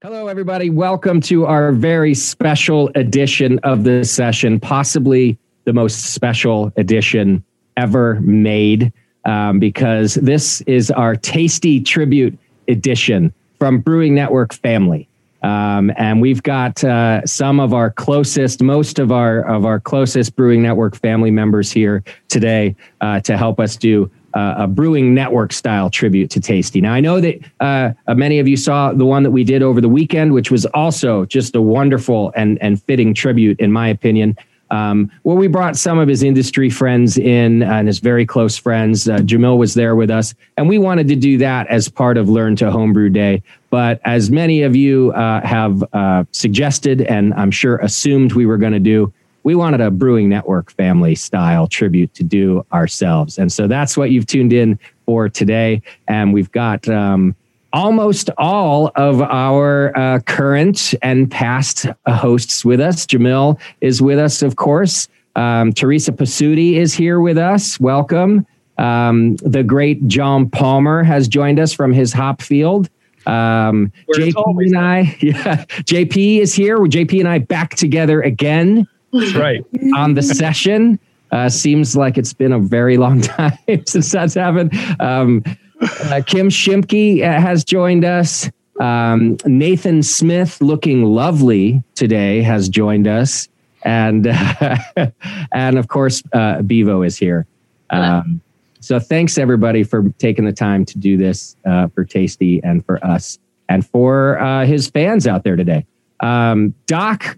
[0.00, 0.70] Hello, everybody.
[0.70, 7.42] Welcome to our very special edition of the session, possibly the most special edition
[7.76, 8.92] ever made,
[9.24, 12.38] um, because this is our tasty tribute
[12.68, 15.08] edition from Brewing Network family.
[15.42, 20.36] Um, and we've got uh, some of our closest, most of our of our closest
[20.36, 24.08] Brewing Network family members here today uh, to help us do
[24.38, 26.80] uh, a brewing network style tribute to Tasty.
[26.80, 29.80] Now, I know that uh, many of you saw the one that we did over
[29.80, 34.36] the weekend, which was also just a wonderful and, and fitting tribute, in my opinion.
[34.70, 39.08] Um, where we brought some of his industry friends in and his very close friends.
[39.08, 42.28] Uh, Jamil was there with us, and we wanted to do that as part of
[42.28, 43.42] Learn to Homebrew Day.
[43.70, 48.58] But as many of you uh, have uh, suggested, and I'm sure assumed we were
[48.58, 49.12] going to do,
[49.48, 53.38] we wanted a Brewing Network family style tribute to do ourselves.
[53.38, 55.80] And so that's what you've tuned in for today.
[56.06, 57.34] And we've got um,
[57.72, 63.06] almost all of our uh, current and past hosts with us.
[63.06, 65.08] Jamil is with us, of course.
[65.34, 67.80] Um, Teresa Pasuti is here with us.
[67.80, 68.46] Welcome.
[68.76, 72.90] Um, the great John Palmer has joined us from his hop field.
[73.24, 76.76] Um, JP and I, yeah, JP is here.
[76.76, 78.86] JP and I back together again.
[79.12, 79.64] That's right.
[79.94, 80.98] on the session.
[81.30, 83.52] Uh, seems like it's been a very long time
[83.86, 84.72] since that's happened.
[85.00, 85.42] Um,
[85.80, 88.50] uh, Kim Shimke uh, has joined us.
[88.80, 93.48] Um, Nathan Smith, looking lovely today, has joined us,
[93.84, 94.76] and uh,
[95.52, 97.46] and of course, uh, Bevo is here.
[97.90, 98.40] Um,
[98.80, 103.04] so thanks everybody for taking the time to do this uh, for Tasty and for
[103.04, 105.84] us and for uh, his fans out there today.
[106.20, 107.36] Um, Doc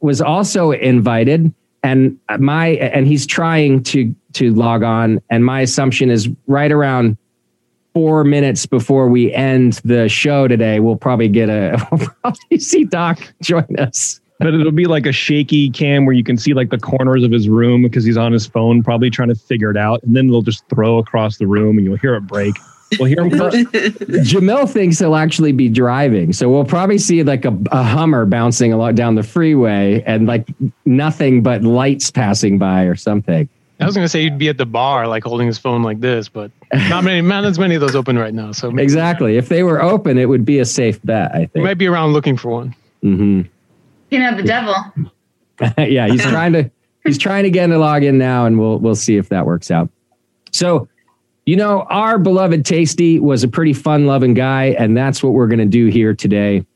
[0.00, 6.10] was also invited and my and he's trying to to log on and my assumption
[6.10, 7.16] is right around
[7.94, 12.84] four minutes before we end the show today we'll probably get a we'll probably see
[12.84, 14.20] doc join us.
[14.40, 17.32] But it'll be like a shaky cam where you can see like the corners of
[17.32, 20.28] his room because he's on his phone probably trying to figure it out and then
[20.28, 22.54] they'll just throw across the room and you'll hear it break
[22.98, 23.56] We'll hear him first.
[24.28, 26.32] Jamil thinks he'll actually be driving.
[26.32, 30.48] So we'll probably see like a, a Hummer bouncing along down the freeway and like
[30.86, 33.48] nothing but lights passing by or something.
[33.80, 36.00] I was going to say he'd be at the bar, like holding his phone like
[36.00, 38.50] this, but not many, not as many of those open right now.
[38.50, 38.82] So maybe.
[38.82, 41.30] exactly, if they were open, it would be a safe bet.
[41.32, 42.74] I think he might be around looking for one.
[43.04, 43.42] Mm-hmm.
[44.10, 44.74] You know the devil.
[45.78, 46.70] yeah, he's trying to
[47.04, 49.70] he's trying to get a log in now, and we'll we'll see if that works
[49.70, 49.90] out.
[50.50, 50.88] So
[51.48, 55.46] you know, our beloved Tasty was a pretty fun loving guy, and that's what we're
[55.46, 56.66] going to do here today.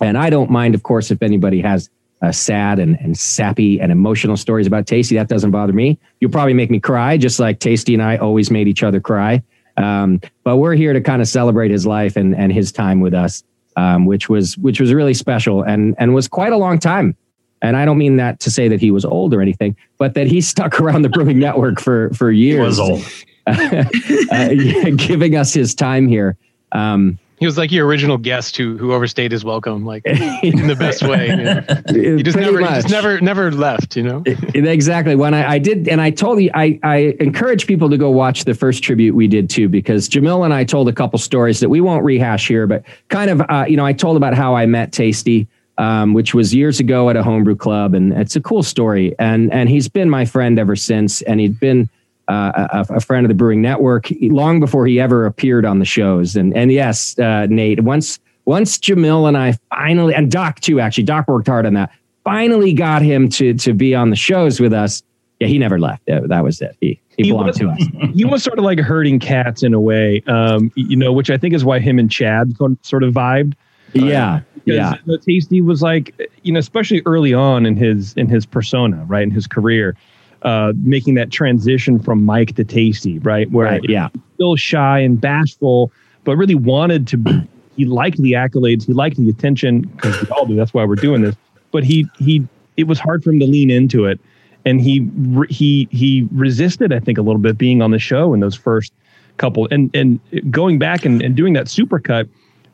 [0.00, 1.88] And I don't mind, of course, if anybody has
[2.20, 5.14] uh, sad and, and sappy and emotional stories about Tasty.
[5.14, 6.00] That doesn't bother me.
[6.18, 9.40] You'll probably make me cry, just like Tasty and I always made each other cry.
[9.76, 13.14] Um, but we're here to kind of celebrate his life and, and his time with
[13.14, 13.44] us,
[13.76, 17.16] um, which was which was really special and and was quite a long time.
[17.62, 20.26] And I don't mean that to say that he was old or anything, but that
[20.26, 22.56] he stuck around the Brewing Network for for years.
[22.56, 23.04] He was old.
[24.32, 26.36] uh, giving us his time here.
[26.72, 30.74] Um, he was like your original guest who who overstayed his welcome, like in the
[30.76, 31.28] best way.
[31.28, 31.64] You know?
[32.18, 33.96] He just never, he just never, never left.
[33.96, 34.22] You know,
[34.54, 35.14] exactly.
[35.14, 38.44] When I, I did, and I told you, I I encourage people to go watch
[38.44, 41.68] the first tribute we did too, because Jamil and I told a couple stories that
[41.68, 44.66] we won't rehash here, but kind of, uh, you know, I told about how I
[44.66, 45.46] met Tasty.
[45.78, 49.14] Um, which was years ago at a homebrew club, and it's a cool story.
[49.20, 51.88] And and he's been my friend ever since, and he'd been
[52.28, 55.84] uh, a, a, friend of the Brewing Network long before he ever appeared on the
[55.84, 56.36] shows.
[56.36, 61.04] And and yes, uh, Nate, once once Jamil and I finally and Doc too, actually,
[61.04, 61.90] Doc worked hard on that.
[62.24, 65.02] Finally got him to to be on the shows with us.
[65.40, 66.02] Yeah, he never left.
[66.06, 66.76] That was it.
[66.80, 67.82] He he, he belonged was, to us.
[68.14, 71.38] He was sort of like herding cats in a way, um, you know, which I
[71.38, 72.52] think is why him and Chad
[72.82, 73.54] sort of vibed.
[73.94, 74.94] Yeah, uh, yeah.
[75.24, 79.30] Tasty was like, you know, especially early on in his in his persona, right, in
[79.30, 79.96] his career
[80.42, 83.50] uh, making that transition from Mike to Tasty, right?
[83.50, 85.92] Where right, yeah, still shy and bashful,
[86.24, 87.16] but really wanted to.
[87.16, 90.56] Be, he liked the accolades, he liked the attention because we all do.
[90.56, 91.36] That's why we're doing this.
[91.70, 92.46] But he he
[92.76, 94.20] it was hard for him to lean into it,
[94.64, 95.08] and he
[95.48, 96.92] he he resisted.
[96.92, 98.92] I think a little bit being on the show in those first
[99.36, 100.20] couple, and and
[100.50, 102.28] going back and, and doing that supercut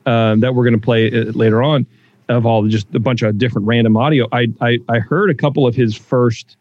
[0.06, 1.86] uh, that we're going to play uh, later on
[2.28, 4.26] of all just a bunch of different random audio.
[4.32, 6.56] I I, I heard a couple of his first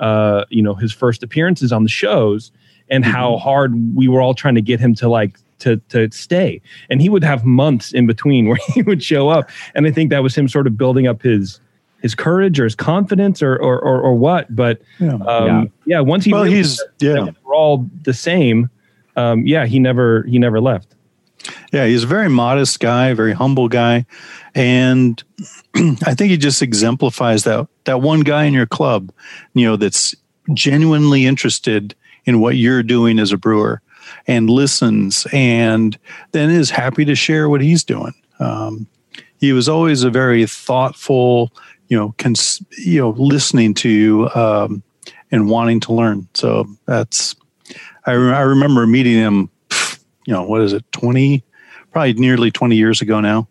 [0.00, 2.50] uh, you know, his first appearances on the shows
[2.88, 3.12] and mm-hmm.
[3.12, 6.60] how hard we were all trying to get him to like to to stay.
[6.90, 9.50] And he would have months in between where he would show up.
[9.74, 11.60] And I think that was him sort of building up his
[12.02, 14.54] his courage or his confidence or or or, or what.
[14.54, 15.14] But yeah.
[15.14, 15.64] Um, yeah.
[15.86, 16.00] yeah.
[16.00, 18.70] once he well, he's yeah, we're all the same.
[19.16, 20.95] Um, yeah, he never he never left.
[21.72, 24.06] Yeah, he's a very modest guy, very humble guy,
[24.54, 25.22] and
[25.74, 29.12] I think he just exemplifies that that one guy in your club,
[29.54, 30.14] you know, that's
[30.54, 31.94] genuinely interested
[32.24, 33.80] in what you're doing as a brewer
[34.26, 35.98] and listens and
[36.32, 38.12] then is happy to share what he's doing.
[38.38, 38.86] Um,
[39.38, 41.52] he was always a very thoughtful,
[41.88, 44.82] you know, cons- you know, listening to you um,
[45.30, 46.28] and wanting to learn.
[46.34, 47.34] So that's
[48.06, 49.50] I, re- I remember meeting him.
[50.26, 50.84] You know, what is it?
[50.92, 51.42] Twenty,
[51.92, 53.48] probably nearly twenty years ago now.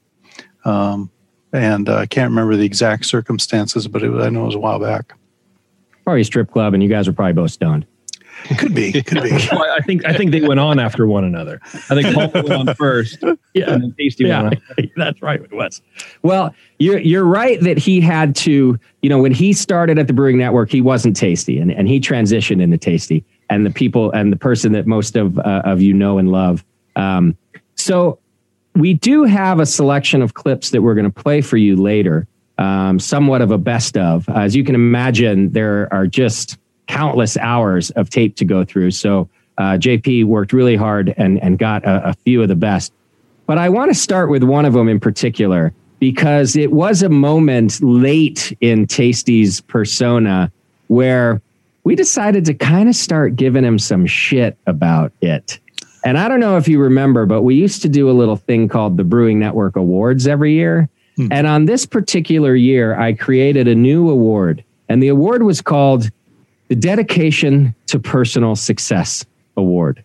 [0.64, 1.10] Um,
[1.54, 4.60] and uh, I can't remember the exact circumstances, but it, I know it was a
[4.60, 5.14] while back.
[6.04, 7.86] Probably a strip club, and you guys were probably both stoned.
[8.50, 9.32] It could be, could be.
[9.52, 11.62] well, I think I think they went on after one another.
[11.90, 13.24] I think Paul went on first,
[13.54, 14.44] yeah, and then Tasty yeah.
[14.44, 14.92] went on.
[14.96, 15.82] That's right, it was.
[16.22, 18.78] Well, you're you're right that he had to.
[19.02, 22.00] You know, when he started at the Brewing Network, he wasn't Tasty, and and he
[22.00, 25.94] transitioned into Tasty, and the people and the person that most of uh, of you
[25.94, 26.64] know and love.
[26.96, 27.38] Um,
[27.76, 28.20] so
[28.76, 32.28] we do have a selection of clips that we're going to play for you later,
[32.58, 34.28] um, somewhat of a best of.
[34.30, 36.58] As you can imagine, there are just
[36.88, 38.92] countless hours of tape to go through.
[38.92, 42.94] So uh, JP worked really hard and, and got a, a few of the best.
[43.46, 47.10] But I want to start with one of them in particular because it was a
[47.10, 50.52] moment late in Tasty's persona
[50.88, 51.42] where
[51.86, 55.60] we decided to kind of start giving him some shit about it.
[56.04, 58.68] And I don't know if you remember, but we used to do a little thing
[58.68, 60.90] called the Brewing Network Awards every year.
[61.16, 61.32] Hmm.
[61.32, 64.64] And on this particular year, I created a new award.
[64.90, 66.10] And the award was called
[66.68, 69.24] the Dedication to Personal Success
[69.56, 70.04] Award.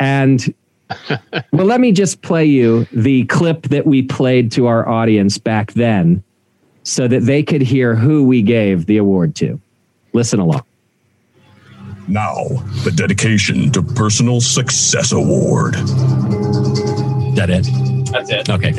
[0.00, 0.52] And
[1.52, 5.72] well, let me just play you the clip that we played to our audience back
[5.72, 6.22] then
[6.82, 9.60] so that they could hear who we gave the award to.
[10.12, 10.65] Listen along.
[12.08, 12.44] Now,
[12.84, 15.74] the Dedication to Personal Success Award.
[17.34, 17.95] That it?
[18.10, 18.48] That's it.
[18.48, 18.68] Okay.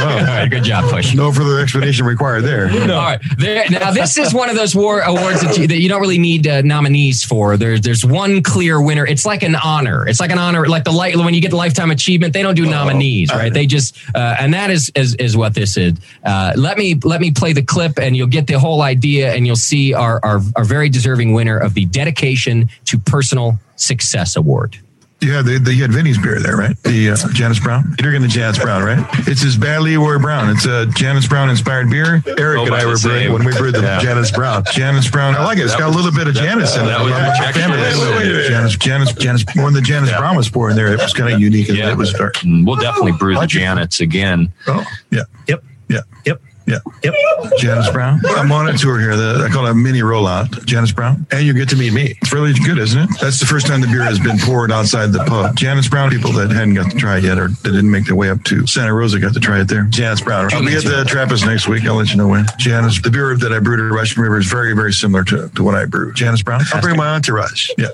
[0.00, 0.48] All right.
[0.48, 1.14] Good job, Push.
[1.14, 2.68] No further explanation required there.
[2.86, 2.96] No.
[2.96, 3.20] All right.
[3.38, 6.18] There, now, this is one of those war awards that you, that you don't really
[6.18, 7.56] need uh, nominees for.
[7.56, 9.06] There's there's one clear winner.
[9.06, 10.06] It's like an honor.
[10.06, 12.32] It's like an honor, like the light when you get the lifetime achievement.
[12.32, 13.52] They don't do nominees, right?
[13.52, 15.94] They just uh, and that is, is is what this is.
[16.24, 19.46] Uh, let me let me play the clip, and you'll get the whole idea, and
[19.46, 24.78] you'll see our our, our very deserving winner of the dedication to personal success award.
[25.22, 26.76] Yeah, they, they had Vinny's beer there, right?
[26.82, 27.84] The uh, Janet's Brown.
[27.98, 29.04] You're drinking the Janet's Brown, right?
[29.26, 30.50] It's his Badly War Brown.
[30.50, 32.22] It's a Janet's Brown inspired beer.
[32.38, 33.98] Eric oh, and I were brewing when we brewed the yeah.
[33.98, 34.64] Janet's Brown.
[34.72, 35.34] Janet's Brown.
[35.34, 35.62] I like it.
[35.62, 36.88] It's that got was, a little bit of Janet's in it.
[36.88, 39.44] That was yeah, Janet's, Janet's, Janet's, Janet's.
[39.56, 40.18] When the Janet's yeah.
[40.18, 41.68] Brown was poured in there, it was kind of unique.
[41.68, 41.90] Yeah.
[41.90, 42.34] It was dark.
[42.36, 44.52] Mm, we'll definitely brew the Janet's again.
[44.66, 45.22] Oh, yeah.
[45.48, 45.64] Yep.
[45.88, 46.00] Yeah.
[46.26, 46.42] Yep.
[46.66, 46.78] Yeah.
[47.04, 47.14] Yep.
[47.58, 48.20] Janet's Brown.
[48.30, 49.16] I'm on a tour here.
[49.16, 50.64] The, I call it a mini rollout.
[50.66, 51.24] Janet's Brown.
[51.30, 52.16] And you get to meet me.
[52.20, 53.08] It's really good, isn't it?
[53.20, 55.56] That's the first time the beer has been poured outside the pub.
[55.56, 58.16] Janet's Brown, people that hadn't got to try it yet or that didn't make their
[58.16, 59.84] way up to Santa Rosa got to try it there.
[59.84, 60.52] Janet's Brown.
[60.52, 61.84] I'll be at the Trappist next week.
[61.84, 62.46] I'll let you know when.
[62.58, 65.62] Janet's, the beer that I brewed at Russian River is very, very similar to, to
[65.62, 66.12] what I brew.
[66.14, 66.62] Janet's Brown.
[66.72, 67.70] I'll bring my entourage.
[67.78, 67.88] Yeah.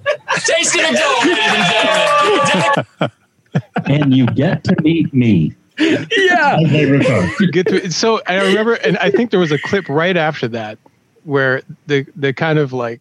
[0.46, 1.52] Tasty McDonald,
[3.86, 6.58] and you get to meet me yeah.
[7.40, 10.48] You get to so I remember, and I think there was a clip right after
[10.48, 10.78] that
[11.24, 13.00] where the the kind of like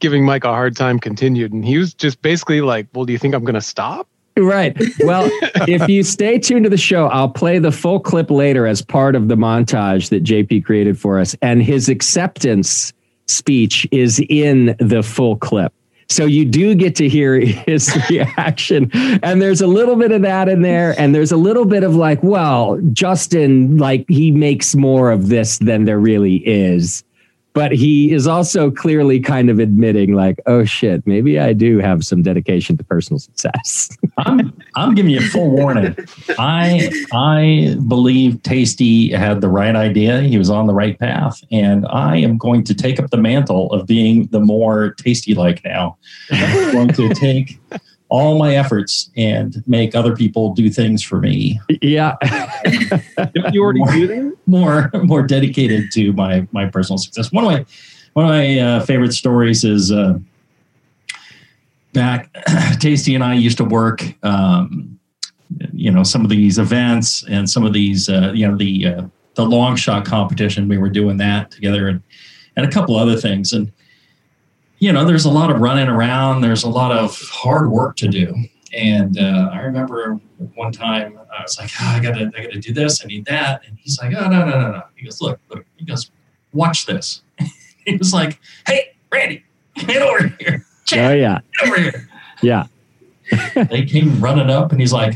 [0.00, 3.18] giving Mike a hard time continued, and he was just basically like, "Well, do you
[3.18, 4.76] think I'm going to stop?" Right.
[5.00, 5.28] Well,
[5.66, 9.16] if you stay tuned to the show, I'll play the full clip later as part
[9.16, 12.92] of the montage that JP created for us, and his acceptance
[13.26, 15.72] speech is in the full clip.
[16.10, 18.90] So you do get to hear his reaction.
[19.22, 20.98] And there's a little bit of that in there.
[20.98, 25.58] And there's a little bit of like, well, Justin, like he makes more of this
[25.58, 27.04] than there really is.
[27.58, 32.04] But he is also clearly kind of admitting, like, oh shit, maybe I do have
[32.04, 33.98] some dedication to personal success.
[34.18, 35.96] I'm I'm giving you a full warning.
[36.38, 40.20] I I believe Tasty had the right idea.
[40.20, 43.72] He was on the right path, and I am going to take up the mantle
[43.72, 45.98] of being the more tasty like now.
[46.30, 47.58] I'm going to take
[48.08, 51.60] all my efforts and make other people do things for me.
[51.82, 52.16] Yeah.
[53.34, 54.36] Don't you already more, do that?
[54.46, 57.30] More more dedicated to my my personal success.
[57.32, 57.66] One of my
[58.14, 60.18] one of my uh, favorite stories is uh,
[61.92, 62.34] back.
[62.80, 64.02] Tasty and I used to work.
[64.22, 64.98] Um,
[65.72, 69.02] you know some of these events and some of these uh, you know the uh,
[69.34, 70.68] the long shot competition.
[70.68, 72.02] We were doing that together and
[72.56, 73.72] and a couple other things and
[74.78, 76.40] you know, there's a lot of running around.
[76.40, 78.34] There's a lot of hard work to do.
[78.72, 80.20] And uh, I remember
[80.54, 83.02] one time I was like, oh, I gotta, I gotta do this.
[83.02, 83.62] I need that.
[83.66, 84.82] And he's like, Oh no, no, no, no.
[84.94, 85.64] He goes, Look, look.
[85.76, 86.10] He goes,
[86.52, 87.22] Watch this.
[87.86, 89.44] he was like, Hey, Randy,
[89.74, 90.64] get over here.
[90.92, 91.40] oh yeah.
[91.58, 92.08] Get over here.
[92.42, 92.66] Yeah.
[93.70, 95.14] they came running up, and he's like,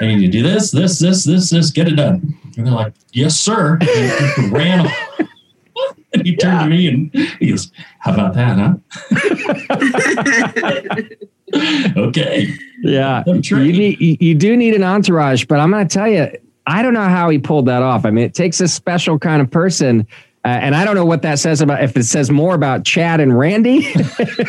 [0.00, 1.70] I need you to do this, this, this, this, this.
[1.70, 2.38] Get it done.
[2.56, 3.78] And they're like, Yes, sir.
[4.50, 4.88] Ran.
[6.12, 8.76] And he turned to me and he goes, How about that, huh?
[12.08, 12.48] okay.
[12.82, 13.24] Yeah.
[13.26, 16.28] You need you you do need an entourage, but I'm going to tell you,
[16.66, 18.04] I don't know how he pulled that off.
[18.04, 20.06] I mean, it takes a special kind of person.
[20.44, 23.20] Uh, and I don't know what that says about if it says more about Chad
[23.20, 23.92] and Randy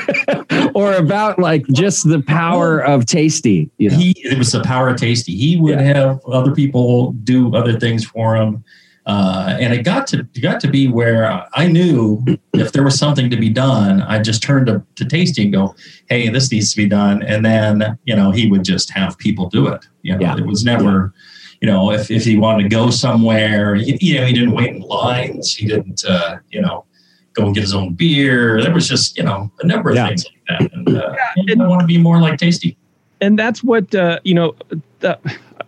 [0.75, 3.69] or about like just the power of Tasty.
[3.79, 3.97] You know?
[3.97, 5.35] He it was the power of tasty.
[5.35, 5.81] He would Yeah.
[5.81, 8.63] have other people do other things for him.
[9.05, 12.97] Uh, and it got to it got to be where I knew if there was
[12.99, 15.75] something to be done, I just turned to, to Tasty and go,
[16.09, 19.49] "Hey, this needs to be done." And then you know he would just have people
[19.49, 19.85] do it.
[20.03, 20.37] You know, Yeah.
[20.37, 21.13] it was never,
[21.61, 24.75] you know, if if he wanted to go somewhere, you, you know, he didn't wait
[24.75, 25.55] in lines.
[25.55, 26.85] He didn't, uh, you know,
[27.33, 28.61] go and get his own beer.
[28.61, 30.07] There was just you know a number of Yeah.
[30.09, 30.73] things like that.
[30.73, 31.15] And, uh,
[31.47, 32.77] and- I want to be more like Tasty.
[33.21, 34.53] and that's what uh, you know
[34.99, 35.17] the,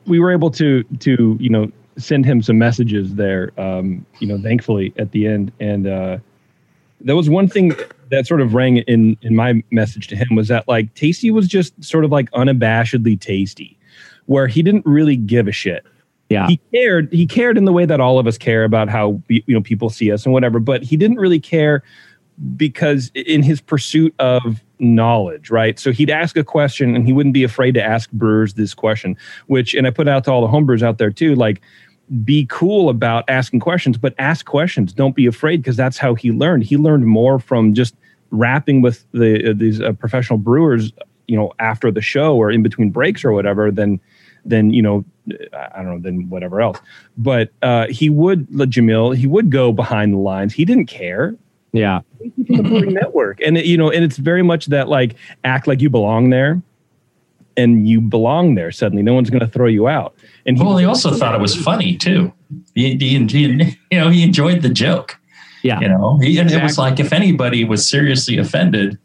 [0.06, 1.72] we were able to to you know
[2.02, 5.52] send him some messages there um, you know thankfully at the end.
[5.60, 6.18] And uh,
[7.02, 7.74] that was one thing
[8.10, 11.48] that sort of rang in in my message to him was that like tasty was
[11.48, 13.78] just sort of like unabashedly tasty
[14.26, 15.86] where he didn't really give a shit.
[16.30, 16.48] Yeah.
[16.48, 19.44] he cared he cared in the way that all of us care about how you
[19.50, 21.84] know people see us and whatever but he didn't really care
[22.56, 25.78] because in his pursuit of knowledge right?
[25.78, 29.18] So he'd ask a question and he wouldn't be afraid to ask brewers this question
[29.48, 31.62] which and i put out to all the homebrewers out there too like
[32.24, 36.32] be cool about asking questions but ask questions don't be afraid because that's how he
[36.32, 37.96] learned he learned more from just
[38.32, 40.92] rapping with the uh, these uh, professional brewers
[41.28, 44.00] you know after the show or in between breaks or whatever than
[44.46, 45.06] than you know
[45.54, 46.80] I don't know than whatever else.
[47.18, 50.54] But uh, he would Jamil he would go behind the lines.
[50.54, 51.36] He didn't care.
[51.74, 52.02] Yeah.
[52.48, 55.16] From the Brewing network, and it, you know, and it's very much that like
[55.46, 56.62] act like you belong there,
[57.58, 58.72] and you belong there.
[58.72, 60.16] Suddenly, no one's going to throw you out.
[60.46, 62.32] And he, Well, he also thought it was funny too.
[62.76, 65.18] He, he, he- you know, he enjoyed the joke.
[65.64, 65.80] Yeah.
[65.80, 68.98] You know, he, and it was like if anybody was seriously offended,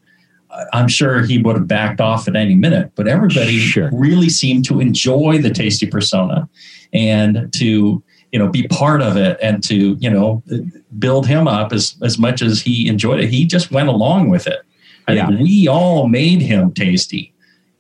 [0.51, 2.93] I- I'm sure he would have backed off at any minute.
[2.95, 3.91] But everybody Sure.
[3.93, 6.49] really seemed to enjoy the tasty persona
[6.93, 10.43] and to you know be part of it and to you know
[10.99, 13.29] build him up as as much as he enjoyed it.
[13.29, 14.61] He just went along with it.
[15.09, 15.27] I Yeah.
[15.29, 17.33] think we all made him tasty.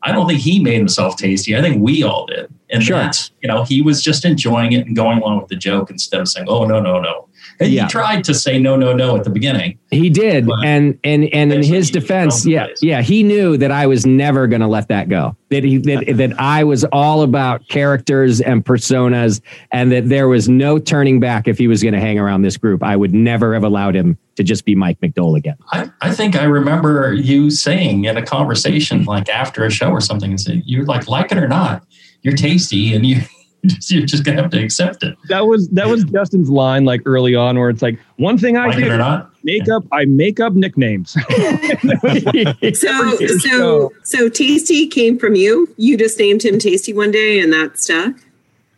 [0.07, 1.57] I don't think he made himself tasty.
[1.57, 2.47] I think we all did.
[2.71, 2.97] And Sure.
[2.97, 6.21] that's, you know, he was just enjoying it and going along with the joke instead
[6.21, 7.26] of saying, oh, no, no, no.
[7.59, 7.85] And Yeah.
[7.85, 9.79] he tried to say no, no, no at the beginning.
[9.91, 14.05] He did, and and and in his defense, yeah, yeah, he knew that I was
[14.05, 15.37] never going to let that go.
[15.51, 20.49] That he that that I was all about characters and personas, and that there was
[20.49, 22.83] no turning back if he was going to hang around this group.
[22.83, 25.57] I would never have allowed him to just be Mike McDole again.
[25.73, 30.01] I, I think I remember you saying in a conversation, like after a show or
[30.03, 31.87] something, and say, you're like, like it or not,
[32.21, 33.23] you're tasty and you,
[33.89, 35.17] you're just going to have to accept it.
[35.29, 38.67] that was that was Justin's line like early on, where it's like one thing I
[38.67, 39.31] Like do not.
[39.45, 41.17] make up I make up nicknames.
[42.75, 45.73] So, so, so Tasty came from you.
[45.77, 48.15] You just named him Tasty one day, and that stuck.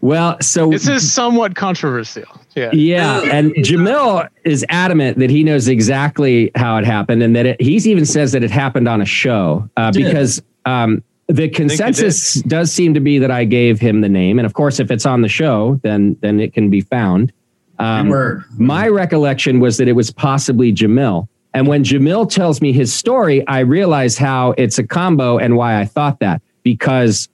[0.00, 2.25] well, so This is somewhat controversial.
[2.54, 2.71] Yeah.
[2.73, 3.28] Yeah, Oh.
[3.30, 7.87] and Jamil is adamant that he knows exactly how it happened, and that it, he's
[7.87, 12.94] even says that it happened on a show uh, because um, the consensus does seem
[12.94, 15.28] to be that I gave him the name, and of course, if it's on the
[15.28, 17.32] show, then then it can be found.
[17.78, 21.28] Um, We're- my recollection was that it was possibly Jamil.
[21.54, 25.80] And when Jamil tells me his story, I realize how it's a combo and why
[25.80, 27.28] I thought that because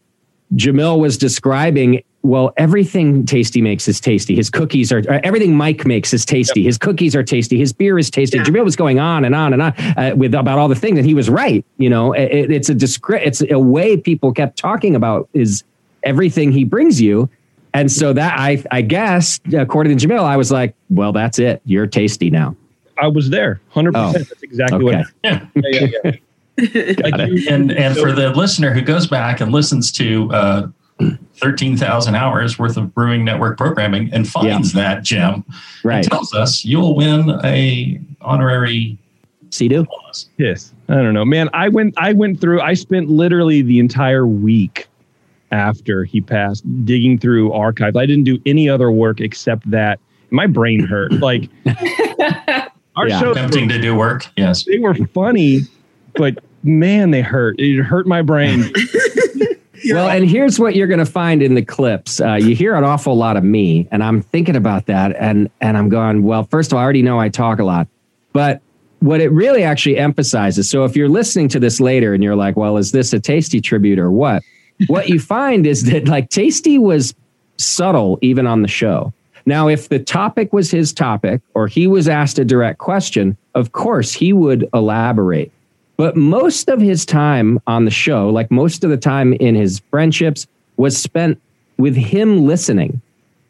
[0.54, 4.34] Jamil was describing well, everything Tasty makes is tasty.
[4.34, 6.62] His cookies are uh, everything Mike makes is tasty.
[6.64, 7.58] His cookies are tasty.
[7.58, 8.38] His beer is tasty.
[8.38, 8.44] Yeah.
[8.44, 11.06] Jamil was going on and on and on uh, with about all the things, and
[11.06, 11.64] he was right.
[11.76, 15.64] You know, it, it's a discre- it's a way people kept talking about is
[16.02, 17.28] everything he brings you.
[17.74, 21.60] And so that I I guess according to Jamil, I was like, well, that's it.
[21.66, 22.56] You're tasty now.
[22.96, 24.28] I was there, hundred Oh, percent.
[24.30, 24.94] That's exactly what.
[24.94, 25.04] okay.
[25.24, 25.52] happened.
[25.54, 26.12] Yeah, yeah,
[26.56, 26.92] yeah.
[27.02, 30.68] Like you- and and for the listener who goes back and listens to uh,
[31.34, 35.44] thirteen thousand hours worth of Brewing Network programming and finds that gem,
[35.82, 35.98] Right.
[35.98, 38.98] and tells us you'll win a honorary
[39.50, 39.86] Sea-Doo?
[40.38, 40.72] Yes.
[40.88, 41.48] I don't know, man.
[41.52, 41.94] I went.
[41.96, 42.60] I went through.
[42.60, 44.86] I spent literally the entire week
[45.52, 47.96] after he passed digging through archives.
[47.96, 49.98] I didn't do any other work except that.
[50.30, 51.12] My brain hurt.
[51.12, 51.48] Like
[52.96, 53.20] our Yeah.
[53.20, 54.64] shows, Tempting were, to do work, yes.
[54.64, 55.60] they were funny,
[56.16, 57.58] but man, they hurt.
[57.60, 58.64] It hurt my brain.
[59.94, 62.20] Well, and here's what you're going to find in the clips.
[62.20, 65.76] Uh, you hear an awful lot of me, and I'm thinking about that, and and
[65.76, 66.22] I'm going.
[66.22, 67.86] Well, first of all, I already know I talk a lot,
[68.32, 68.62] but
[69.04, 70.70] what it really actually emphasizes.
[70.70, 73.60] So if you're listening to this later and you're like, well, is this a Tasty
[73.60, 74.42] tribute or what?
[74.86, 77.14] what you find is that like Tasty was
[77.58, 79.12] subtle even on the show.
[79.46, 83.72] Now, if the topic was his topic or he was asked a direct question, of
[83.72, 85.52] course he would elaborate.
[85.96, 89.80] But most of his time on the show, like most of the time in his
[89.90, 90.46] friendships,
[90.76, 91.40] was spent
[91.78, 93.00] with him listening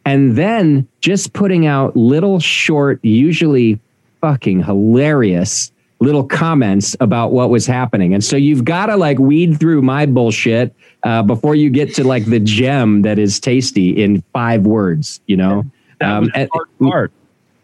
[0.04, 3.80] and then just putting out little short, usually
[4.20, 8.12] fucking hilarious little comments about what was happening.
[8.12, 12.04] And so you've got to like weed through my bullshit uh, before you get to
[12.04, 15.64] like the gem that is tasty in five words, you know?
[16.00, 17.12] That Um, was the and- hard part.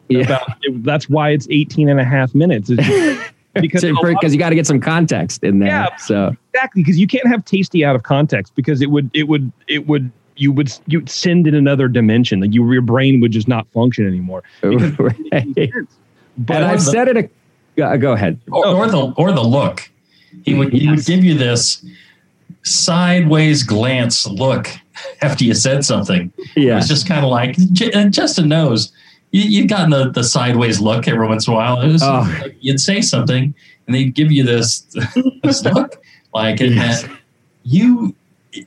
[0.08, 0.20] Yeah.
[0.22, 2.70] About, that's why it's 18 and a half minutes.
[2.70, 3.29] It's just-
[3.60, 5.68] because Because you got to get some context in there.
[5.68, 5.96] Yeah.
[5.96, 9.50] So exactly because you can't have tasty out of context because it would it would
[9.66, 13.48] it would you would you'd send in another dimension like you, your brain would just
[13.48, 15.72] not function anymore Right.
[16.38, 17.16] but and I've said it.
[17.16, 17.28] A,
[17.76, 18.40] go, go ahead.
[18.50, 19.90] Or, or the or the look.
[20.44, 21.84] He would he would give you this
[22.62, 24.68] sideways glance look
[25.22, 26.32] after you said something.
[26.56, 26.78] Yeah.
[26.78, 28.92] it's just kind of like J- uh, and Justin knows.
[29.32, 31.80] You, you've gotten the, the sideways look every once in a while.
[31.80, 32.26] It was Oh.
[32.42, 33.54] like you'd say something
[33.86, 34.80] and they'd give you this
[35.42, 36.02] this look
[36.34, 37.04] like it Yes.
[37.62, 38.14] you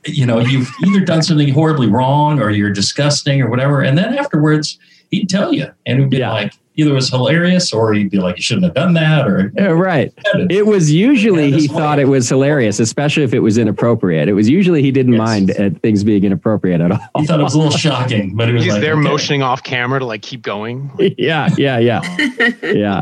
[0.06, 4.14] you know you've either done something horribly wrong or you're disgusting or whatever and then
[4.16, 4.78] afterwards
[5.10, 6.32] he'd tell you and it'd be Yeah.
[6.32, 9.52] like either it was hilarious or he'd be like you shouldn't have done that or
[9.56, 10.12] Yeah, right.
[10.50, 14.28] It was usually he this thought it was hilarious, especially if it was inappropriate.
[14.28, 15.18] It was usually he didn't Yes.
[15.18, 16.98] mind at things being inappropriate at all.
[17.18, 19.02] he thought it was a little shocking but it was He's like there okay.
[19.02, 20.90] motioning off camera to like keep going.
[21.18, 22.00] yeah, yeah, yeah,
[22.62, 23.00] yeah.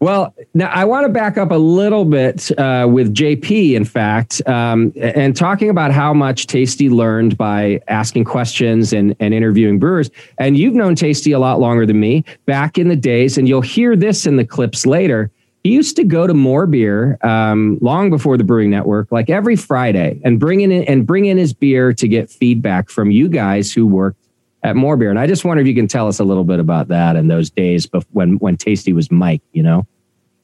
[0.00, 4.42] Well, now I want to back up a little bit uh, with JP, in fact,
[4.46, 10.10] um, and talking about how much Tasty learned by asking questions and, and interviewing brewers.
[10.38, 13.60] And you've known Tasty a lot longer than me back in the days, and you'll
[13.62, 15.30] hear this in the clips later.
[15.64, 19.56] He used to go to More Beer um, long before the Brewing Network, like every
[19.56, 23.72] Friday, and bring in and bring in his beer to get feedback from you guys
[23.72, 24.25] who worked
[24.66, 25.10] at More Beer.
[25.10, 27.30] And I just wonder if you can tell us a little bit about that and
[27.30, 29.42] those days bef- when when Tasty was Mike.
[29.52, 29.86] You know,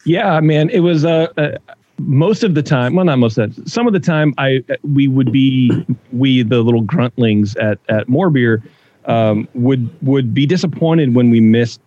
[0.05, 1.59] Yeah, man, it was uh, uh
[1.99, 2.95] most of the time.
[2.95, 4.33] Well, not most of the some of the time.
[4.39, 8.63] I we would be we the little gruntlings at at More Beer
[9.07, 11.81] um, would would be disappointed when we missed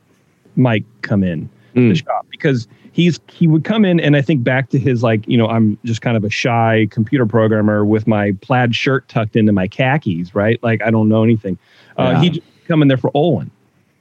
[0.57, 1.89] Mike come in Mm.
[1.89, 5.27] the shop because he's he would come in and I think back to his like
[5.27, 9.35] you know I'm just kind of a shy computer programmer with my plaid shirt tucked
[9.35, 11.57] into my khakis right like I don't know anything.
[11.97, 13.51] Uh, He'd just come in there for Olin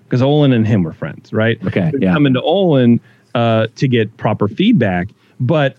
[0.05, 3.01] because Olin and him were friends right okay, would yeah, come into Olin
[3.35, 5.09] uh, to get proper feedback,
[5.41, 5.77] but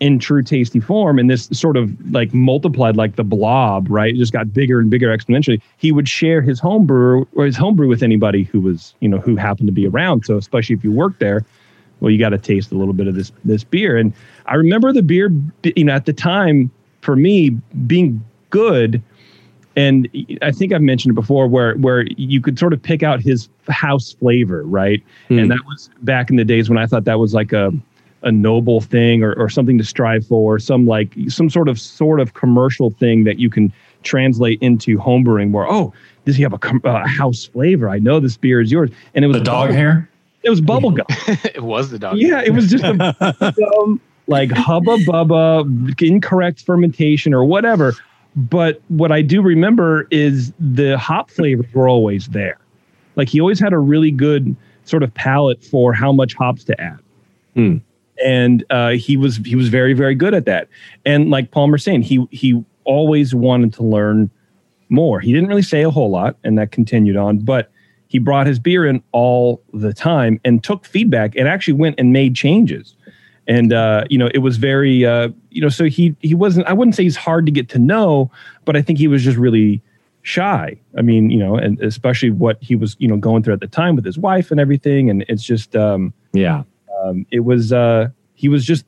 [0.00, 4.14] in true tasty form, and this sort of like multiplied like the blob, right?
[4.14, 5.60] It just got bigger and bigger exponentially.
[5.76, 9.34] He would share his homebrew or his homebrew with anybody who was, you know, who
[9.36, 10.24] happened to be around.
[10.24, 11.44] So especially if you worked there,
[12.00, 13.96] well, you got to taste a little bit of this this beer.
[13.96, 14.12] And
[14.46, 15.32] I remember the beer,
[15.64, 17.50] you know, at the time for me
[17.86, 19.02] being good.
[19.76, 20.08] And
[20.42, 23.48] I think I've mentioned it before, where where you could sort of pick out his
[23.68, 25.02] house flavor, right?
[25.28, 25.38] Hmm.
[25.38, 27.72] And that was back in the days when I thought that was like a
[28.22, 32.20] a noble thing or, or something to strive for, some like some sort of sort
[32.20, 35.52] of commercial thing that you can translate into homebrewing.
[35.52, 35.92] Where oh,
[36.24, 37.88] does he have a com- uh, house flavor?
[37.88, 40.10] I know this beer is yours, and it was the dog bubble- hair
[40.42, 41.06] It was bubble gum.
[41.54, 42.16] it was the dog.
[42.18, 47.94] Yeah, it was just a dumb, like hubba bubba, incorrect fermentation or whatever.
[48.36, 52.58] But what I do remember is the hop flavors were always there.
[53.16, 54.54] Like he always had a really good
[54.84, 56.98] sort of palate for how much hops to add.
[57.54, 57.78] Hmm.
[58.24, 60.68] And uh, he was he was very very good at that.
[61.04, 64.30] And like Palmer saying, he he always wanted to learn
[64.88, 65.20] more.
[65.20, 67.70] He didn't really say a whole lot, and that continued on, but
[68.08, 72.12] he brought his beer in all the time and took feedback and actually went and
[72.12, 72.94] made changes.
[73.46, 76.66] And uh, you know, it was very uh, you know, so he he wasn't.
[76.66, 78.30] I wouldn't say he's hard to get to know,
[78.64, 79.80] but I think he was just really
[80.22, 80.78] shy.
[80.96, 83.66] I mean, you know, and especially what he was you know going through at the
[83.66, 85.08] time with his wife and everything.
[85.08, 86.64] And it's just um, yeah,
[87.02, 88.84] um, it was uh, he was just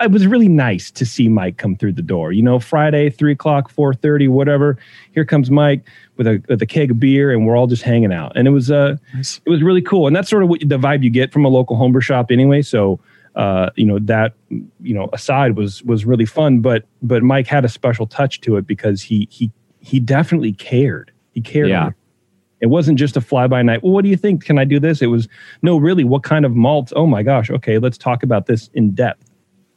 [0.00, 2.32] it was really nice to see Mike come through the door.
[2.32, 4.78] You know, Friday, three o'clock, four thirty, whatever.
[5.12, 8.12] Here comes Mike with a with a keg of beer, and we're all just hanging
[8.12, 8.32] out.
[8.36, 9.40] And it was uh, nice.
[9.44, 10.06] it was really cool.
[10.06, 12.62] And that's sort of what the vibe you get from a local homebrew shop, anyway.
[12.62, 13.00] So,
[13.34, 16.60] uh, you know, that you know, aside was was really fun.
[16.60, 21.12] But but Mike had a special touch to it because he he he definitely cared.
[21.32, 21.68] He cared.
[21.68, 21.90] Yeah.
[22.60, 23.82] It wasn't just a fly by night.
[23.82, 24.44] Well, what do you think?
[24.44, 25.00] Can I do this?
[25.00, 25.28] It was
[25.62, 26.04] no, really.
[26.04, 26.92] What kind of malts?
[26.96, 27.50] Oh my gosh.
[27.50, 29.30] Okay, let's talk about this in depth.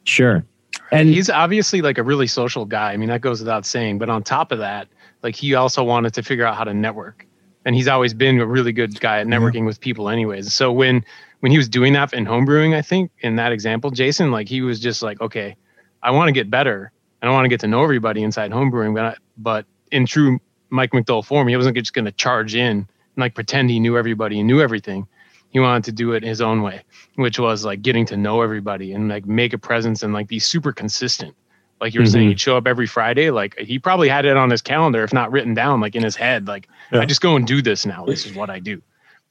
[0.04, 0.44] Sure.
[0.90, 2.92] And he's obviously like a really social guy.
[2.92, 3.98] I mean, that goes without saying.
[3.98, 4.88] But on top of that,
[5.22, 7.26] like he also wanted to figure out how to network.
[7.64, 9.66] And he's always been a really good guy at networking mm-hmm.
[9.66, 10.52] with people anyways.
[10.52, 11.04] So when
[11.40, 14.62] when he was doing that in homebrewing, I think in that example, Jason, like he
[14.62, 15.56] was just like, okay,
[16.02, 18.94] I want to get better and I want to get to know everybody inside homebrewing.
[18.94, 20.40] But I, but in true
[20.72, 23.96] Mike McDole form, he wasn't just going to charge in and like pretend he knew
[23.96, 25.06] everybody and knew everything
[25.50, 26.82] he wanted to do it his own way,
[27.16, 30.38] which was like getting to know everybody and like make a presence and like be
[30.38, 31.36] super consistent.
[31.80, 32.12] Like you were mm-hmm.
[32.12, 33.30] saying, he'd show up every Friday.
[33.30, 36.16] Like he probably had it on his calendar, if not written down, like in his
[36.16, 36.46] head.
[36.46, 37.00] Like yeah.
[37.00, 38.06] I just go and do this now.
[38.06, 38.80] This is what I do.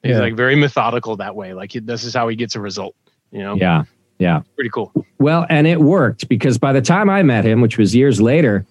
[0.03, 0.19] He's yeah.
[0.19, 1.53] like very methodical that way.
[1.53, 2.95] Like this is how he gets a result.
[3.31, 3.55] You know?
[3.55, 3.85] Yeah.
[4.19, 4.41] Yeah.
[4.55, 4.93] Pretty cool.
[5.17, 8.65] Well, and it worked because by the time I met him, which was years later,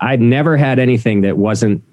[0.00, 1.84] I'd never had anything that wasn't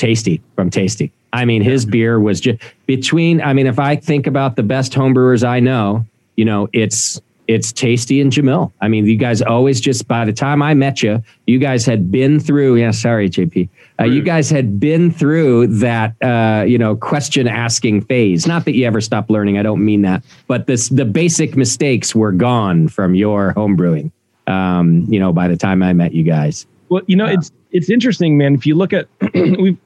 [0.00, 1.12] tasty from Tasty.
[1.32, 3.40] I mean, his beer was just between.
[3.40, 6.04] I mean, if I think about the best homebrewers I know,
[6.36, 8.72] you know, it's it's Tasty and Jamil.
[8.80, 12.10] I mean, you guys always just by the time I met you, you guys had
[12.10, 12.76] been through.
[12.76, 13.68] Yeah, sorry, JP.
[14.00, 18.46] Uh, you guys had been through that, uh, you know, question asking phase.
[18.46, 19.58] Not that you ever stopped learning.
[19.58, 24.10] I don't mean that, but this the basic mistakes were gone from your homebrewing.
[24.46, 26.66] Um, you know, by the time I met you guys.
[26.88, 28.54] Well, you know, it's it's interesting, man.
[28.54, 29.76] If you look at, we,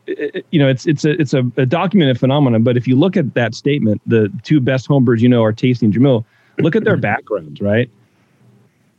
[0.51, 2.63] you know, it's it's a it's a, a, documented phenomenon.
[2.63, 5.87] But if you look at that statement, the two best homebrewers you know are Tasty
[5.87, 6.25] and Jamil.
[6.59, 7.03] Look at their mm-hmm.
[7.03, 7.91] backgrounds, right?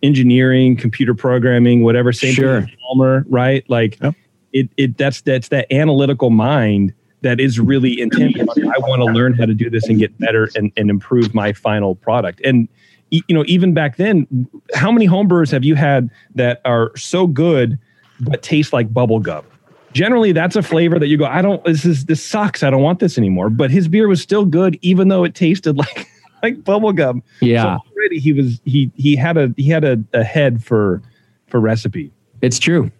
[0.03, 2.11] Engineering, computer programming, whatever.
[2.11, 2.67] Same sure.
[2.81, 3.67] Palmer, right?
[3.69, 4.13] Like yep.
[4.53, 8.67] it it that's that's that analytical mind that is really intent on.
[8.67, 11.53] I want to learn how to do this and get better and and improve my
[11.53, 12.41] final product.
[12.43, 12.67] And
[13.09, 17.79] you know, even back then, how many homebrewers have you had that are so good?
[18.19, 19.45] But taste like bubble gum.
[19.93, 21.63] Generally, that's a flavor that you go, I don't.
[21.63, 22.63] This is this sucks.
[22.63, 23.49] I don't want this anymore.
[23.49, 26.07] But his beer was still good, even though it tasted like
[26.43, 27.23] like bubble gum.
[27.39, 31.01] Yeah, so already he was he he had a he had a, a head for
[31.47, 32.11] for recipe.
[32.41, 32.91] It's true.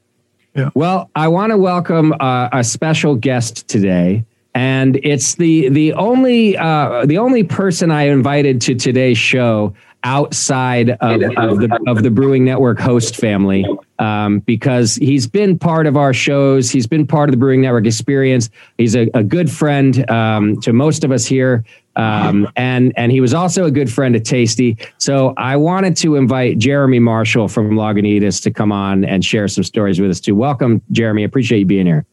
[0.55, 0.69] Yeah.
[0.73, 4.23] Well, I want to welcome uh, a special guest today,
[4.53, 9.73] and it's the the only uh, the only person I invited to today's show
[10.05, 13.65] outside of, of the of the Brewing Network host family
[13.99, 16.69] um, because he's been part of our shows.
[16.69, 18.49] He's been part of the Brewing Network experience.
[18.77, 21.65] He's a, a good friend um, to most of us here.
[21.95, 24.77] Um, and and he was also a good friend to Tasty.
[24.99, 29.63] So I wanted to invite Jeremy Marshall from Lagunitas to come on and share some
[29.63, 30.35] stories with us too.
[30.35, 31.23] Welcome, Jeremy.
[31.23, 32.05] Appreciate you being here.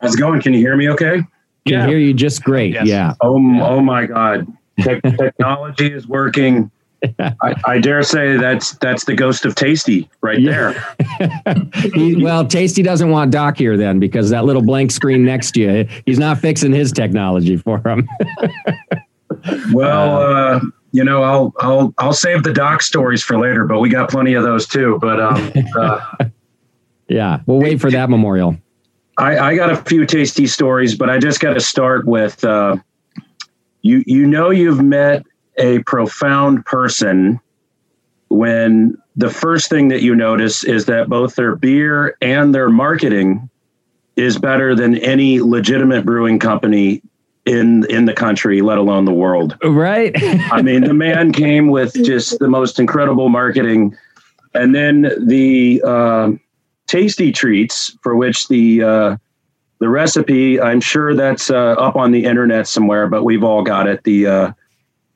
[0.00, 0.40] How's it going?
[0.40, 1.18] Can you hear me okay?
[1.66, 1.86] Can yeah.
[1.86, 2.72] hear you just great.
[2.72, 2.86] Yes.
[2.86, 3.14] Yeah.
[3.20, 4.46] Oh, oh my God.
[4.80, 6.70] Te- technology is working
[7.18, 10.74] I, I, dare say that's that's the ghost of Tasty right yeah.
[11.18, 11.72] there.
[11.94, 15.60] he, well, Tasty doesn't want Doc here then because that little blank screen next to
[15.60, 18.08] you, he's not fixing his technology for him.
[19.72, 20.60] well, uh,
[20.92, 24.34] you know, I'll I'll I'll save the Doc stories for later, but we got plenty
[24.34, 24.98] of those too.
[25.00, 26.00] But um, uh,
[27.08, 28.56] yeah, we'll wait for that memorial.
[29.16, 32.76] I, I got a few tasty stories, but I just got to start with uh,
[33.82, 34.02] you.
[34.06, 35.24] You know, you've met
[35.60, 37.40] a profound person
[38.28, 43.50] when the first thing that you notice is that both their beer and their marketing
[44.16, 47.02] is better than any legitimate brewing company
[47.46, 49.56] in in the country, let alone the world.
[49.62, 50.12] Right.
[50.52, 53.96] I mean, the man came with just the most incredible marketing,
[54.54, 56.32] and then the uh,
[56.86, 59.16] tasty treats for which the uh,
[59.78, 60.60] the recipe.
[60.60, 64.04] I'm sure that's uh, up on the internet somewhere, but we've all got it.
[64.04, 64.52] The uh,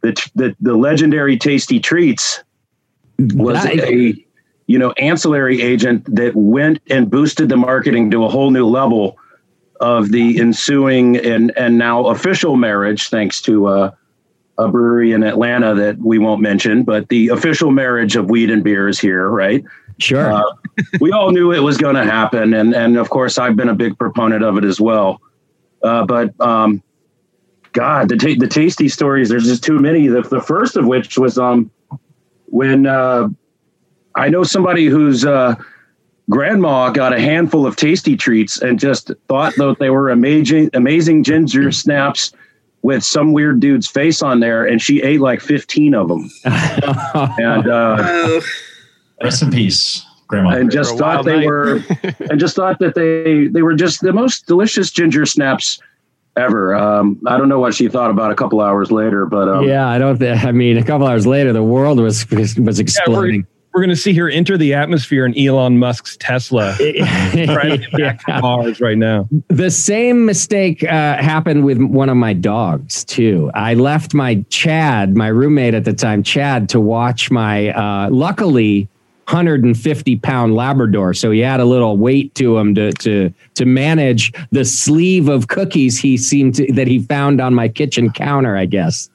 [0.04, 2.42] the the, the legendary Tasty Treats
[3.18, 4.14] was a
[4.66, 9.16] you know ancillary agent that went and boosted the marketing to a whole new level
[9.80, 13.90] of the ensuing and and now official marriage thanks to uh,
[14.58, 18.62] a brewery in Atlanta that we won't mention, but the official marriage of weed and
[18.62, 19.64] beer is here, right?
[19.98, 20.32] Sure.
[20.32, 20.44] Uh,
[21.00, 23.74] we all knew it was going to happen, and and of course I've been a
[23.74, 25.20] big proponent of it as well.
[25.82, 26.82] Uh, but um,
[27.74, 29.28] God, the ta- the tasty stories.
[29.28, 30.06] There's just too many.
[30.06, 31.70] The, the first of which was um
[32.46, 33.28] when uh,
[34.14, 35.56] I know somebody whose uh,
[36.30, 41.24] grandma got a handful of tasty treats and just thought that they were amazing amazing
[41.24, 42.32] ginger snaps
[42.82, 46.30] with some weird dude's face on there, and she ate like 15 of them.
[46.44, 48.40] and uh,
[49.22, 50.50] Rest in peace, Grandma.
[50.50, 51.46] and just thought they night.
[51.46, 51.82] were
[52.30, 55.80] and just thought that they they were just the most delicious ginger snaps
[56.36, 56.74] ever.
[56.74, 59.88] Um, I don't know what she thought about a couple hours later, but um, yeah,
[59.88, 60.18] I don't.
[60.18, 63.46] Th- I mean, a couple hours later, the world was was exploding.
[63.72, 66.76] We're going to see her enter the atmosphere in Elon Musk's Tesla.
[66.78, 69.28] Trying to get back to Mars right now.
[69.48, 73.50] The same mistake uh, happened with one of my dogs too.
[73.52, 78.88] I left my Chad, my roommate at the time, Chad, to watch my uh, luckily
[79.26, 81.14] 150 pound Labrador.
[81.14, 85.48] So he had a little weight to him to to to manage the sleeve of
[85.48, 88.56] cookies he seemed to that he found on my kitchen counter.
[88.56, 89.08] I guess.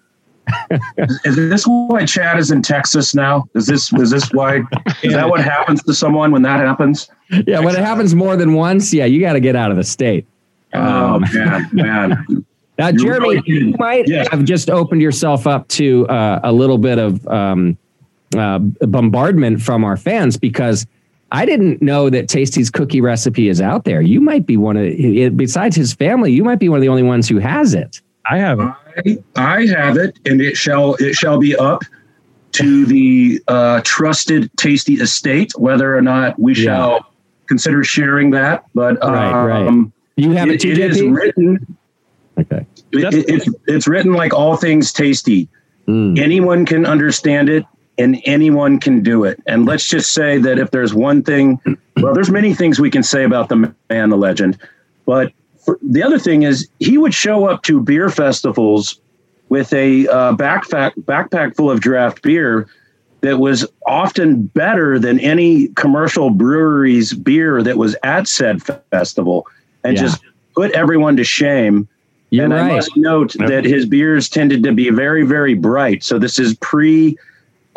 [1.25, 3.47] is this why Chad is in Texas now?
[3.53, 4.61] Is this is this why?
[5.03, 7.09] Is that what happens to someone when that happens?
[7.45, 9.83] Yeah, when it happens more than once, yeah, you got to get out of the
[9.83, 10.25] state.
[10.73, 10.79] Oh
[11.15, 12.45] Um, man, man.
[12.79, 14.27] Now, Jeremy, really- you might Yes.
[14.29, 17.77] have just opened yourself up to uh, a little bit of um,
[18.37, 20.85] uh, bombardment from our fans because
[21.31, 24.01] I didn't know that Tasty's cookie recipe is out there.
[24.01, 27.03] You might be one of, besides his family, you might be one of the only
[27.03, 28.01] ones who has it.
[28.29, 28.75] I have I,
[29.35, 31.81] I have it, and it shall it shall be up
[32.51, 36.63] to the uh, trusted tasty estate whether or not we Yeah.
[36.63, 37.11] shall
[37.47, 38.65] consider sharing that.
[38.75, 39.85] But um, Right, right.
[40.15, 41.77] You have it, it, too, it is written.
[42.39, 42.65] Okay.
[42.91, 45.47] It, it- it's it's written like all things tasty.
[45.87, 46.19] Mm.
[46.19, 47.65] Anyone can understand it,
[47.99, 49.39] and anyone can do it.
[49.45, 51.59] And let's just say that if there's one thing,
[51.97, 54.57] well, there's many things we can say about the man, the legend,
[55.05, 55.33] but
[55.63, 58.99] for, the other thing is he would show up to beer festivals
[59.49, 62.67] with a uh, backpack backpack full of draft beer
[63.21, 69.45] that was often better than any commercial brewery's beer that was at said festival,
[69.83, 70.03] and Yeah.
[70.03, 70.23] just
[70.55, 71.87] put everyone to shame.
[72.29, 72.75] You're and I right.
[72.75, 76.03] must note that his beers tended to be very, very bright.
[76.03, 77.17] So this is pre.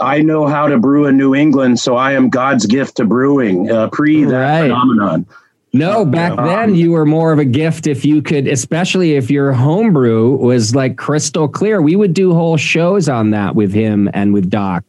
[0.03, 3.71] I know how to brew in New England, so I am God's gift to brewing.
[3.71, 4.63] Uh, pre that Right.
[4.63, 5.27] phenomenon.
[5.75, 9.31] No, back Um, then you were more of a gift if you could, especially if
[9.31, 11.81] your homebrew was like crystal clear.
[11.81, 14.85] We would do whole shows on that with him and with Doc.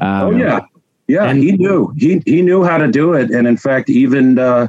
[0.00, 0.60] Um, Oh yeah,
[1.06, 1.24] yeah.
[1.26, 1.92] and- he knew.
[1.96, 4.66] He he knew how to do it, and in fact, even uh,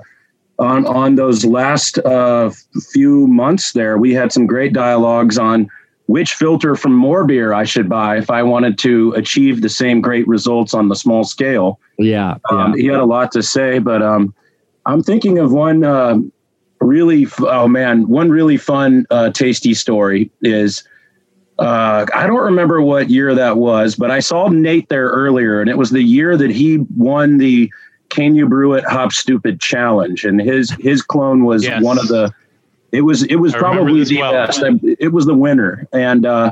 [0.59, 2.51] on on those last uh,
[2.93, 5.67] few months there, we had some great dialogues on
[6.07, 10.01] which filter from more beer I should buy if I wanted to achieve the same
[10.01, 11.79] great results on the small scale.
[11.97, 12.35] Yeah.
[12.51, 12.57] yeah.
[12.63, 14.33] Um, he had a lot to say, but um,
[14.85, 16.17] I'm thinking of one uh,
[16.79, 17.23] really.
[17.23, 20.83] f- Oh man, one really fun, uh, tasty story is.
[21.57, 25.69] Uh, I don't remember what year that was, but I saw Nate there earlier, and
[25.69, 27.71] it was the year that he won the
[28.09, 31.81] "Can You Brew It Hop Stoopid Challenge," and his his clone was Yes.
[31.81, 32.33] one of the.
[32.95, 34.31] It was it was I probably the well.
[34.31, 34.63] best.
[34.99, 36.51] It was the winner, and uh,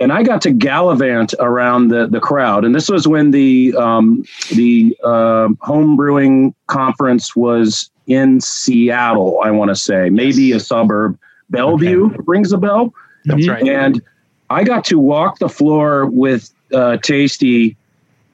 [0.00, 4.24] and I got to gallivant around the the crowd, and this was when the um,
[4.54, 9.40] the uh, home brewing conference was in Seattle.
[9.44, 11.18] I want to say maybe a suburb.
[11.48, 12.92] Bellevue rings a bell,
[13.24, 13.62] That's right.
[13.68, 14.02] and
[14.50, 17.76] I got to walk the floor with uh, Tasty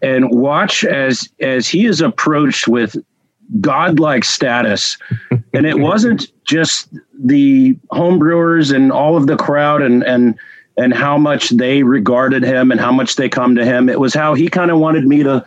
[0.01, 2.97] and watch as as he is approached with
[3.61, 4.97] godlike status,
[5.53, 10.35] and it wasn't just the homebrewers and all of the crowd and and
[10.77, 13.89] and how much they regarded him and how much they come to him.
[13.89, 15.45] It was how he kind of wanted me to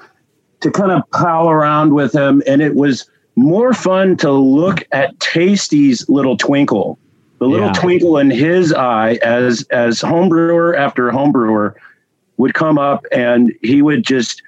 [0.62, 5.19] to kind of pal around with him, and it was more fun to look at
[5.19, 6.97] Tasty's little twinkle,
[7.39, 7.73] the little Yeah.
[7.73, 11.73] twinkle in his eye as as homebrewer after homebrewer
[12.38, 14.41] would come up and he would just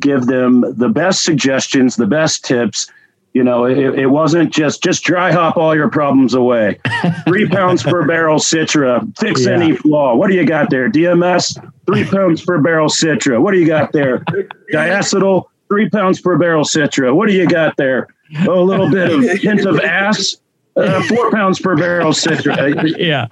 [0.00, 2.90] give them the best suggestions, the best tips.
[3.32, 6.80] You know, it, it wasn't just just dry hop all your problems away.
[7.28, 9.52] Three pounds per barrel Citra, fix Yeah.
[9.52, 10.16] any flaw.
[10.16, 10.90] What do you got there?
[10.90, 13.40] DMS, three pounds per barrel Citra.
[13.40, 14.24] What do you got there?
[14.72, 17.14] Diacetyl, three pounds per barrel Citra.
[17.14, 18.08] What do you got there?
[18.48, 20.36] Oh, a little bit of hint of ass,
[20.76, 22.94] uh, four pounds per barrel Citra.
[22.98, 23.26] yeah.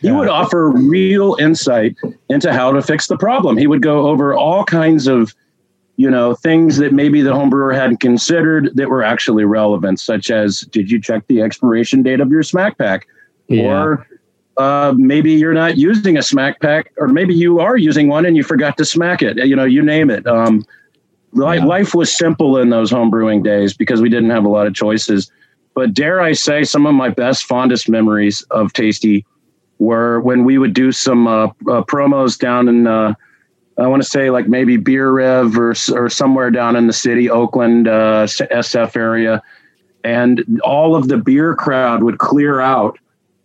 [0.00, 1.96] He would offer real insight
[2.28, 3.56] into how to fix the problem.
[3.56, 5.34] He would go over all kinds of,
[5.96, 10.62] you know, things that maybe the homebrewer hadn't considered that were actually relevant, such as
[10.62, 13.06] did you check the expiration date of your smack pack?
[13.48, 13.64] Yeah.
[13.64, 14.06] Or
[14.56, 18.36] uh, maybe you're not using a smack pack, or maybe you are using one and
[18.36, 19.36] you forgot to smack it.
[19.36, 20.26] You know, you name it.
[20.26, 20.64] Um,
[21.32, 24.74] Li- Life was simple in those homebrewing days because we didn't have a lot of
[24.74, 25.30] choices.
[25.74, 29.26] But dare I say, some of my best, fondest memories of Tasty
[29.80, 33.14] were when we would do some uh, uh, promos down in, uh,
[33.78, 37.28] I want to say like maybe Beer Rev or, or somewhere down in the city,
[37.28, 39.42] Oakland, uh, SF area.
[40.04, 42.98] And all of the beer crowd would clear out.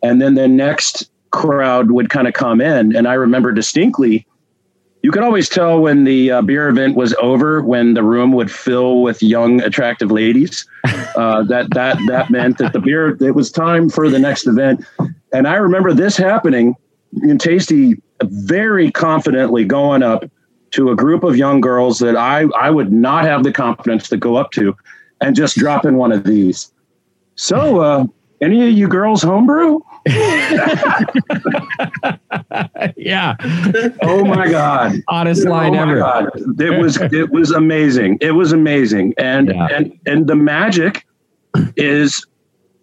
[0.03, 2.95] And then the next crowd would kind of come in.
[2.95, 4.27] And I remember distinctly
[5.01, 8.51] you could always tell when the uh, beer event was over when the room would
[8.51, 10.67] fill with young, attractive ladies.
[11.15, 14.85] Uh, that that that meant that the beer it was time for the next event.
[15.33, 16.75] And I remember this happening
[17.23, 20.25] in Tasty very confidently going up
[20.71, 24.17] to a group of young girls that I I would not have the confidence to
[24.17, 24.75] go up to,
[25.21, 26.71] and just drop in one of these.
[27.35, 28.05] So, uh,
[28.41, 29.79] any of you girls homebrew?
[32.95, 33.35] yeah.
[34.01, 34.93] Oh my God.
[35.07, 35.99] Honest line oh ever.
[35.99, 36.29] God.
[36.59, 38.17] It was it was amazing.
[38.21, 39.13] It was amazing.
[39.17, 39.67] And Yeah.
[39.71, 41.05] and and the magic
[41.75, 42.25] is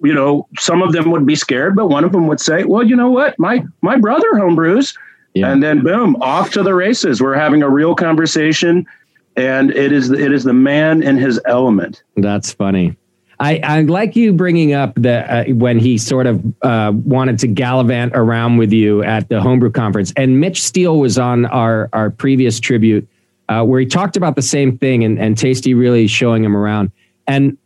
[0.02, 2.82] you know, some of them would be scared, but one of them would say, Well,
[2.82, 3.38] you know what?
[3.38, 4.94] My my brother homebrews.
[5.36, 5.52] Yeah.
[5.52, 7.20] And then boom, off to the races.
[7.20, 8.86] We're having a real conversation.
[9.36, 12.02] And it is it is the man in his element.
[12.16, 12.96] That's funny.
[13.38, 17.48] I, I like you bringing up that uh, when he sort of uh, wanted to
[17.48, 22.08] gallivant around with you at the homebrew conference, and Mitch Steele was on our our
[22.08, 23.06] previous tribute
[23.50, 26.90] uh, where he talked about the same thing, and, and Tasty really showing him around,
[27.26, 27.58] and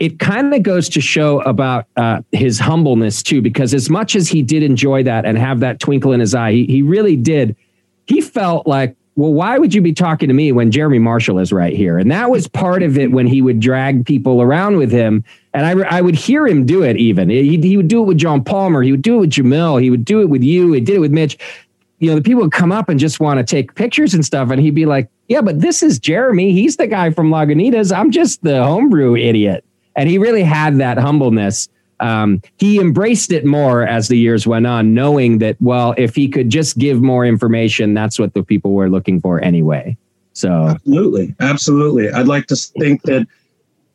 [0.00, 4.28] it kind of goes to show about uh, his humbleness too, because as much as
[4.28, 7.54] he did enjoy that and have that twinkle in his eye, he, he really did.
[8.06, 11.52] He felt like, well, why would you be talking to me when Jeremy Marshall is
[11.52, 11.98] right here?
[11.98, 15.22] And that was part of it when he would drag people around with him.
[15.52, 17.28] And I, I would hear him do it even.
[17.28, 18.82] He, he would do it with John Palmer.
[18.82, 19.82] He would do it with Jamil.
[19.82, 20.72] He would do it with you.
[20.72, 21.36] He did it with Mitch.
[21.98, 24.48] You know, the people would come up and just want to take pictures and stuff.
[24.48, 26.52] And he'd be like, yeah, but this is Jeremy.
[26.52, 27.94] He's the guy from Lagunitas.
[27.94, 29.62] I'm just the homebrew idiot.
[29.96, 31.68] And he really had that humbleness.
[32.00, 36.28] Um, he embraced it more as the years went on, knowing that, well, if he
[36.28, 39.96] could just give more information, that's what the people were looking for anyway.
[40.32, 41.34] So, Absolutely.
[41.40, 42.10] Absolutely.
[42.10, 43.26] I'd like to think that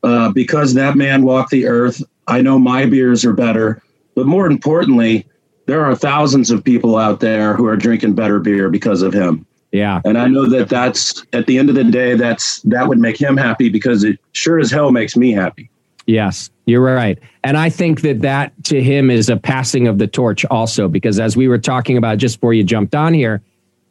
[0.03, 3.81] uh, because that man walked the earth, I know my beers are better.
[4.15, 5.25] But more importantly,
[5.65, 9.45] there are thousands of people out there who are drinking better beer because of him.
[9.71, 10.01] yeah.
[10.05, 13.19] And I know that that's at the end of the day, that's that would make
[13.19, 15.69] him happy because it sure as hell makes me happy.
[16.07, 17.17] Yes, you're right.
[17.43, 21.19] And I think that that to him is a passing of the torch also, because
[21.19, 23.41] as we were talking about just before you jumped on here,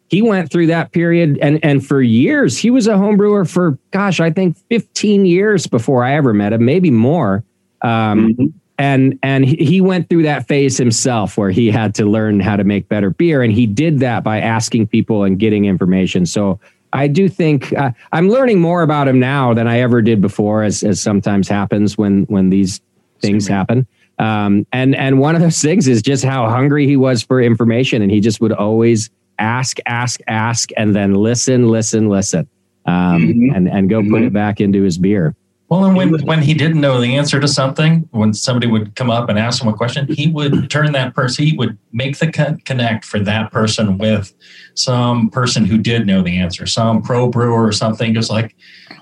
[0.09, 3.79] he went through that period and, and for years, he was a home brewer for,
[3.90, 7.42] gosh, I think 15 years before I ever met him, maybe more.
[7.83, 12.40] Um, And and he- he went through that phase himself where he had to learn
[12.40, 16.27] how to make better beer, and he did that by asking people and getting information.
[16.27, 16.59] So
[16.94, 20.62] I do think uh, I'm learning more about him now than I ever did before,
[20.62, 22.80] as as sometimes happens when when these
[23.20, 23.87] things happen.
[24.18, 28.00] Um, and and one of those things is just how hungry he was for information,
[28.00, 32.48] and he just would always ask, ask, ask, and then listen, listen, listen,
[32.87, 35.35] um, and and go put it back into his beer.
[35.75, 39.11] Well, and when, when he didn't know the answer to something, when somebody would come
[39.11, 42.31] up and ask him a question, he would turn that person, he would make the
[42.31, 44.33] con- connect for that person with
[44.75, 48.15] some person who did know the answer, some pro brewer or something.
[48.15, 48.55] Just like,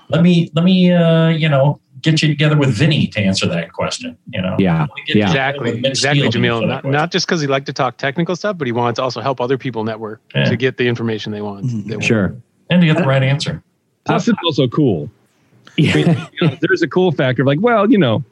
[0.09, 3.71] let me, let me, uh, you know, get you together with Vinnie to answer that
[3.71, 4.17] question.
[4.31, 5.27] You know, Yeah, Let me get you yeah.
[5.27, 6.67] Exactly, exactly, Steele to Jamil.
[6.67, 9.21] Not, not just because he liked to talk technical stuff, but he wanted to also
[9.21, 10.45] help other people network Yeah.
[10.45, 11.67] to get the information they want.
[11.67, 11.87] Mm-hmm.
[11.87, 12.03] They want.
[12.03, 12.35] Sure.
[12.71, 13.61] and to get the right answer.
[14.05, 15.11] Plus, it's also cool.
[15.77, 16.27] Yeah.
[16.41, 18.23] You know, there's a cool factor of like, well, you know,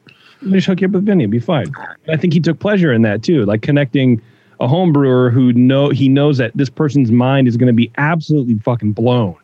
[0.42, 1.72] let me just hook you up with Vinnie, it'd be fine.
[2.08, 4.20] I think he took pleasure in that too, like connecting
[4.60, 7.90] a home brewer who know he knows that this person's mind is going to be
[7.98, 9.38] absolutely fucking blown by,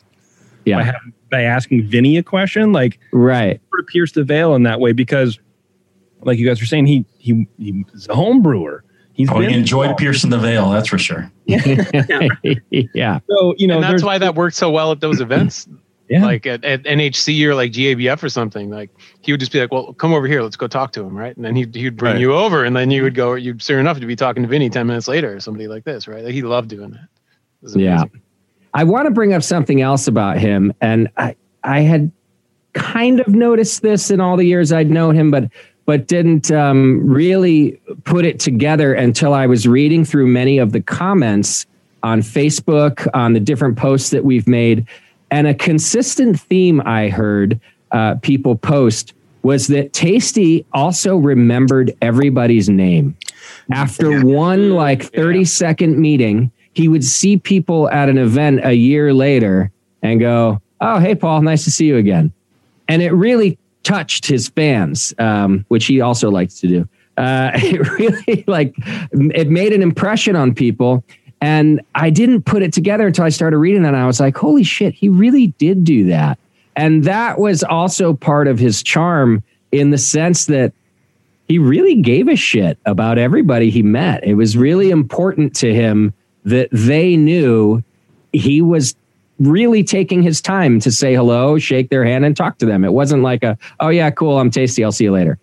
[0.65, 0.83] Yeah.
[0.83, 2.73] having, by asking Vinnie a question.
[2.73, 3.61] Like, Right.
[3.71, 5.39] sort of pierce the veil in that way because,
[6.23, 8.85] like you guys were saying, he he he's a home brewer.
[9.13, 11.31] He's Oh, he been enjoyed piercing the veil, that's for sure.
[11.47, 12.29] yeah.
[12.71, 13.19] yeah.
[13.29, 15.69] so you know and that's why that worked so well at those events.
[16.09, 16.25] Yeah.
[16.25, 18.71] Like at, at NHC or like GABF or something.
[18.71, 18.91] Like
[19.21, 20.43] he would just be like, "Well, come over here.
[20.43, 22.21] Let's go talk to him." Right, and then he'd he'd bring Right.
[22.21, 23.35] you over, and then you would go.
[23.35, 26.09] You'd sure enough to be talking to Vinnie ten minutes later or somebody like this.
[26.09, 27.09] Right, like, he loved doing that.
[27.63, 28.05] It Yeah.
[28.75, 32.11] I want to bring up something else about him, and I I had
[32.73, 35.51] kind of noticed this in all the years I'd known him, but
[35.85, 40.83] but didn't um, really put it together until I was reading through many of the
[40.83, 41.67] comments
[42.03, 44.87] on Facebook on the different posts that we've made,
[45.31, 47.61] and a consistent theme I heard
[47.91, 53.17] uh, people post was that Tasty also remembered everybody's name
[53.73, 59.13] after one like 30 second meeting he would see people at an event a year
[59.13, 59.73] later
[60.03, 62.33] and go "Oh, hey, Paul, nice to see you again,"
[62.87, 66.89] and it really touched his fans, um, which he also likes to do.
[67.17, 68.75] Uh, it really like
[69.13, 71.03] it made an impression on people.
[71.41, 73.95] And I didn't put it together until I started reading that.
[73.95, 76.39] And I was like, holy shit, he really did do that.
[76.75, 80.73] And that was also part of his charm in the sense that
[81.49, 84.23] he really gave a shit about everybody he met.
[84.25, 86.13] It was really important to him
[86.45, 87.83] that they knew
[88.33, 88.95] he was
[89.39, 92.85] really taking his time to say hello, shake their hand, and talk to them.
[92.85, 95.39] It wasn't like a, oh yeah, cool, I'm tasty, I'll see you later.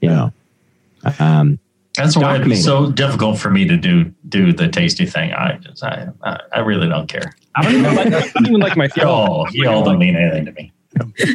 [0.00, 0.32] You know.
[1.18, 1.58] Um,
[1.98, 5.32] That's why it's so difficult for me to do do the tasty thing.
[5.32, 7.34] I just I I, I really don't care.
[7.54, 9.46] I don't even like, I don't even like my y'all.
[9.52, 10.72] Y'all don't mean anything to me.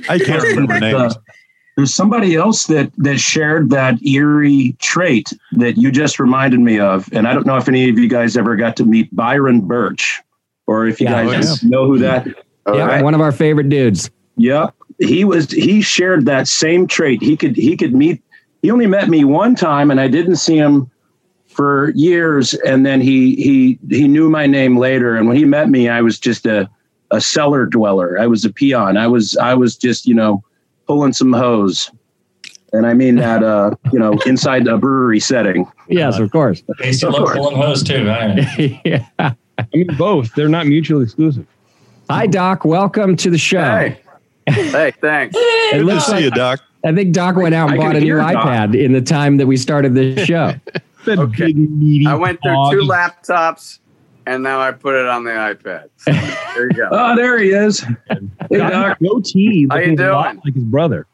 [0.09, 0.95] I can't remember names.
[0.95, 1.13] Uh,
[1.75, 7.09] there's somebody else that that shared that eerie trait that you just reminded me of,
[7.13, 10.21] and I don't know if any of you guys ever got to meet Byron Burch,
[10.67, 11.25] or if you Yeah.
[11.25, 11.69] guys Oh, yeah.
[11.69, 12.27] know who that.
[12.73, 14.09] yeah, one of our favorite dudes.
[14.37, 15.51] Yep, he was.
[15.51, 17.21] He shared that same trait.
[17.21, 17.55] He could.
[17.55, 18.22] He could meet.
[18.63, 20.89] He only met me one time, and I didn't see him
[21.47, 22.53] for years.
[22.53, 25.15] And then he he he knew my name later.
[25.15, 26.69] And when he met me, I was just a
[27.11, 28.17] a cellar dweller.
[28.17, 28.97] I was a peon.
[28.97, 30.43] I was I was just you know
[30.87, 31.91] pulling some hose.
[32.71, 35.71] And I mean that, uh, you know, inside a brewery setting.
[35.89, 36.63] Yes, of course.
[36.81, 38.09] Tasty love pulling hose too.
[38.09, 39.05] I, yeah.
[39.19, 40.33] I mean, both.
[40.33, 41.45] They're not mutually exclusive.
[42.09, 42.65] Hi, Doc.
[42.65, 43.61] Welcome to the show.
[43.63, 43.99] Hey.
[44.47, 45.35] Hey, thanks.
[45.37, 46.61] It Good to see you, Doc.
[46.85, 48.35] I think Doc went out and I bought a new Doc.
[48.35, 50.53] iPad in the time that we started this show.
[51.07, 51.53] Okay.
[52.07, 53.79] I went through two laptops
[54.25, 55.89] and now I put it on the iPad.
[55.97, 56.89] So, there you go.
[56.91, 57.79] Oh, there he is.
[57.79, 58.99] Hey, Doc.
[58.99, 59.67] Goatee.
[59.69, 60.41] How you looking lot doing?
[60.45, 61.07] Like his brother.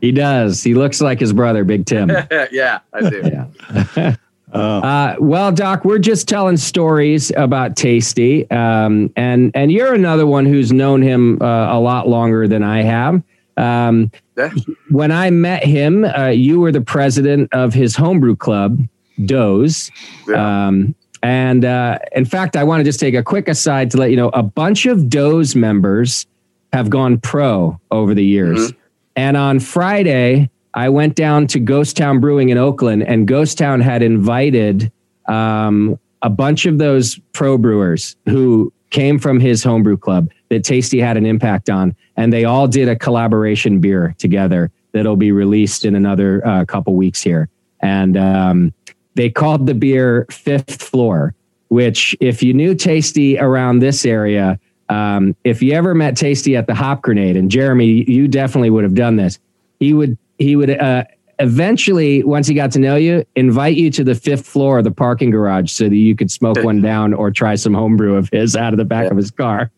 [0.00, 0.62] He does.
[0.62, 2.08] He looks like his brother, Big Tim.
[2.52, 4.16] yeah, I do.
[4.52, 10.46] Uh, well, Doc, we're just telling stories about Tasty, um, and and you're another one
[10.46, 13.22] who's known him uh, a lot longer than I have.
[13.58, 14.50] Um, Yeah.
[14.90, 18.80] when I met him, uh, you were the president of his homebrew club,
[19.26, 19.90] Doze.
[20.34, 24.10] Um, and uh, in fact, I want to just take a quick aside to let
[24.10, 26.26] you know a bunch of Doze members
[26.72, 28.72] have gone pro over the years.
[29.16, 33.80] And on Friday, I went down to Ghost Town Brewing in Oakland, and Ghost Town
[33.80, 34.92] had invited
[35.26, 40.98] um, a bunch of those pro brewers who came from his homebrew club that Tasty
[41.00, 45.84] had an impact on, and they all did a collaboration beer together that'll be released
[45.84, 47.48] in another uh, couple weeks here.
[47.80, 48.72] And um,
[49.14, 51.34] they called the beer Fifth Floor,
[51.68, 54.58] which, if you knew Tasty around this area,
[54.88, 58.84] um, if you ever met Tasty at the Hop Grenade, and Jeremy, you definitely would
[58.84, 59.38] have done this.
[59.80, 61.04] He would he would uh,
[61.38, 64.90] eventually, once he got to know you, invite you to the fifth floor of the
[64.90, 68.56] parking garage so that you could smoke one down or try some homebrew of his
[68.56, 69.70] out of the back of his car.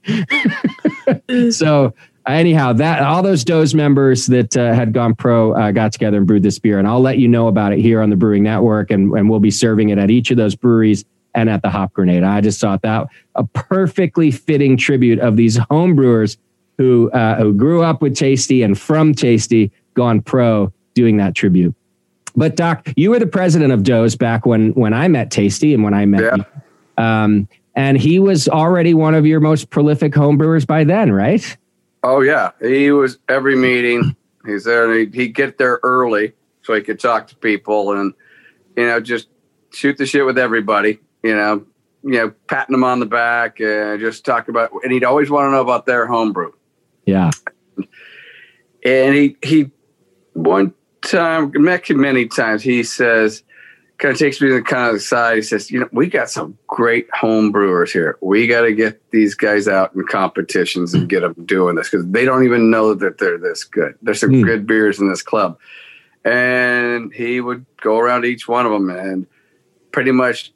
[1.51, 1.95] so
[2.27, 6.27] anyhow, that all those Doze members that uh, had gone pro uh, got together and
[6.27, 8.91] brewed this beer, and I'll let you know about it here on the Brewing Network,
[8.91, 11.05] and, and we'll be serving it at each of those breweries
[11.35, 12.23] and at the Hop Grenade.
[12.23, 16.39] I just thought that a perfectly fitting tribute of these home brewers
[16.79, 21.75] who uh, who grew up with Tasty and from Tasty, gone pro, doing that tribute.
[22.37, 25.83] But Doc, you were the president of Doze back when when I met Tasty and
[25.83, 26.45] when I met you.
[27.03, 31.57] Um, and he was already one of your most prolific homebrewers by then, right?
[32.03, 34.17] Oh yeah, he was every meeting.
[34.47, 34.91] He's there.
[34.91, 38.15] And he'd, he'd get there early so he could talk to people and
[38.77, 39.29] you know just
[39.73, 40.99] shoot the shit with everybody.
[41.23, 41.67] You know,
[42.03, 44.71] you know, patting them on the back and just talk about.
[44.83, 46.53] And he'd always want to know about their homebrew.
[47.05, 47.31] Yeah.
[48.85, 49.71] And he he
[50.33, 50.73] one
[51.03, 52.63] time met him many times.
[52.63, 53.43] He says,
[53.99, 55.37] kind of takes me to the kind of the side.
[55.37, 58.17] He says, you know, we got some great home brewers here.
[58.23, 62.07] We got to get these guys out in competitions and get them doing this because
[62.07, 63.95] they don't even know that they're this good.
[64.03, 64.43] There's some Hmm.
[64.43, 65.59] good beers in this club.
[66.25, 69.27] And he would go around each one of them and
[69.93, 70.53] pretty much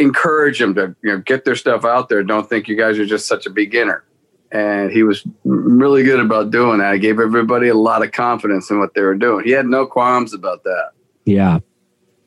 [0.00, 2.22] encourage them to you know get their stuff out there.
[2.22, 4.04] Don't think you guys are just such a beginner.
[4.54, 6.94] And he was really good about doing that.
[6.94, 9.44] He gave everybody a lot of confidence in what they were doing.
[9.44, 10.92] He had no qualms about that.
[11.24, 11.58] Yeah.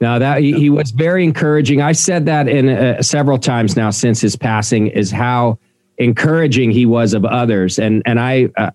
[0.01, 1.81] Now that he, he was very encouraging.
[1.81, 5.57] I said that in uh, several times now since his passing is how
[5.97, 7.79] encouraging he was of others.
[7.79, 8.71] And and I uh,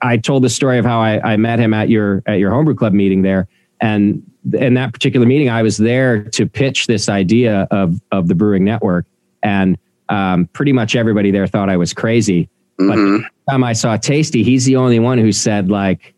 [0.00, 2.74] I told the story of how I, I met him at your at your homebrew
[2.74, 3.48] club meeting there.
[3.80, 4.22] And
[4.54, 8.64] in that particular meeting, I was there to pitch this idea of of the Brewing
[8.64, 9.04] Network,
[9.42, 9.76] and
[10.08, 12.48] um, pretty much everybody there thought I was crazy.
[12.76, 16.14] But the time I saw Tasty, he's the only one who said like,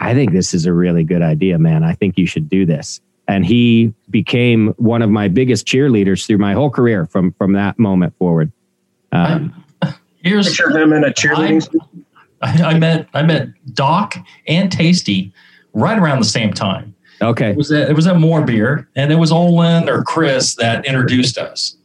[0.00, 1.84] I think this is a really good idea, man.
[1.84, 3.00] I think you should do this.
[3.28, 7.78] And he became one of my biggest cheerleaders through my whole career from from that
[7.78, 8.50] moment forward.
[9.12, 9.64] Um,
[10.22, 11.68] Here's Picture them in a cheerleading.
[12.42, 15.32] I, I met I met Doc and Tasty
[15.72, 16.94] right around the same time.
[17.20, 17.50] Okay.
[17.50, 20.84] It was at, it was at More Beer, and it was Olin or Chris that
[20.84, 21.76] introduced us.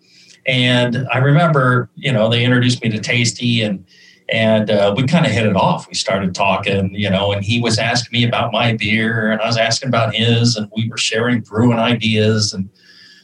[0.47, 3.86] And I remember, you know, they introduced me to Tasty, and
[4.30, 5.88] and uh, we kind of hit it off.
[5.88, 9.47] We started talking, you know, and he was asking me about my beer, and I
[9.47, 12.69] was asking about his, and we were sharing brewing ideas and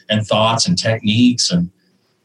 [0.10, 1.72] and thoughts and techniques, and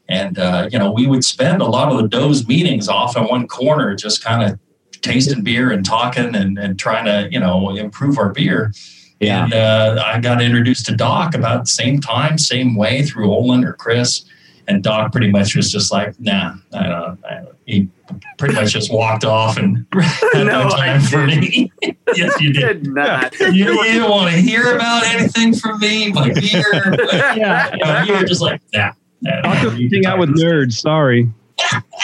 [0.07, 3.25] and uh, you know, we would spend a lot of the those meetings off in
[3.25, 4.59] one corner, just kind of
[5.01, 8.71] tasting beer and talking and, and trying to, you know, improve our beer.
[9.19, 9.45] Yeah.
[9.45, 13.63] And uh, I got introduced to Doc about the same time, same way through Olin
[13.65, 14.23] or Chris.
[14.69, 17.55] And Doc pretty much was just like, nah, I don't, I don't.
[17.65, 17.89] He
[18.37, 21.71] pretty much just walked off and had no, No, time I for me.
[22.15, 22.83] yes, you did.
[22.83, 23.37] Did not.
[23.39, 26.95] You, you didn't want to hear about anything from me, my beer.
[27.35, 27.71] Yeah.
[27.75, 28.91] You, know, you were just like, nah.
[29.21, 30.73] nah, I'll you hang out with nerds.
[30.73, 31.27] Sorry.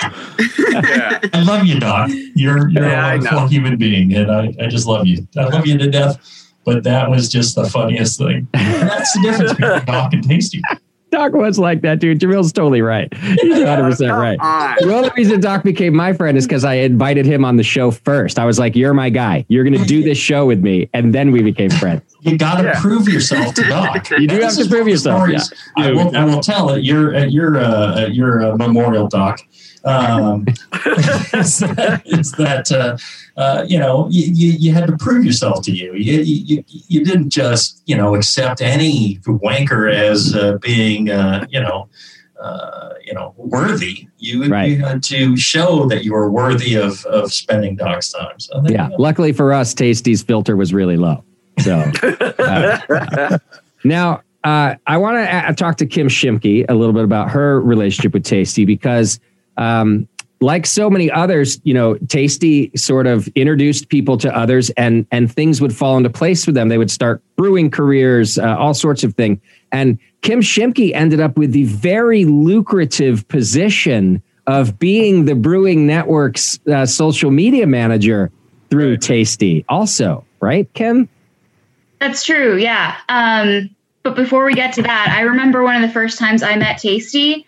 [0.02, 1.20] Yeah.
[1.34, 2.10] I love you, Doc.
[2.36, 3.24] You're you're Yeah, I a know.
[3.26, 5.28] wonderful human being, and I, I just love you.
[5.38, 6.20] I love you to death.
[6.66, 8.48] But that was just the funniest thing.
[8.56, 10.62] And that's the difference between Doc and Tasty.
[11.16, 12.20] Doc was like that, dude.
[12.20, 13.12] Jamil's totally right.
[13.14, 14.38] He's 100% right.
[14.40, 14.76] on.
[14.80, 17.90] The only reason Doc became my friend is because I invited him on the show
[17.92, 18.38] first.
[18.38, 19.46] I was like, You're my guy.
[19.48, 20.90] You're going to do this show with me.
[20.94, 22.02] And then we became friends.
[22.22, 22.82] You got to Yeah.
[22.82, 24.10] prove yourself to Doc.
[24.20, 26.26] You do have This to is prove one of the yourself, stories I will, I
[26.26, 29.40] will tell at your at your uh, at your uh, memorial, Doc.
[29.86, 30.46] Um,
[31.34, 32.98] is that, is that uh,
[33.40, 35.94] uh, you know you, you, you had to prove yourself to you.
[35.94, 36.64] You, you.
[36.68, 41.88] you didn't just you know accept any wanker as uh, being uh, you know
[42.42, 44.08] uh, you know worthy.
[44.18, 44.70] You, Right.
[44.72, 48.40] you had to show that you were worthy of of spending Doc's time.
[48.40, 48.86] So there Yeah.
[48.86, 49.04] you go.
[49.04, 51.24] Luckily for us, Tasty's filter was really low.
[51.60, 51.78] So
[52.40, 53.38] uh,
[53.84, 57.62] now uh, I want to uh, talk to Kim Shimke a little bit about her
[57.62, 59.20] relationship with Tasty because,
[59.58, 60.08] um,
[60.42, 65.32] like so many others, you know, Tasty sort of introduced people to others, and and
[65.32, 66.70] things would fall into place for them.
[66.70, 69.40] They would start brewing careers, uh, all sorts of things.
[69.72, 76.60] And Kim Shimke ended up with the very lucrative position of being the Brewing Network's
[76.68, 78.32] uh, social media manager
[78.70, 81.10] through Tasty, also, right, Kim?
[82.00, 82.58] That's true.
[82.58, 82.96] Yeah.
[83.10, 83.70] Um,
[84.04, 86.80] but before we get to that, I remember one of the first times I met
[86.80, 87.46] Tasty,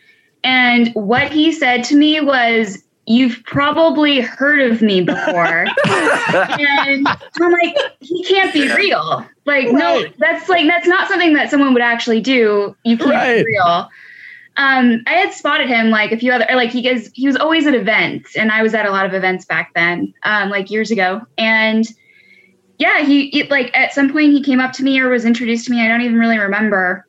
[0.48, 5.66] and what he said to me was, You've probably heard of me before.
[5.86, 7.08] and
[7.42, 9.26] I'm like, He can't be real.
[9.46, 12.76] Like, no, that's like, that's not something that someone would actually do.
[12.84, 13.46] You can't Right.
[13.46, 13.90] be real.
[14.58, 17.68] Um, I had spotted him like a few other, like he gets, he was always
[17.68, 20.90] at events, and I was at a lot of events back then, um, like years
[20.92, 21.22] ago.
[21.38, 21.86] And
[22.78, 25.66] yeah, he, he like at some point he came up to me or was introduced
[25.66, 25.82] to me.
[25.82, 27.07] I don't even really remember.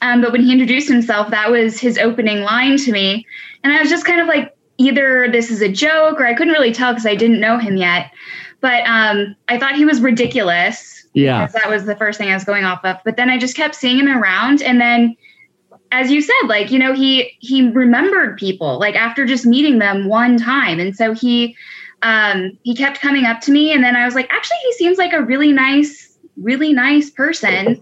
[0.00, 3.26] Um, but when he introduced himself, that was his opening line to me,
[3.64, 6.52] and I was just kind of like, either this is a joke or I couldn't
[6.52, 8.12] really tell because I didn't know him yet.
[8.60, 11.04] But um, I thought he was ridiculous.
[11.14, 11.46] Yeah.
[11.48, 12.98] that was the first thing I was going off of.
[13.04, 15.16] But then I just kept seeing him around, and then
[15.90, 20.08] as you said, like, you know, he he remembered people like after just meeting them
[20.08, 20.80] one time.
[20.80, 21.56] And so he
[22.02, 24.98] um he kept coming up to me and then I was like, actually he seems
[24.98, 27.80] like a really nice, really nice person.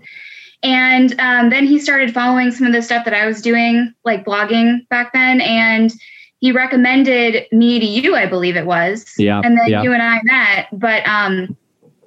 [0.63, 4.25] And um, then he started following some of the stuff that I was doing, like
[4.25, 5.41] blogging back then.
[5.41, 5.93] And
[6.41, 9.13] he recommended me to you, I believe it was.
[9.19, 9.83] Yeah, And then yeah.
[9.83, 10.69] you and I met.
[10.73, 11.57] But um,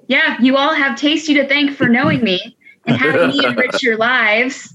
[0.08, 3.96] yeah, you all have Tasty to thank for knowing me and having me enrich your
[3.96, 4.72] lives.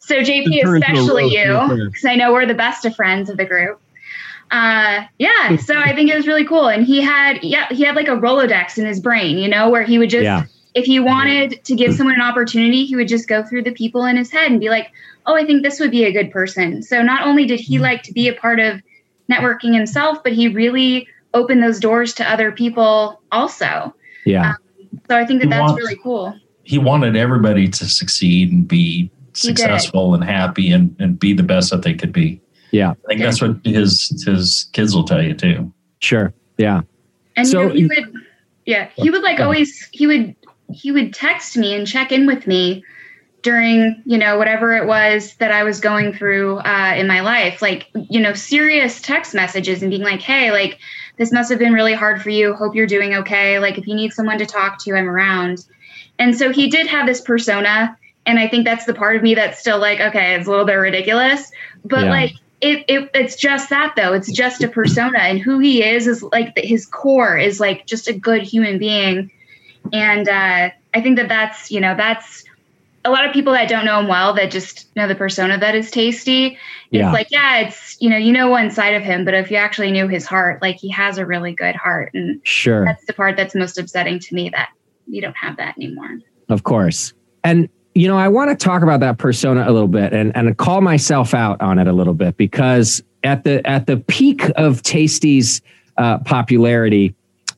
[0.00, 3.28] So JP, Turn into a especially you, because I know we're the best of friends
[3.28, 3.80] of the group.
[4.50, 6.68] Uh, yeah, so I think it was really cool.
[6.68, 9.82] And he had, yeah, he had like a Rolodex in his brain, you know, where
[9.82, 10.44] he would just, Yeah.
[10.78, 14.04] If he wanted to give someone an opportunity, he would just go through the people
[14.04, 14.92] in his head and be like,
[15.26, 16.82] oh, I think this would be a good person.
[16.82, 17.82] So not only did he hmm.
[17.82, 18.80] like to be a part of
[19.30, 23.94] networking himself, but he really opened those doors to other people also.
[24.24, 24.50] Yeah.
[24.50, 24.56] Um,
[25.08, 26.34] so I think that He that's wants- really cool.
[26.62, 31.70] he wanted everybody to succeed and be successful and happy and, and be the best
[31.70, 32.40] that they could be.
[32.70, 32.90] Yeah.
[32.90, 35.72] I think that's what his his kids will tell you too.
[36.00, 36.32] Sure.
[36.56, 36.82] Yeah.
[37.36, 38.14] And So- you know, he would,
[38.66, 40.34] yeah, he would like always, he would,
[40.72, 42.84] he would text me and check in with me
[43.42, 47.62] during, you know, whatever it was that I was going through uh, in my life,
[47.62, 50.78] like, you know, serious text messages and being like, hey, like,
[51.18, 52.54] this must have been really hard for you.
[52.54, 53.58] Hope you're doing okay.
[53.58, 55.64] Like, if you need someone to talk to, I'm around.
[56.18, 57.96] And so he did have this persona.
[58.26, 60.66] And I think that's the part of me that's still like, okay, it's a little
[60.66, 61.50] bit ridiculous.
[61.84, 62.10] But Yeah.
[62.10, 64.12] like, it, it it's just that though.
[64.12, 68.08] It's just a persona, and who he is is like his core is like just
[68.08, 69.30] a good human being.
[69.92, 72.44] And uh, I think that that's you know that's
[73.04, 75.74] a lot of people that don't know him well that just know the persona that
[75.74, 76.46] is tasty.
[76.46, 76.58] It's
[76.90, 77.12] Yeah.
[77.12, 79.90] like, yeah, it's you know, you know one side of him, but if you actually
[79.92, 82.10] knew his heart, like he has a really good heart.
[82.14, 82.84] And Sure.
[82.84, 84.70] that's the part that's most upsetting to me that
[85.06, 86.18] you don't have that anymore.
[86.48, 87.12] Of course.
[87.44, 90.56] And you know, I want to talk about that persona a little bit and, and
[90.56, 94.82] call myself out on it a little bit because at the at the peak of
[94.82, 95.62] Tasty's
[95.96, 97.14] uh, popularity,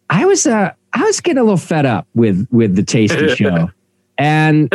[0.09, 3.71] I was uh, I was getting a little fed up with with the Tasty show,
[4.19, 4.73] and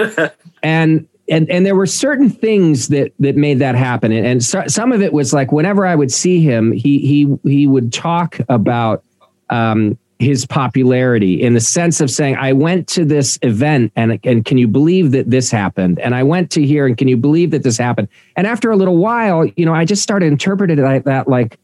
[0.64, 4.64] and and and there were certain things that that made that happen, and, and so,
[4.68, 8.40] some of it was like whenever I would see him, he he he would talk
[8.50, 9.04] about
[9.50, 14.46] um, his popularity in the sense of saying, I went to this event and, and
[14.46, 16.00] can you believe that this happened?
[16.00, 18.08] And I went to here and can you believe that this happened?
[18.36, 21.60] And after a little while, you know, I just started interpreting it like that, like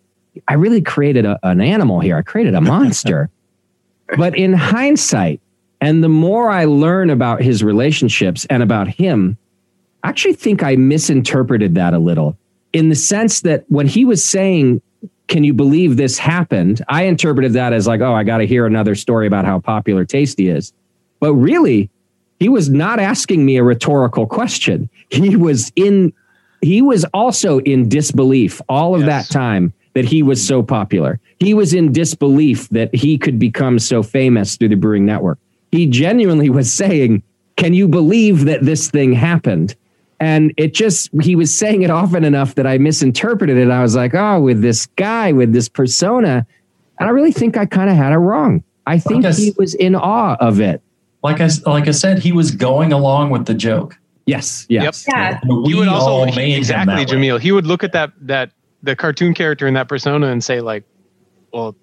[0.47, 2.17] I really created a, an animal here.
[2.17, 3.29] I created a monster.
[4.17, 5.41] but in hindsight,
[5.79, 9.37] and the more I learn about his relationships and about him,
[10.03, 12.37] I actually think I misinterpreted that a little
[12.73, 14.81] in the sense that when he was saying,
[15.27, 16.83] Can you believe this happened?
[16.87, 20.05] I interpreted that as like, Oh, I got to hear another story about how popular
[20.05, 20.73] Tasty is.
[21.19, 21.89] But really,
[22.39, 24.89] he was not asking me a rhetorical question.
[25.09, 26.13] He was in,
[26.61, 31.19] he was also in disbelief all of that time that he was so popular.
[31.39, 35.37] He was in disbelief that he could become so famous through the Brewing Network.
[35.71, 37.23] He genuinely was saying,
[37.57, 39.75] Can you believe that this thing happened?
[40.19, 43.71] And it just, he was saying it often enough that I misinterpreted it.
[43.71, 46.45] I was like, oh, with this guy, with this persona.
[46.99, 48.63] And I really think I kind of had it wrong.
[48.85, 50.81] I think Like I s- he was in awe of it.
[51.23, 53.97] Like I like I said, he was going along with the joke.
[54.27, 54.67] Yes.
[54.69, 55.05] Yes.
[55.07, 55.39] Yeah.
[55.47, 57.39] We He would also all he- made exactly, that way.
[57.39, 58.51] He would look at that that
[58.83, 60.83] the cartoon character in that persona and say like,
[61.53, 61.75] "Well,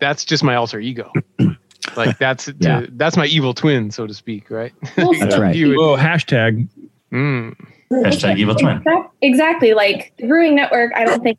[0.00, 1.12] that's just my alter ego.
[1.96, 5.54] like that's to- that's my evil twin, so to speak, right?" That's right.
[5.54, 6.68] You would- Oh, hashtag.
[7.12, 7.56] Mm.
[7.90, 8.82] Hashtag evil twin.
[9.22, 9.72] Exactly.
[9.74, 11.38] Like the Brewing Network, I don't think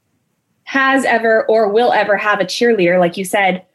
[0.64, 3.66] has ever or will ever have a cheerleader, like you said,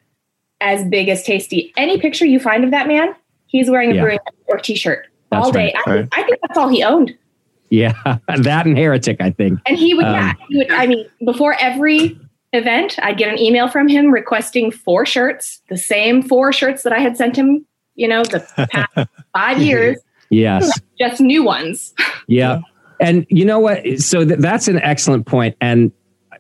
[0.61, 1.73] as big as Tasty.
[1.77, 3.15] Any picture you find of that man,
[3.47, 4.01] he's wearing a Yeah.
[4.03, 4.19] Brewing
[4.49, 5.73] Network t-shirt That's all day.
[5.75, 5.77] right.
[5.87, 7.15] I, think, I think that's all he owned.
[7.75, 7.93] Yeah.
[8.29, 9.61] that and Heretic, I think.
[9.67, 10.71] And he would, Um, yeah, he would.
[10.71, 12.19] I mean, before every
[12.53, 16.93] event, I'd get an email from him requesting four shirts, the same four shirts that
[16.93, 17.67] I had sent him.
[17.97, 19.99] You know, the past five years,
[20.31, 20.81] Yes.
[20.99, 21.95] just new ones.
[22.27, 22.61] Yeah.
[23.01, 23.99] And you know what?
[23.99, 25.57] So th- that's an excellent point.
[25.61, 25.93] And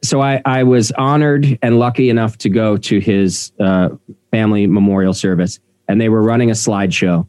[0.03, 3.91] so I, I was honored and lucky enough to go to his uh,
[4.30, 5.59] family memorial service,
[5.89, 7.26] and they were running a slideshow.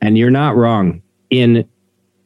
[0.00, 1.00] And you're not wrong.
[1.30, 1.68] In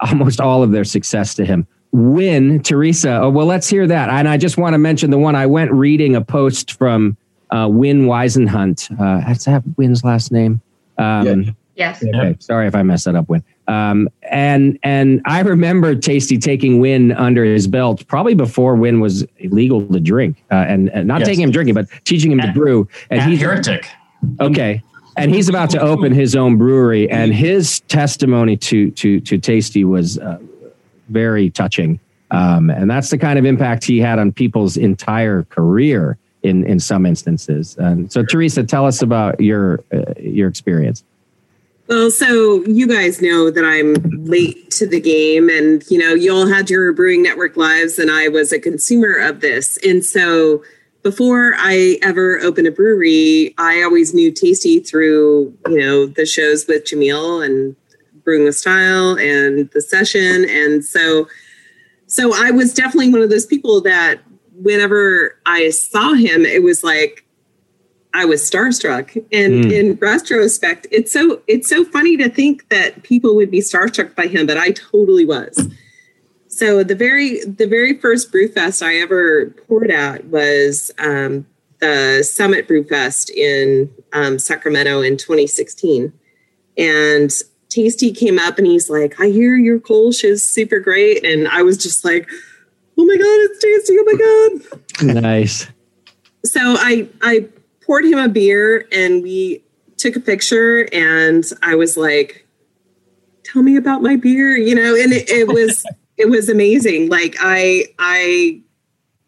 [0.00, 1.66] almost all of their success to him.
[1.92, 3.20] Win, Teresa.
[3.22, 4.10] Oh, well, let's hear that.
[4.10, 7.16] And I just want to mention the one I went reading a post from
[7.54, 8.90] uh, Win Weisenhunt.
[9.00, 10.60] Uh, does that have Win's last name?
[10.98, 12.04] Um, Yes.
[12.04, 13.42] Okay, sorry if I messed that up, Win.
[13.66, 19.26] Um, and and I remember Tasty taking Win under his belt probably before Win was
[19.38, 21.28] illegal to drink, uh, and, and not Yes.
[21.28, 22.88] taking him drinking, but teaching him to brew.
[23.10, 23.88] And he's Heretic.
[24.40, 24.82] okay,
[25.16, 29.84] and he's about to open his own brewery, and his testimony to to to Tasty
[29.84, 30.38] was uh,
[31.08, 31.98] very touching.
[32.30, 36.78] Um, and that's the kind of impact he had on people's entire career in in
[36.78, 37.76] some instances.
[38.08, 41.02] So, Teresa, tell us about your uh, your experience.
[41.86, 46.34] Well, so you guys know that I'm late to the game, and you know, you
[46.34, 49.76] all had your Brewing Network lives, and I was a consumer of this.
[49.84, 50.62] And so,
[51.02, 56.66] before I ever opened a brewery, I always knew Tasty through you know the shows
[56.66, 57.76] with Jamil and
[58.24, 61.28] Brewing with Style and the session, and so
[62.06, 64.20] so I was definitely one of those people that
[64.54, 67.24] whenever I saw him, it was like
[68.12, 69.16] I was starstruck.
[69.32, 69.72] And Mm.
[69.72, 74.26] in retrospect, it's so it's so funny to think that people would be starstruck by
[74.28, 75.68] him, but I totally was.
[76.46, 81.46] So the very the very first brew fest I ever poured at was um,
[81.80, 86.12] the Summit Brew Fest in um, Sacramento in 2016.
[86.78, 87.32] And
[87.68, 91.24] Tasty came up and he's like, I hear your Kolsch is super great.
[91.24, 92.28] And I was just like,
[92.98, 93.96] oh my God, it's Tasty.
[93.98, 95.22] Oh my God.
[95.22, 95.66] Nice.
[96.44, 97.48] So I, I
[97.84, 99.62] poured him a beer and we
[99.96, 102.46] took a picture and I was like,
[103.44, 105.84] tell me about my beer, you know, and it, it was,
[106.16, 107.08] it was amazing.
[107.08, 108.60] Like I, I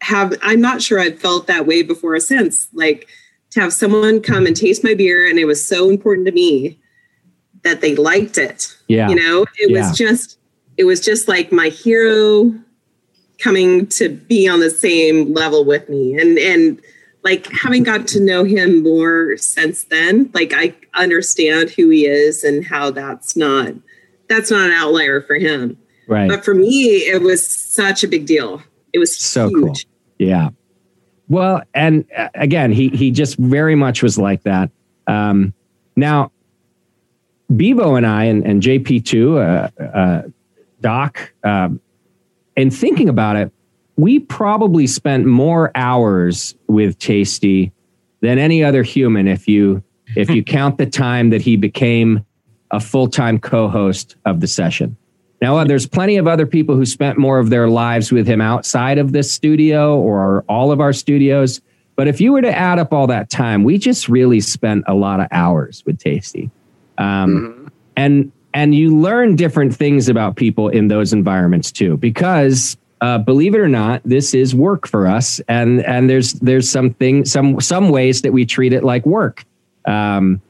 [0.01, 3.07] have, I'm not sure I've felt that way before or since like
[3.51, 5.27] to have someone come and taste my beer.
[5.27, 6.79] And it was so important to me
[7.63, 8.75] that they liked it.
[8.87, 9.09] Yeah.
[9.09, 9.87] You know, it Yeah.
[9.89, 10.37] was just,
[10.77, 12.53] it was just like my hero
[13.39, 16.81] coming to be on the same level with me and and
[17.23, 22.43] like having got to know him more since then like i understand who he is
[22.43, 23.73] and how that's not
[24.27, 25.77] that's not an outlier for him
[26.07, 26.29] Right.
[26.29, 28.61] but for me it was such a big deal
[28.93, 29.75] it was so huge cool.
[30.19, 30.49] Yeah.
[31.29, 34.71] Well, and uh, again, he he just very much was like that.
[35.07, 35.53] Um,
[35.95, 36.31] now,
[37.55, 40.21] Bevo and I and, and JP two, uh, uh,
[40.81, 41.79] Doc, um,
[42.57, 43.51] in thinking about it,
[43.95, 47.71] we probably spent more hours with Tasty
[48.21, 49.27] than any other human.
[49.27, 49.83] If you
[50.15, 52.25] if you count the time that he became
[52.71, 54.97] a full time co host of the session.
[55.39, 58.41] Now, uh, there's plenty of other people who spent more of their lives with him
[58.41, 61.61] outside of this studio or all of our studios.
[61.95, 64.95] But if you were to add up all that time, we just really spent a
[64.95, 66.49] lot of hours with Tasty.
[66.97, 73.19] Um, And and you learn different things about people in those environments too, because uh,
[73.19, 77.61] believe it or not, this is work for us, and and there's there's something some
[77.61, 79.45] some ways that we treat it like work.
[79.85, 80.41] Um,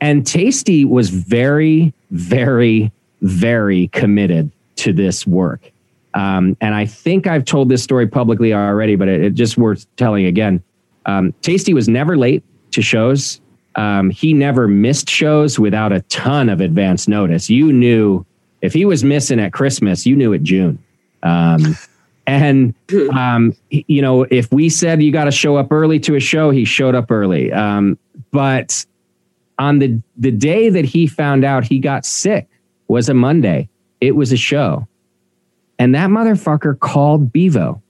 [0.00, 2.90] and Tasty was very, very,
[3.20, 5.70] very committed to this work.
[6.14, 9.86] Um, and I think I've told this story publicly already, but it, it just worth
[9.94, 10.64] telling again.
[11.06, 12.42] Um, Tasty was never late
[12.72, 13.40] to shows.
[13.74, 17.48] Um, he never missed shows without a ton of advance notice.
[17.48, 18.24] You knew
[18.60, 20.78] if he was missing at Christmas, you knew at June.
[21.22, 21.76] Um,
[22.26, 22.74] and
[23.14, 26.50] um, you know, if we said you got to show up early to a show,
[26.50, 27.52] he showed up early.
[27.52, 27.98] Um,
[28.30, 28.84] but
[29.58, 32.48] on the the day that he found out he got sick
[32.88, 33.68] was a Monday.
[34.00, 34.86] It was a show,
[35.78, 37.82] and that motherfucker called Bevo.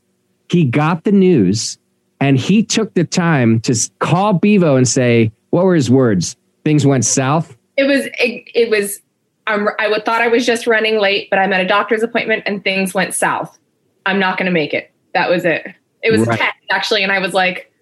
[0.48, 1.78] He got the news,
[2.20, 6.36] and he took the time to call Bevo and say, "What were his words?
[6.64, 9.00] Things went south." It was it, it was
[9.46, 12.42] um, I would thought I was just running late, but I'm at a doctor's appointment
[12.46, 13.58] and things went south.
[14.04, 14.92] I'm not going to make it.
[15.14, 15.66] That was it.
[16.02, 16.38] It was Right.
[16.38, 17.72] a text actually, and I was like,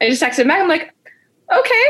[0.00, 0.60] I just texted back.
[0.60, 0.92] I'm like,
[1.56, 1.84] okay,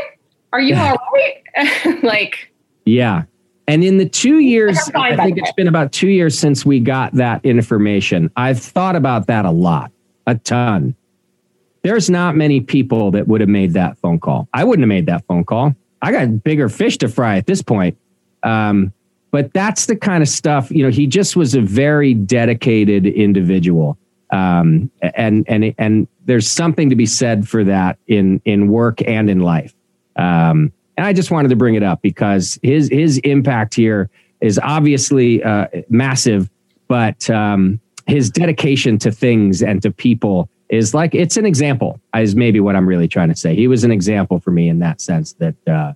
[0.53, 2.03] are you all right?
[2.03, 2.51] like,
[2.85, 3.23] Yeah.
[3.69, 6.79] And in the two years, I'm I think it's been about two years since we
[6.79, 8.31] got that information.
[8.37, 9.91] I've thought about that a lot,
[10.25, 10.95] a ton.
[11.83, 14.47] There's not many people that would have made that phone call.
[14.53, 15.75] I wouldn't have made that phone call.
[16.01, 17.97] I got bigger fish to fry at this point.
[18.43, 18.93] Um,
[19.31, 23.97] but that's the kind of stuff, you know, he just was a very dedicated individual.
[24.31, 29.29] Um, and, and, and there's something to be said for that in, in work and
[29.29, 29.73] in life.
[30.15, 34.09] Um, and I just wanted to bring it up because his his impact here
[34.41, 36.49] is obviously uh, massive,
[36.87, 41.99] but um, his dedication to things and to people is like it's an example.
[42.15, 43.55] Is maybe what I'm really trying to say.
[43.55, 45.33] He was an example for me in that sense.
[45.33, 45.93] That, uh,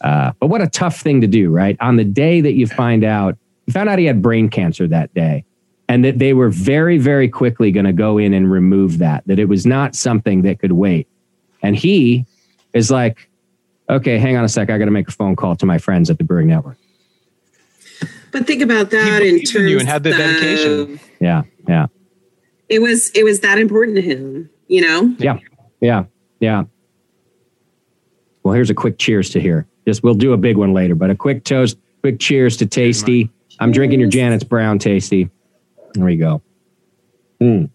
[0.00, 1.76] uh, but what a tough thing to do, right?
[1.80, 5.12] On the day that you find out, you found out he had brain cancer that
[5.14, 5.44] day,
[5.88, 9.26] and that they were very, very quickly going to go in and remove that.
[9.26, 11.08] That it was not something that could wait,
[11.62, 12.26] and he
[12.72, 13.28] is like
[13.90, 14.70] okay, hang on a sec.
[14.70, 16.76] I got to make a phone call to my friends at the Brewing Network.
[18.30, 21.00] but think about that in believed in terms you and had the of- dedication.
[21.20, 21.86] Yeah, yeah,
[22.68, 25.38] it was it was that important to him you know yeah,
[25.80, 26.04] yeah,
[26.40, 26.64] yeah.
[28.42, 29.66] Well, here's a quick cheers to here.
[29.86, 33.30] Just we'll do a big one later, but a quick toast, quick cheers to Tasty.
[33.60, 35.28] I'm drinking your Janet's Brown Tasty.
[35.94, 36.40] There we go.
[37.42, 37.68] Mm,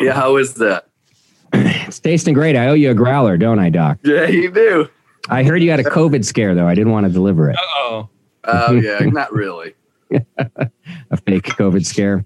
[0.00, 0.88] Yeah, how is that?
[1.52, 2.56] it's tasting great.
[2.56, 3.98] I owe you a growler, don't I, Doc?
[4.04, 4.88] Yeah, you do.
[5.28, 6.66] I heard you had a COVID scare though.
[6.66, 7.56] I didn't want to deliver it.
[7.60, 8.08] Oh,
[8.44, 9.74] Oh yeah, not really.
[10.10, 12.24] a fake COVID scare.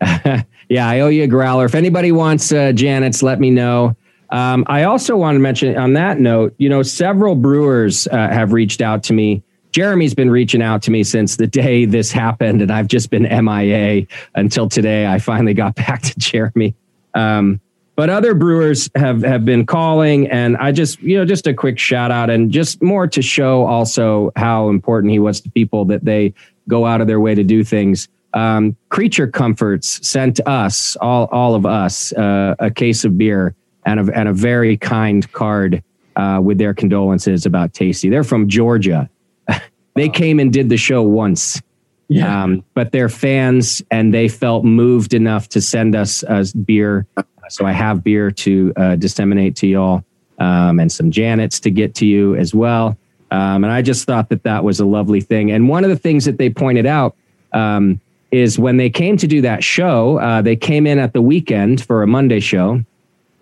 [0.68, 1.64] yeah, I owe you a growler.
[1.64, 3.96] If anybody wants uh, Janet's, let me know.
[4.30, 8.52] Um, I also want to mention on that note, you know, several brewers uh, have
[8.52, 9.42] reached out to me.
[9.72, 13.22] Jeremy's been reaching out to me since the day this happened, and I've just been
[13.22, 15.06] MIA until today.
[15.06, 16.74] I finally got back to Jeremy.
[17.14, 17.60] Um,
[17.94, 21.78] but other brewers have have been calling, and I just you know just a quick
[21.78, 26.04] shout out and just more to show also how important he was to people that
[26.04, 26.34] they
[26.68, 28.08] go out of their way to do things.
[28.36, 33.54] Um, Creature Comforts sent us all all of us uh, a case of beer
[33.86, 35.82] and a, and a very kind card
[36.16, 38.10] uh, with their condolences about Tasty.
[38.10, 39.08] They're from Georgia.
[39.94, 41.62] they came and did the show once.
[42.08, 42.44] Yeah.
[42.44, 47.06] Um, but they're fans and they felt moved enough to send us uh, beer.
[47.48, 50.04] So I have beer to uh, disseminate to y'all
[50.38, 52.98] um, and some Janets to get to you as well.
[53.30, 55.50] Um, and I just thought that that was a lovely thing.
[55.50, 57.16] And one of the things that they pointed out
[57.52, 58.00] um,
[58.36, 61.84] is when they came to do that show, uh, they came in at the weekend
[61.84, 62.82] for a Monday show,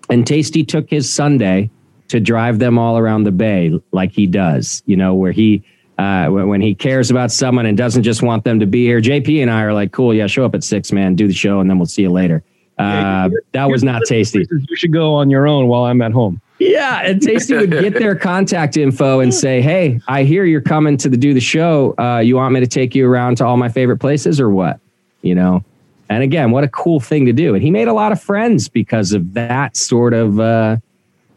[0.09, 1.71] and Tasty took his Sunday
[2.09, 5.65] to drive them all around the bay like he does, you know, where he
[5.99, 9.01] uh, when, he cares about someone and doesn't just want them to be here.
[9.01, 11.61] JP and I are like, cool, yeah, show up at six, man, do the show,
[11.61, 12.43] and then we'll see you later.
[12.79, 14.45] Uh, that was not tasty.
[14.51, 16.41] You should go on your own while I'm at home.
[16.59, 20.97] Yeah, and Tasty would get their contact info and say, "Hey, I hear you're coming
[20.99, 21.95] to the, do the show.
[21.99, 24.81] Uh, you want me to take you around to all my favorite places, or what?"
[25.25, 25.65] You know.
[26.11, 27.55] And again, what a cool thing to do.
[27.55, 30.77] And he made a lot of friends because of that sort of uh,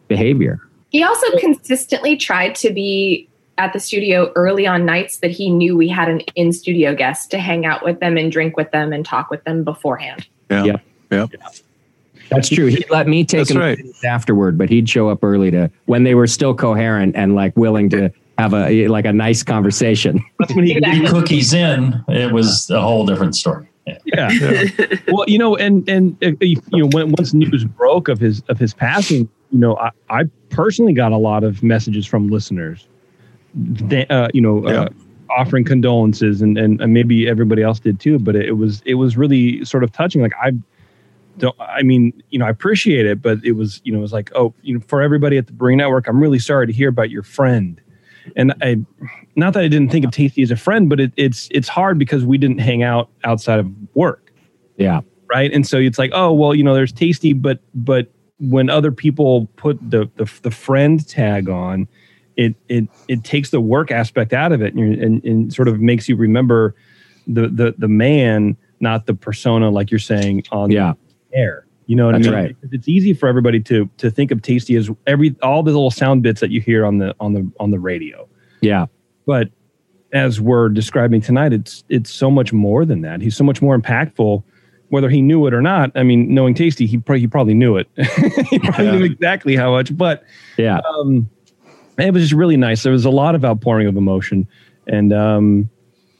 [0.09, 0.59] behavior.
[0.89, 5.75] He also consistently tried to be at the studio early on nights that he knew
[5.75, 8.93] we had an in studio guest to hang out with them and drink with them
[8.93, 10.27] and talk with them beforehand.
[10.49, 10.65] Yeah.
[10.65, 10.81] Yep.
[11.11, 11.29] Yep.
[12.29, 12.67] That's true.
[12.67, 13.79] He'd let me take That's him right.
[14.03, 17.89] afterward, but he'd show up early to when they were still coherent and like willing
[17.91, 20.23] to have a like a nice conversation.
[20.39, 22.03] That's when he Get cookies in.
[22.09, 23.67] It was a whole different story.
[24.05, 24.29] Yeah.
[25.07, 28.59] well, you know, and and uh, you know, when once news broke of his of
[28.59, 32.87] his passing, you know, I, I personally got a lot of messages from listeners,
[33.53, 34.89] that, uh, you know, uh,
[35.29, 38.19] offering condolences, and, and and maybe everybody else did too.
[38.19, 40.21] But it was it was really sort of touching.
[40.21, 40.51] Like I
[41.37, 44.13] don't, I mean, you know, I appreciate it, but it was you know, it was
[44.13, 46.89] like, oh, you know, for everybody at the Brewing Network, I'm really sorry to hear
[46.89, 47.81] about your friend.
[48.35, 48.77] And I,
[49.35, 51.97] not that I didn't think of Tasty as a friend, but it, it's it's hard
[51.97, 54.31] because we didn't hang out outside of work
[54.77, 55.01] Yeah.
[55.29, 58.91] right and so it's like oh well you know there's tasty but but when other
[58.91, 61.87] people put the the, the friend tag on
[62.35, 65.67] it it it takes the work aspect out of it and, you're- and and sort
[65.67, 66.75] of makes you remember
[67.27, 70.93] the the the man not the persona like you're saying on Yeah.
[71.31, 72.55] the air you know what That's i mean right.
[72.71, 76.21] It's easy for everybody to to think of tasty as every all the little sound
[76.23, 78.27] bits that you hear on the on the on the radio
[78.61, 78.85] Yeah.
[79.25, 79.49] but
[80.13, 83.77] as we're describing tonight it's it's so much more than that he's so much more
[83.77, 84.43] impactful
[84.89, 87.75] whether he knew it or not i mean knowing tasty he, pro- he probably knew
[87.77, 87.87] it
[88.49, 88.91] he probably Yeah.
[88.97, 90.23] knew exactly how much but
[90.57, 90.79] Yeah.
[90.99, 91.29] um
[91.97, 94.47] it was just really nice there was a lot of outpouring of emotion
[94.87, 95.69] and um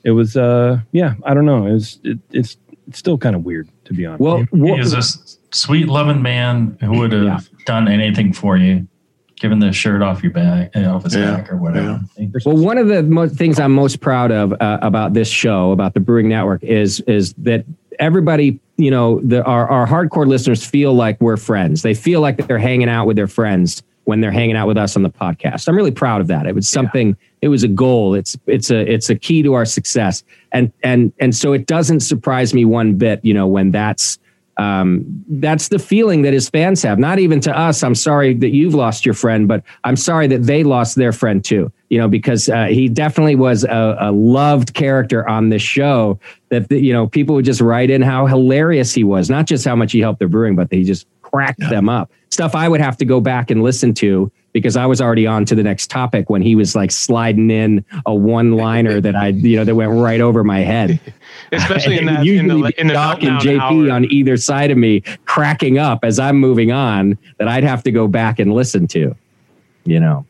[0.04, 2.56] it was uh yeah i don't know it was it, it's
[2.88, 5.02] it's still kind of weird to be honest Well, he is a
[5.54, 8.86] sweet, loving man who would have done anything for you,
[9.36, 12.00] given the shirt off your back, off his back or whatever.
[12.44, 15.94] Well, one of the mo- things I'm most proud of uh, about this show, about
[15.94, 17.64] the Brewing Network, is is that
[17.98, 21.82] everybody, you know, the, our our hardcore listeners feel like we're friends.
[21.82, 24.96] They feel like they're hanging out with their friends when they're hanging out with us
[24.96, 25.68] on the podcast.
[25.68, 26.46] I'm really proud of that.
[26.46, 27.14] It was something.
[27.42, 28.14] It was a goal.
[28.14, 30.24] It's it's a it's a key to our success.
[30.50, 33.22] And and and so it doesn't surprise me one bit.
[33.22, 34.18] You know, when that's
[34.56, 36.98] um, that's the feeling that his fans have.
[36.98, 37.82] Not even to us.
[37.82, 41.44] I'm sorry that you've lost your friend, but I'm sorry that they lost their friend
[41.44, 41.70] too.
[41.90, 46.18] You know, because uh, he definitely was a, a loved character on this show.
[46.48, 49.28] That you know, people would just write in how hilarious he was.
[49.28, 52.10] Not just how much he helped their brewing, but he just cracked them up.
[52.30, 55.44] Stuff I would have to go back and listen to because I was already on
[55.46, 59.28] to the next topic when he was like sliding in a one liner that I,
[59.28, 61.00] you know, that went right over my head.
[61.52, 63.94] especially in that in the, in the Doc and JP hour.
[63.94, 67.90] on either side of me cracking up as I'm moving on that I'd have to
[67.90, 69.14] go back and listen to.
[69.84, 70.26] You know.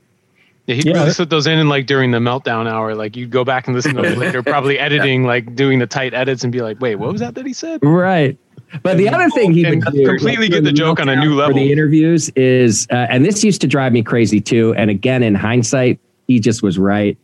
[0.66, 3.42] Yeah, he'd really slip those in, and like during the meltdown hour, like you'd go
[3.42, 6.60] back and listen to it later, probably editing, like doing the tight edits, and be
[6.60, 8.36] like, "Wait, what was that that he said?" Right.
[8.82, 11.34] But the other thing he would do, completely like, get the joke on a new
[11.34, 11.54] level.
[11.54, 14.74] For the interviews is, uh, and this used to drive me crazy too.
[14.76, 17.16] And again, in hindsight, he just was right.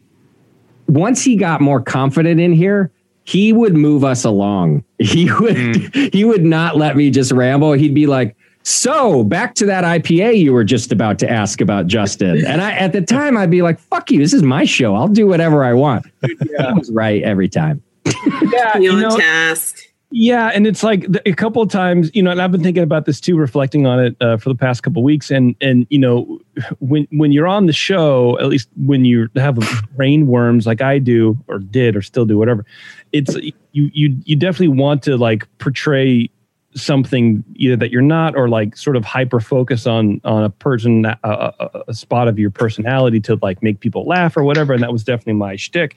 [0.88, 2.90] Once he got more confident in here,
[3.24, 4.84] he would move us along.
[4.98, 6.08] He would Hmm.
[6.12, 7.72] he would not let me just ramble.
[7.72, 11.86] He'd be like, "So back to that IPA you were just about to ask about,
[11.86, 14.18] Justin." And I at the time I'd be like, "Fuck you!
[14.18, 14.94] This is my show.
[14.94, 17.82] I'll do whatever I want." He was right every time.
[18.06, 19.78] yeah, you you know, task.
[20.16, 23.04] Yeah, and it's like a couple of times, you know, and I've been thinking about
[23.04, 25.28] this too, reflecting on it uh, for the past couple of weeks.
[25.28, 26.38] And and you know,
[26.78, 29.58] when when you're on the show, at least when you have
[29.96, 32.64] brain worms like I do or did or still do, whatever,
[33.10, 36.30] it's you you you definitely want to like portray
[36.76, 41.06] something either that you're not or like sort of hyper focus on on a person
[41.06, 44.82] a, a, a spot of your personality to like make people laugh or whatever and
[44.82, 45.94] that was definitely my shtick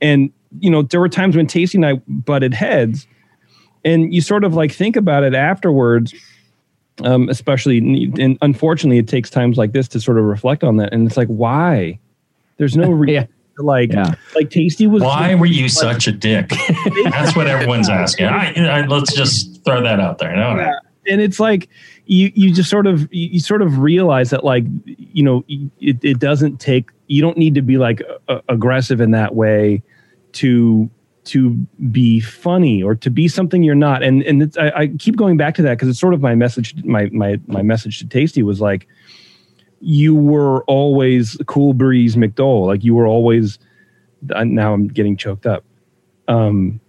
[0.00, 3.06] and you know there were times when Tasty and I butted heads
[3.84, 6.14] and you sort of like think about it afterwards
[7.02, 10.92] um, especially and unfortunately, it takes times like this to sort of reflect on that.
[10.92, 11.98] And it's like, why?
[12.56, 13.28] There's no reason.
[13.58, 13.92] Like,
[14.34, 15.02] like Tasty was.
[15.02, 16.48] Why were you such a dick?
[17.04, 18.26] That's what everyone's asking.
[18.26, 20.34] I, I, let's just throw that out there.
[20.34, 20.72] No, no.
[21.06, 21.68] and it's like
[22.06, 25.98] you you just sort of you, you sort of realize that like you know it,
[26.02, 29.84] it doesn't take you don't need to be like a, aggressive in that way
[30.32, 30.90] to
[31.24, 31.50] to
[31.90, 34.02] be funny or to be something you're not.
[34.02, 36.34] And and it's, I, I keep going back to that because it's sort of my
[36.34, 38.86] message my my my message to tasty was like
[39.80, 43.58] you were always cool breeze mcdole like you were always
[44.22, 45.64] now i'm getting choked up.
[46.28, 46.80] Um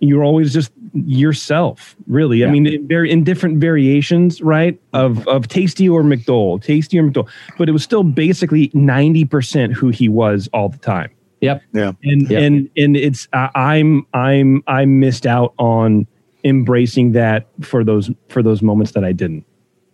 [0.00, 2.38] you're always just yourself really.
[2.38, 2.46] Yeah.
[2.46, 7.02] i mean in, very in different variations right of of tasty or mcdole tasty or
[7.02, 7.28] mcdole
[7.58, 11.10] but it was still basically 90% who he was all the time
[11.44, 12.42] yep yeah and Yep.
[12.42, 16.06] and and it's I, i'm i'm i missed out on
[16.44, 19.44] embracing that for those for those moments that i didn't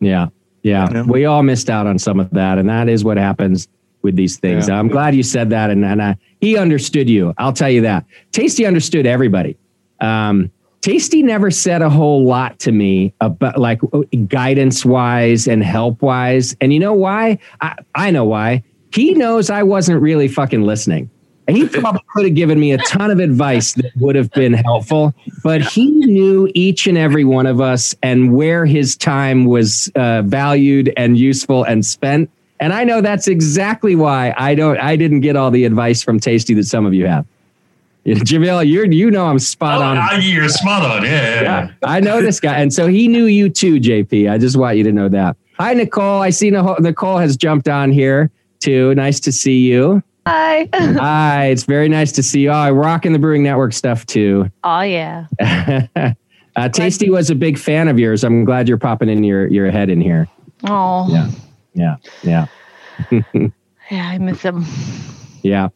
[0.01, 0.29] Yeah.
[0.63, 1.03] Yeah.
[1.05, 2.59] We all missed out on some of that.
[2.59, 3.67] And that is what happens
[4.03, 4.69] with these things.
[4.69, 4.79] Yeah.
[4.79, 5.71] I'm glad you said that.
[5.71, 7.33] And, and uh, he understood you.
[7.39, 8.05] I'll tell you that.
[8.33, 9.57] Tasty understood everybody.
[10.01, 10.51] Um,
[10.83, 13.81] Tasty never said a whole lot to me about like
[14.29, 16.55] guidance wise and help wise.
[16.61, 17.39] And you know why?
[17.63, 18.63] I, I know why.
[18.93, 21.09] He knows I wasn't really fucking listening.
[21.49, 24.53] And he probably could have given me a ton of advice that would have been
[24.53, 25.13] helpful,
[25.43, 30.23] but he knew each and every one of us and where his time was uh,
[30.23, 32.31] valued and useful and spent.
[32.61, 34.79] And I know that's exactly why I don't.
[34.79, 37.27] I didn't get all the advice from Tasty that some of you have.
[38.05, 39.97] You Jamil, you're you know I'm spot on.
[39.99, 41.03] Ah, you're spot on.
[41.03, 44.31] Yeah, Yeah, I know this guy, and so he knew you too, JP.
[44.31, 45.37] I just want you to know that.
[45.59, 46.23] Hi, Nicole.
[46.23, 48.31] I see Nicole has jumped on here
[48.61, 48.95] too.
[48.95, 50.03] Nice to see you.
[50.27, 50.69] Hi.
[50.75, 52.51] Hi, it's very nice to see you.
[52.51, 54.51] Oh, I rock in the Brewing Network stuff too.
[54.65, 55.27] Oh yeah.
[56.57, 58.25] uh, Tasty was a big fan of yours.
[58.25, 60.29] I'm glad you're popping in your your head in here.
[60.65, 61.09] Oh.
[61.75, 62.47] Yeah, yeah,
[63.11, 63.49] yeah.
[63.91, 64.65] Yeah, I miss him.
[65.43, 65.69] Yeah.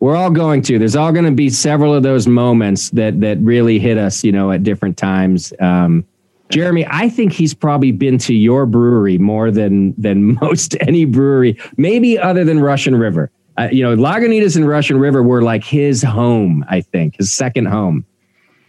[0.00, 0.78] We're all going to.
[0.78, 4.32] There's all going to be several of those moments that that really hit us, you
[4.32, 5.52] know, at different times.
[5.60, 6.04] Um,
[6.50, 11.60] Jeremy, I think he's probably been to your brewery more than than most any brewery,
[11.76, 13.30] maybe other than Russian River.
[13.58, 16.64] Uh, you know, Lagunitas and Russian River were like his home.
[16.68, 18.04] I think his second home.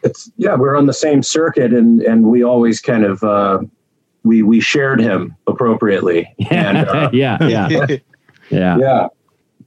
[0.03, 3.59] it's yeah we're on the same circuit and and we always kind of uh
[4.23, 7.87] we we shared him appropriately and uh, yeah, yeah,
[8.49, 8.77] yeah.
[8.77, 9.07] yeah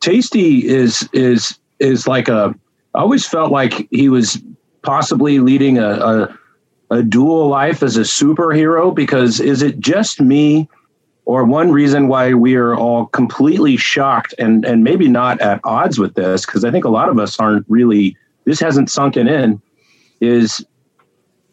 [0.01, 2.55] tasty is is is like a
[2.95, 4.43] i always felt like he was
[4.83, 6.39] possibly leading a, a
[6.91, 10.69] a dual life as a superhero because is it just me
[11.27, 15.99] or one reason why we are all completely shocked and and maybe not at odds
[15.99, 19.61] with this because i think a lot of us aren't really this hasn't sunken in
[20.21, 20.65] is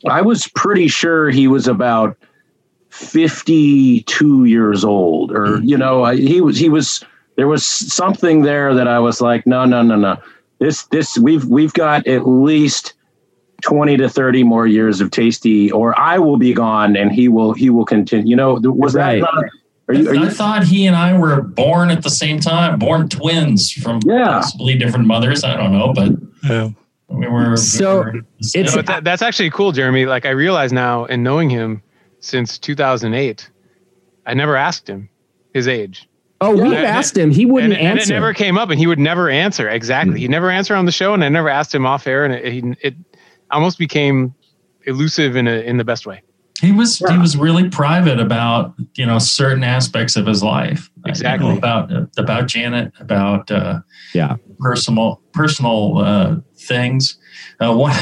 [0.10, 2.18] i was pretty sure he was about
[2.90, 5.66] 52 years old or mm-hmm.
[5.66, 7.04] you know I, he was he was
[7.38, 10.18] there was something there that i was like no no no no
[10.60, 12.94] this this we've we've got at least
[13.62, 17.54] 20 to 30 more years of tasty or i will be gone and he will
[17.54, 19.22] he will continue you know was Right.
[19.22, 19.46] that not,
[19.88, 23.10] are you, are I thought he and I were born at the same time, born
[23.10, 25.44] twins from possibly different mothers.
[25.44, 26.70] I don't know, but
[27.10, 27.58] we were.
[27.58, 28.06] So
[28.54, 30.06] You know, that, that's actually cool, Jeremy.
[30.06, 31.82] Like I realize now, in knowing him
[32.20, 33.50] since 2008,
[34.26, 35.10] I never asked him
[35.54, 36.08] his age.
[36.40, 37.30] Oh, we've And- asked him.
[37.30, 38.14] He wouldn't and, and answer.
[38.14, 39.70] it never came up, and he would never answer.
[39.70, 40.18] Exactly, hmm.
[40.18, 42.52] he'd never answered on the show, and I never asked him off air, and it,
[42.52, 42.96] he, it
[43.52, 44.34] almost became
[44.86, 46.22] elusive in a in the best way.
[46.62, 50.92] He was he was really private about you know certain aspects of his life.
[50.98, 51.58] Uh, you know, Exactly.
[51.58, 53.80] about uh, about Janet, about uh,
[54.14, 57.18] yeah personal personal uh, things.
[57.60, 57.96] Uh, one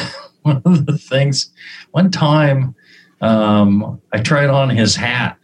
[0.44, 1.52] one of the things
[1.92, 2.76] one time
[3.22, 5.38] um, I tried on his hat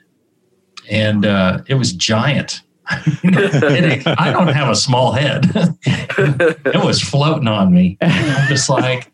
[0.90, 2.62] and uh, it was giant.
[2.88, 5.52] I don't have a small head.
[5.86, 7.98] it was floating on me.
[8.02, 9.12] I'm just like,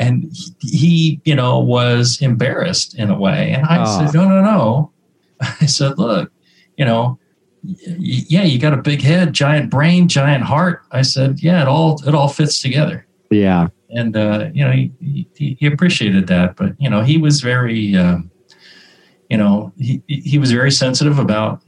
[0.00, 3.52] and he, you know, was embarrassed in a way.
[3.52, 4.06] And I Oh.
[4.06, 4.90] said, no, no, no.
[5.60, 6.32] I said, look,
[6.78, 7.18] you know,
[7.62, 10.80] yeah, you got a big head, giant brain, giant heart.
[10.90, 13.06] I said, yeah, it all it all fits together.
[13.30, 13.68] Yeah.
[13.90, 14.92] And uh, you know, he,
[15.34, 18.30] he he appreciated that, but you know, he was very, um,
[19.28, 21.60] you know, he he was very sensitive about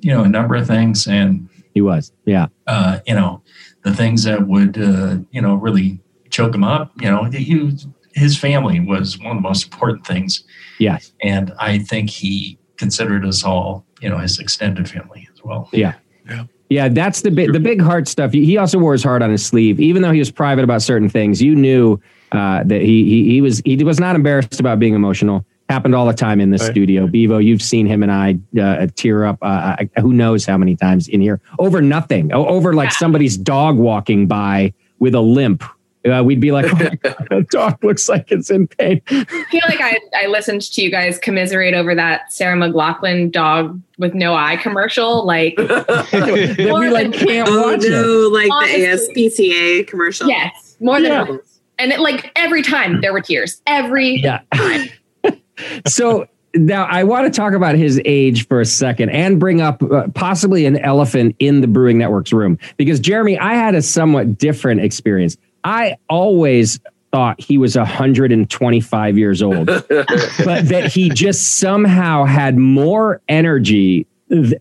[0.00, 3.42] you know a number of things, and he was, yeah, uh, you know,
[3.84, 6.00] the things that would uh, you know really
[6.38, 6.92] choke him up.
[7.00, 10.44] You know, he was, his family was one of the most important things,
[10.78, 11.12] Yes.
[11.22, 15.68] and I think he considered us all, you know, his extended family as well.
[15.72, 15.94] Yeah.
[16.28, 18.32] Yeah, Yeah, that's the big the big heart stuff.
[18.32, 20.82] He he also wore his heart on his sleeve, even though he was private about
[20.82, 21.42] certain things.
[21.42, 21.98] You knew
[22.32, 25.44] uh, that he, he he was he was not embarrassed about being emotional.
[25.70, 26.70] Happened all the time in the Right.
[26.70, 27.06] studio.
[27.06, 29.38] Bevo, you've seen him and I uh, tear up.
[29.42, 34.26] Uh, who knows how many times in here over nothing, over like somebody's dog walking
[34.26, 35.62] by with a limp.
[36.08, 39.02] Uh, we'd be like, oh God, that dog looks like it's in pain.
[39.10, 43.80] I feel like I, I listened to you guys commiserate over that Sarah McLaughlin dog
[43.98, 45.26] with no eye commercial.
[45.26, 48.32] Like, that we like can't Oh watch no, it.
[48.32, 49.14] like Honestly.
[49.14, 50.28] the ASPCA commercial.
[50.28, 51.22] yes, more than Yeah.
[51.28, 51.60] once.
[51.78, 53.60] And it, like every time there were tears.
[53.66, 54.40] Every Yeah.
[54.54, 54.88] time.
[55.86, 59.82] so now I want to talk about his age for a second and bring up
[59.82, 64.38] uh, possibly an elephant in the Brewing Network's room because Jeremy, I had a somewhat
[64.38, 65.36] different experience.
[65.68, 66.80] I always
[67.12, 74.06] thought he was 125 years old, but that he just somehow had more energy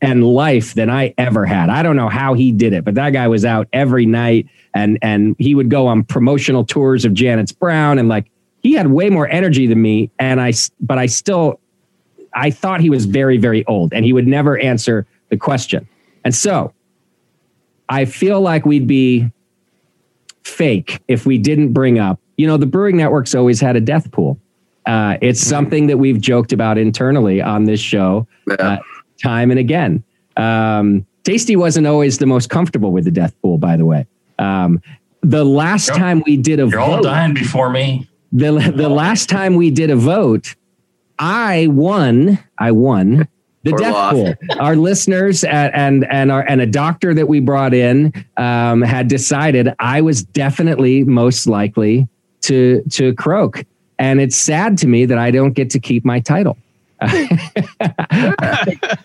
[0.01, 1.69] and life than I ever had.
[1.69, 4.99] I don't know how he did it, but that guy was out every night and
[5.01, 8.29] and he would go on promotional tours of Janet's Brown and like
[8.59, 10.51] he had way more energy than me and I
[10.81, 11.61] but I still
[12.33, 15.87] I thought he was very very old and he would never answer the question.
[16.25, 16.73] And so
[17.87, 19.31] I feel like we'd be
[20.47, 24.11] fake if we didn't bring up, you know, the Brewing Network's always had a death
[24.11, 24.39] pool.
[24.85, 28.25] Uh, it's something that we've joked about internally on this show
[28.59, 28.77] uh,
[29.21, 30.03] time and again.
[30.37, 34.05] Um, Tasty wasn't always the most comfortable with the death pool, by the way.
[34.39, 34.81] Um,
[35.21, 35.97] the last Yep.
[35.97, 38.07] time we did a You're all dying before me.
[38.31, 40.55] the the last time we did a vote,
[41.19, 42.39] I won.
[42.57, 43.27] I won
[43.67, 44.15] the Or death lost.
[44.15, 44.33] pool.
[44.59, 49.07] Our listeners and and and, our, and a doctor that we brought in um, had
[49.07, 52.07] decided I was definitely most likely
[52.41, 53.65] to to croak,
[53.99, 56.57] and it's sad to me that I don't get to keep my title.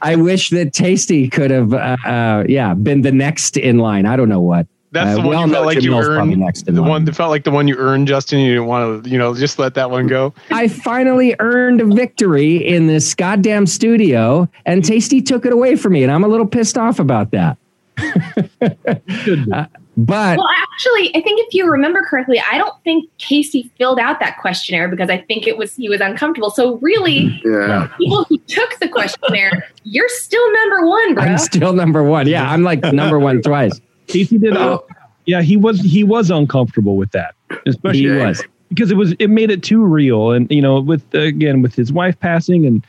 [0.03, 4.07] I wish that Tasty could have, uh, uh, yeah, been the next in line.
[4.07, 4.67] I don't know what.
[4.93, 6.37] That's Uh, the one you felt like Jim you Mill's earned.
[6.37, 6.89] next The line.
[6.91, 8.41] one that felt like the one you earned, Justin.
[8.41, 10.35] You didn't want to, you know, just let that one go.
[10.51, 15.95] I finally earned a victory in this goddamn studio, and Tasty took it away from
[15.95, 17.57] me, and I'm a little pissed off about that.
[19.53, 19.67] Uh,
[19.97, 24.21] but Well, actually, I think if you remember correctly, I don't think Casey filled out
[24.21, 26.51] that questionnaire because I think it was he was uncomfortable.
[26.51, 27.89] So really, Yeah.
[27.99, 31.25] people who took the questionnaire, you're still number one, bro.
[31.25, 32.27] I'm still number one.
[32.27, 33.79] Yeah, I'm like number one twice.
[34.07, 34.57] Casey did.
[34.57, 34.79] Uh,
[35.27, 37.35] yeah, he was he was uncomfortable with that,
[37.67, 38.43] especially He was.
[38.69, 41.93] because it was it made it too real, and you know, with again with his
[41.93, 42.85] wife passing, and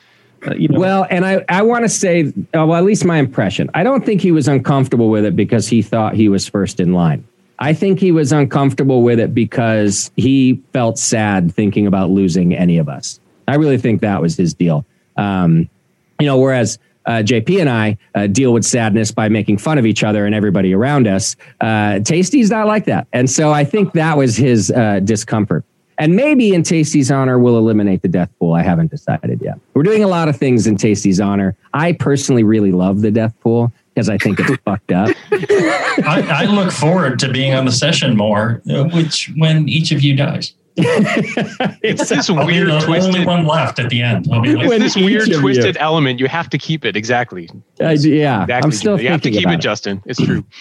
[0.47, 3.17] uh, you know, Well, and I, I want to say, uh, well, at least my
[3.17, 3.69] impression.
[3.73, 6.93] I don't think he was uncomfortable with it because he thought he was first in
[6.93, 7.25] line.
[7.59, 12.77] I think he was uncomfortable with it because he felt sad thinking about losing any
[12.77, 13.19] of us.
[13.47, 14.85] I really think that was his deal.
[15.17, 15.69] Um,
[16.19, 19.85] you know, whereas uh, JP and I uh, deal with sadness by making fun of
[19.85, 21.35] each other and everybody around us.
[21.61, 25.63] Uh, Tasty's not like that, and so I think that was his uh, discomfort.
[25.97, 28.53] And maybe in Tasty's honor, we'll eliminate the death pool.
[28.53, 29.59] I haven't decided yet.
[29.73, 31.55] We're doing a lot of things in Tasty's honor.
[31.73, 35.15] I personally really love the death pool because I think it's fucked up.
[35.31, 40.15] I, I look forward to being on the session more, which when each of you
[40.15, 40.53] dies.
[41.83, 43.25] It's this I'll weird, the only twisted.
[43.27, 44.27] one left at the end.
[44.31, 46.19] I'll be like, It's this weird, of you- twisted element.
[46.19, 47.49] You have to keep it exactly.
[47.79, 48.53] Uh, I- yeah, Exactly.
[48.67, 49.61] I'm still you have to keep it, it.
[49.61, 50.01] Justin.
[50.05, 50.43] It's true.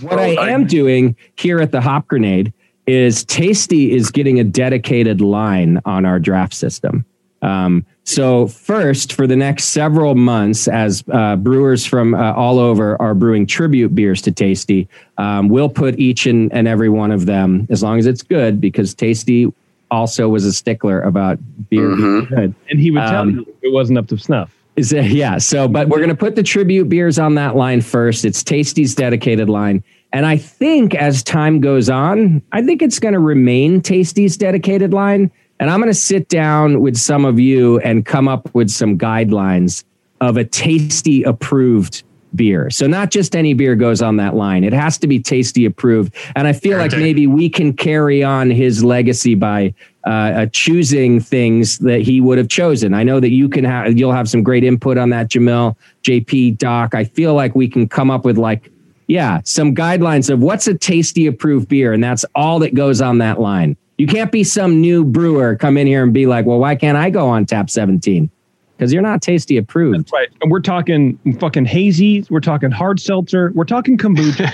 [0.00, 2.54] What I am doing here at the Hop Grenade
[2.86, 7.04] is Tasty is getting a dedicated line on our draft system.
[7.42, 13.00] Um, so first, for the next several months, as uh, brewers from uh, all over
[13.00, 17.26] are brewing tribute beers to Tasty, um, we'll put each and, and every one of
[17.26, 19.52] them, as long as it's good, because Tasty
[19.90, 21.38] also was a stickler about
[21.68, 22.54] beer being good.
[22.68, 24.54] and he would tell Um, you it wasn't up to snuff.
[24.76, 25.38] Is it, yeah.
[25.38, 28.24] So, but we're going to put the tribute beers on that line first.
[28.24, 29.82] It's Tasty's dedicated line.
[30.12, 34.92] And I think as time goes on, I think it's going to remain Tasty's dedicated
[34.92, 35.30] line.
[35.60, 38.98] And I'm going to sit down with some of you and come up with some
[38.98, 39.84] guidelines
[40.20, 42.02] of a tasty approved
[42.34, 42.70] beer.
[42.70, 44.64] So not just any beer goes on that line.
[44.64, 46.14] It has to be tasty approved.
[46.34, 49.74] And I feel like maybe we can carry on his legacy by
[50.06, 52.94] uh, uh, choosing things that he would have chosen.
[52.94, 56.56] I know that you can have you'll have some great input on that, Jamil, JP,
[56.56, 56.94] Doc.
[56.94, 58.70] I feel like we can come up with like
[59.08, 63.18] yeah, some guidelines of what's a tasty approved beer, and that's all that goes on
[63.18, 63.76] that line.
[64.00, 66.96] You can't be some new brewer come in here and be like, well, why can't
[66.96, 68.30] I go on tap 17?
[68.74, 70.10] Because you're not tasty approved.
[70.10, 72.24] Right, and we're talking fucking hazy.
[72.30, 73.52] We're talking hard seltzer.
[73.54, 74.50] We're talking kombucha.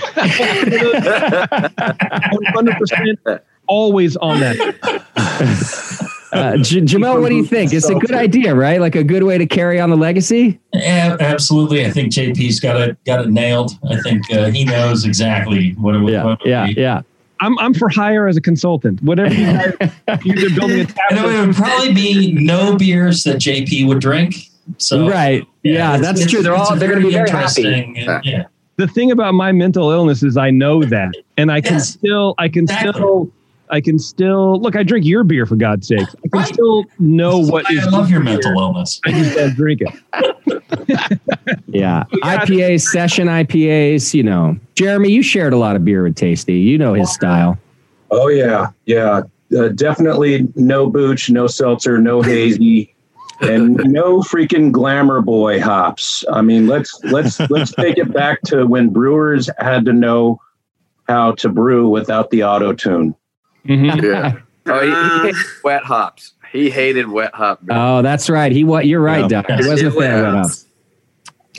[2.33, 3.19] One hundred percent,
[3.67, 4.57] always on that.
[6.33, 7.71] Uh, J- Jamil, what do you think?
[7.71, 8.81] It's a good idea, right?
[8.81, 10.59] Like a good way to carry on the legacy.
[10.73, 11.85] Yeah, absolutely.
[11.85, 13.79] I think JP's got it got it nailed.
[13.89, 16.11] I think uh, he knows exactly what it would.
[16.11, 16.73] Yeah, what it would yeah, be.
[16.73, 17.01] yeah.
[17.39, 19.01] I'm I'm for hire as a consultant.
[19.03, 19.73] Whatever you guys,
[20.23, 24.35] you're building a tap And it would probably be no beers that JP would drink.
[24.77, 25.45] So right.
[25.63, 26.41] Yeah, it's- that's it's- true.
[26.43, 27.61] They're all they're going to be very happy.
[27.63, 27.97] interesting.
[27.99, 28.43] and- yeah.
[28.77, 32.35] the thing about my mental illness is I know that, and I can Yes, still,
[32.37, 32.91] I can exactly.
[32.93, 33.31] still,
[33.69, 34.75] I can still look.
[34.75, 36.07] I drink your beer for God's sake.
[36.25, 37.87] I can still know what I is.
[37.87, 38.99] love your good mental illness.
[39.05, 39.89] I just don't drink it.
[41.67, 42.05] Yeah.
[42.23, 44.57] IPAs, session IPAs, you know.
[44.75, 46.59] Jeremy, you shared a lot of beer with Tasty.
[46.59, 47.57] You know his style.
[48.09, 49.23] Oh yeah, yeah.
[49.57, 52.93] Uh, definitely no booch, no seltzer, no hazy,
[53.41, 56.23] and no freaking glamour boy hops.
[56.31, 60.41] I mean, let's let's let's take it back to when brewers had to know
[61.07, 63.15] how to brew without the auto tune.
[63.63, 64.39] Yeah.
[64.69, 66.33] Oh, he, he wet hops.
[66.51, 67.65] He hated wet hop.
[67.65, 67.77] beer.
[67.77, 68.51] Oh, that's right.
[68.51, 69.41] He what you're right, Yeah.
[69.41, 69.45] Doc.
[69.59, 70.45] He wasn't a fan of Yeah.
[70.45, 70.63] it.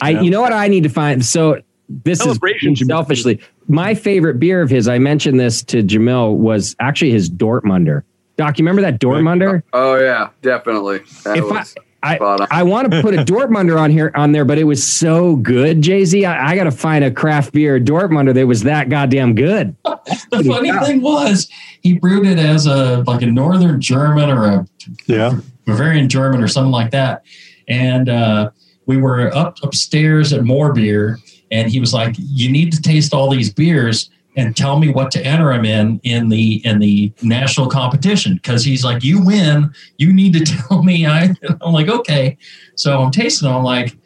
[0.01, 2.39] I you know what I need to find so this is
[2.87, 4.89] selfishly my favorite beer of his.
[4.89, 8.03] I mentioned this to Jamil was actually his Dortmunder.
[8.37, 9.63] Doc, you remember that Dortmunder?
[9.73, 10.99] Oh yeah, definitely.
[11.25, 12.47] That If was spot on.
[12.51, 15.83] I want to put a Dortmunder on here on there, but it was so good,
[15.83, 16.25] Jay Z.
[16.25, 19.75] I, I got to find a craft beer Dortmunder that was that goddamn good.
[20.31, 21.49] The funny thing was,
[21.83, 24.67] he brewed it as a like a northern German or a
[25.07, 25.41] Yeah.
[25.67, 27.25] Bavarian German or something like that.
[27.67, 28.51] And uh,
[28.87, 31.19] we were up upstairs at More Beer,
[31.51, 34.09] and he was like, "You need to taste all these beers
[34.39, 38.65] and tell me what to enter them in in the in the national competition." Because
[38.65, 42.39] he's like, "You win, you need to tell me." I, I'm like, "Okay."
[42.77, 43.49] So I'm tasting.
[43.49, 43.59] them.
[43.59, 43.97] I'm like,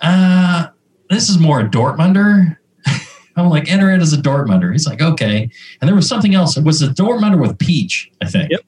[0.00, 0.68] "Uh,
[1.10, 2.56] this is more a Dortmunder."
[3.36, 4.72] I'm like, enter it as a Dortmunder.
[4.72, 5.48] He's like, okay.
[5.80, 6.56] And there was something else.
[6.56, 8.50] It was a Dortmunder with peach, I think.
[8.50, 8.60] Yep.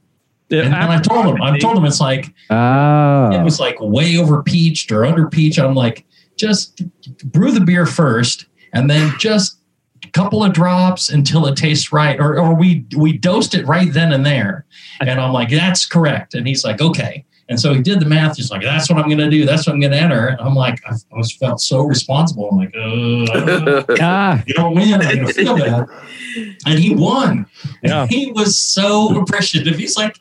[0.51, 4.19] And, and I told him, I told him it's like it Oh, was like way
[4.19, 5.59] over peached or under peach.
[5.59, 6.07] I'm like,
[6.37, 6.83] just
[7.33, 9.62] brew the beer first, and then just a
[10.13, 14.13] couple of drops until it tastes right, or or we we dosed it right then
[14.13, 14.65] and there.
[15.01, 16.35] And I'm like, that's correct.
[16.35, 17.25] And he's like, okay.
[17.49, 18.37] And so he did the math.
[18.37, 19.45] He's like, that's what I'm going to do.
[19.45, 20.29] That's what I'm going to enter.
[20.29, 22.49] And I'm like, I, I felt so responsible.
[22.51, 25.01] I'm like, uh, ah, you don't win.
[25.01, 25.87] To feel bad.
[26.67, 27.45] And he won.
[27.83, 28.07] Yeah.
[28.07, 29.77] He was so appreciative.
[29.77, 30.17] He's like,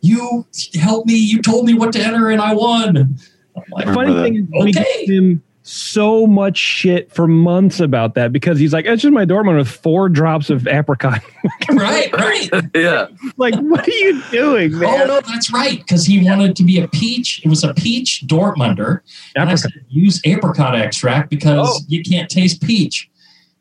[0.00, 0.44] you
[0.74, 1.14] helped me.
[1.14, 2.96] You told me what to enter, and I won.
[2.96, 5.06] I'm like, The funny thing is, we Okay.
[5.06, 9.24] gave him so much shit for months about that because he's like, it's just my
[9.24, 11.20] Dortmund with four drops of apricot.
[11.70, 12.50] right, right.
[12.74, 13.06] yeah.
[13.36, 15.78] like, what are you doing, Oh no, that's right.
[15.78, 17.40] Because he wanted to be a peach.
[17.44, 19.00] It was a peach Dortmunder.
[19.36, 19.58] And I Apricot.
[19.58, 21.80] said, use apricot extract because Oh.
[21.88, 23.08] you can't taste peach.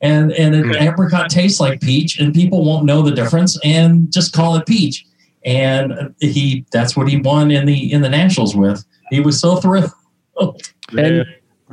[0.01, 0.71] And and Hmm.
[0.71, 4.65] it, apricot tastes like peach, and people won't know the difference, and just call it
[4.65, 5.05] peach.
[5.45, 8.83] And he that's what he won in the in the nationals with.
[9.11, 9.91] He was so thrilled.
[10.97, 11.25] and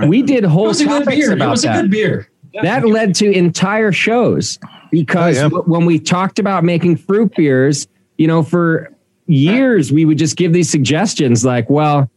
[0.07, 1.33] we did It whole was a good topics beer.
[1.33, 1.83] It about was a that.
[1.83, 2.29] good beer.
[2.62, 4.59] that led to entire shows
[4.91, 5.49] because Oh, yeah.
[5.66, 8.93] when we talked about making fruit beers, you know, for
[9.27, 12.11] years we would just give these suggestions like, well,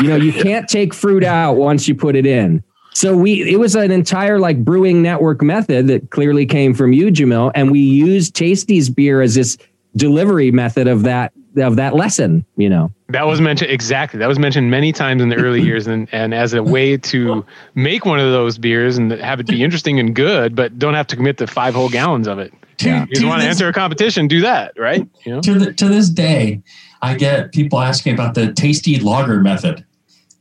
[0.00, 2.62] you know, you can't take fruit out once you put it in.
[2.92, 7.06] So we it was an entire like brewing network method that clearly came from you,
[7.06, 9.56] Jamil, and we used Tasty's beer as this
[9.96, 12.92] delivery method of that of that lesson, you know.
[13.08, 14.18] That was mentioned exactly.
[14.18, 17.44] That was mentioned many times in the early years, and and as a way to
[17.74, 21.06] make one of those beers and have it be interesting and good, but don't have
[21.08, 22.52] to commit to five whole gallons of it.
[22.78, 25.06] To, You want to this- enter a competition, do that, right?
[25.26, 25.40] You know.
[25.42, 26.62] to the, to this day,
[27.02, 29.84] I get people asking about the tasty lager method.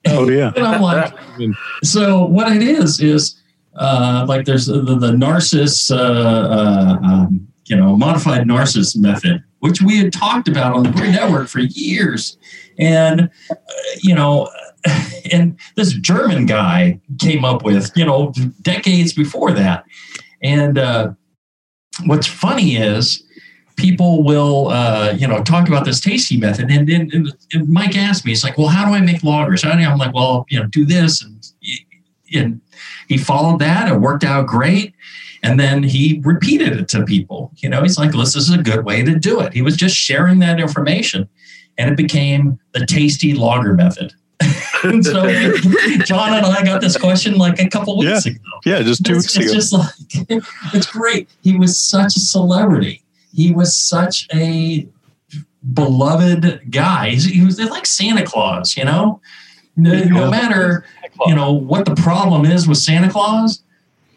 [0.08, 0.54] Oh yeah.
[0.56, 1.14] And I'm like,
[1.84, 3.36] so what it is is
[3.76, 9.82] uh, like there's the, the Narziss, uh, uh, um, you know, modified Narziss method, which
[9.82, 12.38] we had talked about on the Brewing Network for years,
[12.78, 13.56] and uh,
[14.02, 14.50] you know,
[15.32, 19.86] and this German guy came up with, you know, decades before that,
[20.42, 21.12] and uh,
[22.06, 23.24] what's funny is
[23.76, 26.70] people will uh, you know talk about this tasty method.
[26.70, 30.14] And, and mike asked me he's like well how do i make I-" i'm like
[30.14, 31.42] well you know do this and,
[32.34, 32.62] and
[33.10, 33.92] he followed that.
[33.92, 34.94] It worked out great
[35.44, 38.86] and then he repeated it to people you know he's like this is a good
[38.86, 41.28] way to do it he was just sharing that information
[41.78, 44.12] and it became the tasty lager method
[44.84, 45.28] and so
[46.06, 48.32] john and i got this question like a couple weeks Yeah.
[48.32, 49.84] ago Yeah, just two it's, weeks it's ago.
[49.84, 50.44] just like
[50.74, 51.30] it's great.
[51.44, 53.04] He was such a celebrity.
[53.34, 54.88] He was such a
[55.74, 57.10] beloved guy.
[57.12, 59.22] He's, he was like Santa Claus, you know.
[59.76, 60.84] No, no matter
[61.28, 63.64] you know what the problem is with Santa Claus,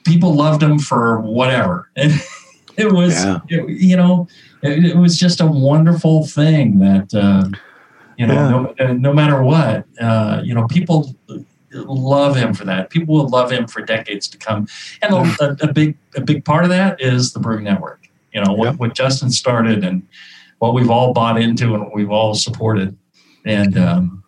[0.04, 1.88] people loved him for whatever.
[2.74, 3.40] And it was, Yeah.
[3.48, 4.26] it- you know,
[4.62, 7.48] it, it was just a wonderful thing that uh,
[8.16, 11.14] you know, no, no matter what, uh, you know, people
[11.72, 12.88] love him for that.
[12.90, 14.66] People will love him for decades to come.
[15.02, 18.08] And a, a, a big a big part of that is the Brewing Network.
[18.32, 20.02] You know what, what Justin started and
[20.58, 22.96] what we've all bought into and what we've all supported,
[23.44, 24.21] and um,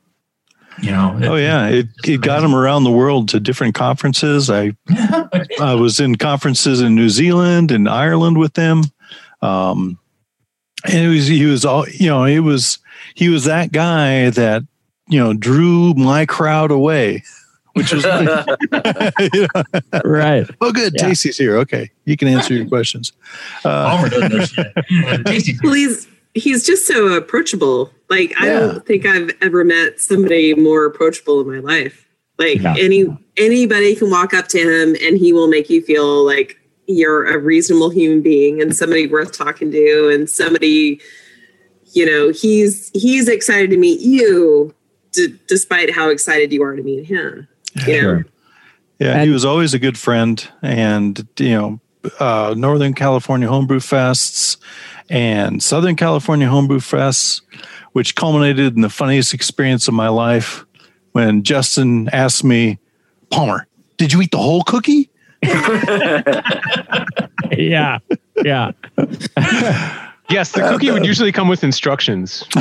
[0.81, 1.19] you know.
[1.23, 4.51] oh yeah, it, it got him around the world to different conferences.
[4.51, 4.77] I
[5.61, 8.83] I was in conferences in New Zealand and Ireland with them.
[9.43, 9.99] Um,
[10.85, 12.79] and it was he was all you know, it was
[13.15, 14.63] he was that guy that
[15.09, 17.23] you know drew my crowd away.
[17.75, 18.05] Which was
[19.33, 20.01] you know.
[20.05, 20.49] right.
[20.61, 20.95] Oh, good.
[20.97, 21.09] Yeah.
[21.09, 21.57] Tasty's here.
[21.59, 23.13] Okay, you can answer your questions.
[23.65, 25.27] Uh, Palmer doesn't know shit.
[25.27, 25.59] Tasty.
[25.63, 27.91] Well, he's he's just so approachable.
[28.15, 28.61] Like I Yeah.
[28.61, 32.07] don't think I've ever met somebody more approachable in my life.
[32.39, 32.75] Like Yeah.
[32.79, 37.27] any anybody can walk up to him and he will make you feel like you're
[37.27, 41.01] a reasonable human being and somebody worth talking to and somebody
[41.93, 44.75] you know he's he's excited to meet you
[45.13, 47.49] d- despite how excited you are to meet him.
[47.87, 48.01] You know?
[48.01, 48.27] Sure.
[49.01, 51.81] Yeah, he was always a good friend, and you know,
[52.21, 54.57] uh, Northern California Homebrew Fests
[55.11, 57.43] and Southern California Homebrew Fests,
[57.93, 60.65] which culminated in the funniest experience of my life
[61.13, 62.79] when Justin asked me,
[63.31, 63.67] "Palmer,
[63.97, 65.11] did you eat the whole cookie?"
[67.57, 67.99] yeah.
[68.43, 68.73] Yeah.
[70.31, 72.45] Yes, the cookie would usually come with instructions.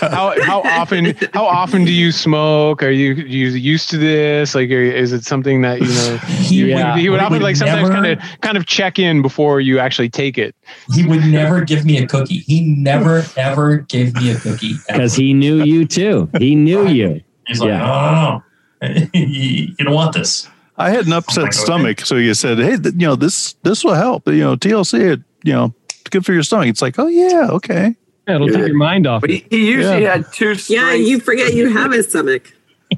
[0.00, 2.82] how how often how often do you smoke?
[2.82, 4.54] Are you you used to this?
[4.54, 6.16] Like, are, is it something that you know?
[6.42, 6.92] He, Yeah.
[6.92, 9.60] would, he would He often would like sometimes kind of kind of check in before
[9.60, 10.54] you actually take it.
[10.94, 12.38] He would never give me a cookie.
[12.40, 14.74] He never ever gave me a cookie.
[14.86, 16.28] Because he knew you too.
[16.38, 17.22] He knew you.
[17.46, 18.42] He's like, Yeah.
[18.82, 20.46] oh, no, no, you don't want this.
[20.76, 23.94] I had an upset stomach, so you said, "Hey, th- you know this this will
[23.94, 25.81] help." You know, TLC, it, you know, it's
[26.12, 26.68] good for your stomach.
[26.68, 27.96] It's like, oh yeah, okay.
[28.28, 29.20] Yeah, it'll take your mind off.
[29.22, 30.12] But he, he usually Yeah.
[30.18, 30.54] had two.
[30.68, 32.54] Yeah, you forget you have a stomach.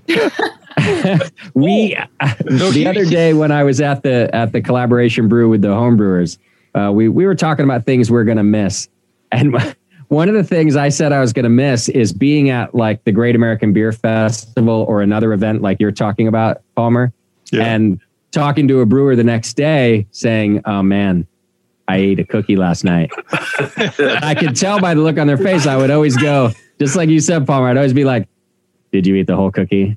[1.54, 1.96] we
[2.44, 6.38] the other day when I was at the at the collaboration brew with the homebrewers,
[6.74, 8.88] uh, we we were talking about things we're gonna miss,
[9.32, 9.56] and
[10.08, 13.12] one of the things I said I was gonna miss is being at like the
[13.12, 17.12] Great American Beer Festival or another event like you're talking about, Palmer,
[17.52, 18.00] and
[18.32, 21.26] talking to a brewer the next day saying, "Oh man."
[21.88, 23.10] I ate a cookie last night.
[23.32, 25.66] I could tell by the look on their face.
[25.66, 27.68] I would always go, just like you said, Palmer.
[27.68, 28.26] I'd always be like,
[28.92, 29.96] "Did you eat the whole cookie?"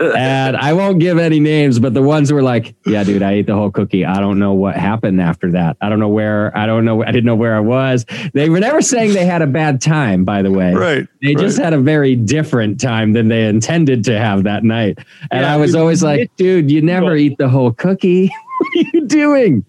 [0.00, 3.32] and I won't give any names, but the ones who were like, "Yeah, dude, I
[3.32, 4.04] ate the whole cookie.
[4.04, 5.76] I don't know what happened after that.
[5.80, 6.56] I don't know where.
[6.56, 7.02] I don't know.
[7.02, 10.24] I didn't know where I was." They were never saying they had a bad time.
[10.24, 11.64] By the way, Right, They just right.
[11.64, 14.98] had a very different time than they intended to have that night.
[15.32, 18.30] And Yeah, I was dude, always like, "Dude, you never eat the whole cookie.
[19.14, 19.64] what are you doing?"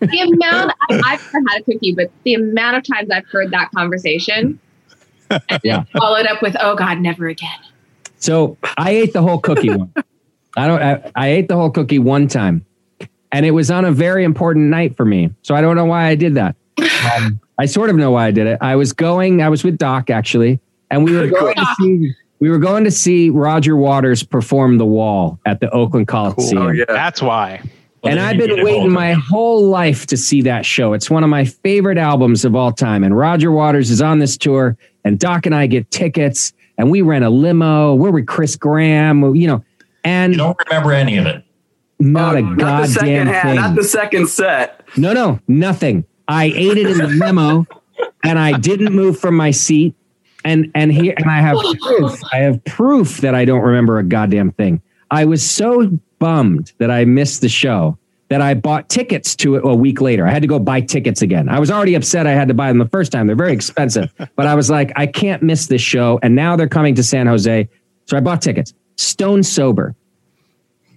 [0.00, 3.50] the amount I, I've never had a cookie, but the amount of times I've heard
[3.52, 4.58] that conversation,
[5.62, 5.84] Yeah.
[5.96, 7.48] followed up with, "Oh God, never again."
[8.18, 9.92] So I ate the whole cookie one.
[10.56, 10.82] I don't.
[10.82, 12.64] I, I ate the whole cookie one time,
[13.32, 15.30] and it was on a very important night for me.
[15.42, 16.56] So I don't know why I did that.
[17.16, 18.58] Um, I sort of know why I did it.
[18.60, 19.42] I was going.
[19.42, 20.60] I was with Doc actually,
[20.90, 22.12] and we were going to see.
[22.40, 26.62] We were going to see Roger Waters perform "The Wall" at the Oakland Coliseum.
[26.62, 26.84] Oh yeah.
[26.88, 27.62] That's why.
[28.04, 30.92] And I've been waiting my whole life to see that show.
[30.92, 33.02] It's one of my favorite albums of all time.
[33.04, 37.02] And Roger Waters is on this tour, and Doc and I get tickets, and we
[37.02, 37.94] rent a limo.
[37.94, 39.64] We're with Chris Graham, you know,
[40.04, 41.44] and You don't remember any of it.
[41.98, 43.56] not a uh, Not the second goddamn hand, thing.
[43.56, 44.82] not the second set.
[44.96, 46.04] No, no, nothing.
[46.28, 47.66] I ate it in the limo,
[48.22, 49.94] and I didn't move from my seat.
[50.46, 52.20] And and here and I have proof.
[52.32, 54.82] I have proof that I don't remember a goddamn thing.
[55.10, 59.62] I was so bummed that I missed the show that I bought tickets to it
[59.64, 60.26] a week later.
[60.26, 61.48] I had to go buy tickets again.
[61.48, 63.26] I was already upset I had to buy them the first time.
[63.26, 66.18] They're very expensive, but I was like, I can't miss this show.
[66.22, 67.68] And now they're coming to San Jose,
[68.06, 68.72] so I bought tickets.
[68.96, 69.94] Stone sober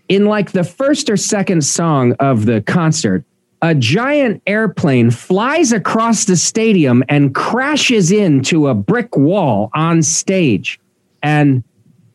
[0.10, 3.24] in like the first or second song of the concert,
[3.62, 10.80] a giant airplane flies across the stadium and crashes into a brick wall on stage.
[11.24, 11.64] And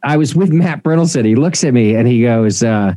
[0.04, 1.24] I was with Matt Brynildson.
[1.24, 2.94] He looks at me and he goes, uh,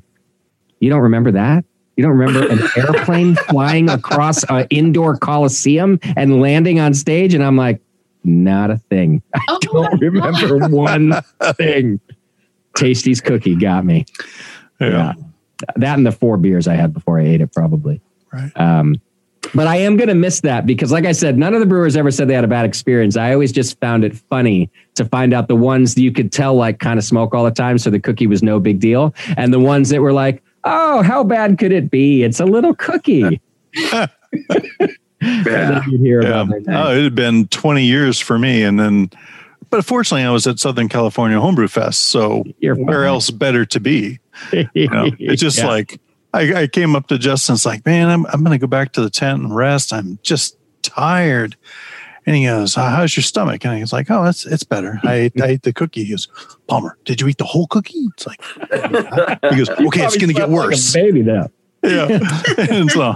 [0.80, 1.66] You don't remember that?
[1.96, 7.34] You don't remember an airplane flying across an indoor coliseum and landing on stage?
[7.34, 7.82] And I'm like,
[8.24, 9.22] Not a thing.
[9.34, 11.14] I don't remember one
[11.56, 12.00] thing.
[12.76, 14.06] Tasty's cookie got me.
[14.80, 15.14] Yeah.
[15.78, 18.02] That and the four beers I had before I ate it, probably.
[18.34, 18.52] Right.
[18.56, 19.00] Um,
[19.56, 21.96] but I am going to miss that because, like I said, none of the brewers
[21.96, 23.18] ever said they had a bad experience.
[23.18, 26.56] I always just found it funny to find out the ones that you could tell,
[26.56, 27.78] like, kind of smoke all the time.
[27.78, 29.16] So the cookie was no big deal.
[29.38, 32.24] And the ones that were like, oh, how bad could it be?
[32.24, 33.42] It's a little cookie.
[33.74, 34.08] Yeah.
[35.22, 36.46] And then you'd hear Yeah.
[36.68, 38.62] Oh, it had been 20 years for me.
[38.64, 39.10] And then,
[39.72, 42.04] but fortunately, I was at Southern California Homebrew Fest.
[42.04, 44.20] So where else better to be?
[44.52, 45.68] You know, it's just Yeah.
[45.68, 46.00] like,
[46.36, 47.56] I, I came up to Justin.
[47.56, 49.94] It's like, man, I'm I'm gonna go back to the tent and rest.
[49.94, 51.56] I'm just tired.
[52.26, 55.00] And he goes, "Uh, "How's your stomach?" And he's like, "Oh, it's it's better.
[55.04, 56.28] I ate, I ate the cookie." He goes,
[56.68, 58.42] "Palmer, did you eat the whole cookie?" It's like,
[59.52, 61.50] he goes, "Okay, it's gonna get worse." baby now.
[61.84, 62.20] yeah.
[62.58, 63.16] and so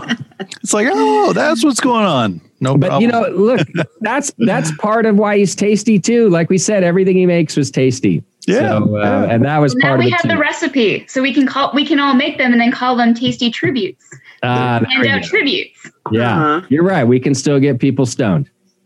[0.62, 2.40] it's like, oh, that's what's going on.
[2.60, 3.02] No but problem.
[3.02, 3.68] you know, look,
[4.02, 6.30] that's that's part of why he's tasty too.
[6.30, 8.24] Like we said, everything he makes was tasty.
[8.48, 10.28] Yeah, so, uh, and that was now part of we it have too.
[10.30, 13.14] the recipe, so we can call we can all make them and then call them
[13.14, 14.04] tasty tributes.
[14.44, 15.92] Ah, there Hand we out tributes.
[16.12, 17.04] Yeah, you're right.
[17.04, 18.50] We can still get people stoned.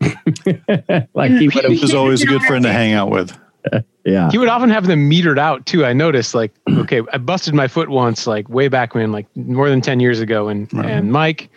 [1.14, 2.00] like he would Which is have.
[2.00, 3.36] always a good friend to hang out with.
[4.06, 4.30] Yeah.
[4.30, 5.86] He would often have them metered out too.
[5.86, 9.70] I noticed, like, okay, I busted my foot once, like way back when, like more
[9.70, 11.48] than ten years ago, and and Mike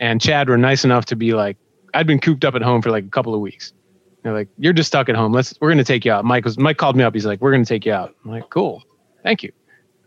[0.00, 1.56] and Chad were nice enough to be like,
[1.94, 3.72] I'd been cooped up at home for like a couple of weeks.
[4.22, 5.32] They're like, you're just stuck at home.
[5.32, 6.24] Let's we're gonna take you out.
[6.24, 7.14] Mike was Mike called me up.
[7.14, 8.14] He's like, we're gonna take you out.
[8.24, 8.82] I'm like, cool,
[9.22, 9.52] thank you.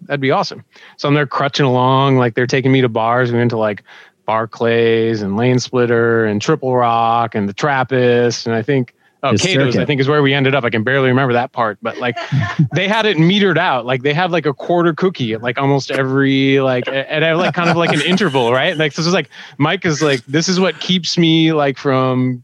[0.03, 0.63] That'd be awesome.
[0.97, 3.31] So I'm there crutching along, like they're taking me to bars.
[3.31, 3.83] We went to like
[4.25, 8.93] Barclays and Lane Splitter and Triple Rock and the Trappist, and I think
[9.23, 9.73] oh His Cato's.
[9.73, 9.83] circuit.
[9.83, 10.63] I think is where we ended up.
[10.63, 12.17] I can barely remember that part, but like
[12.73, 13.85] they had it metered out.
[13.85, 17.53] Like they have like a quarter cookie at like almost every like at at, like
[17.53, 18.77] kind of like an interval, right?
[18.77, 22.43] Like this is like Mike is like this is what keeps me like from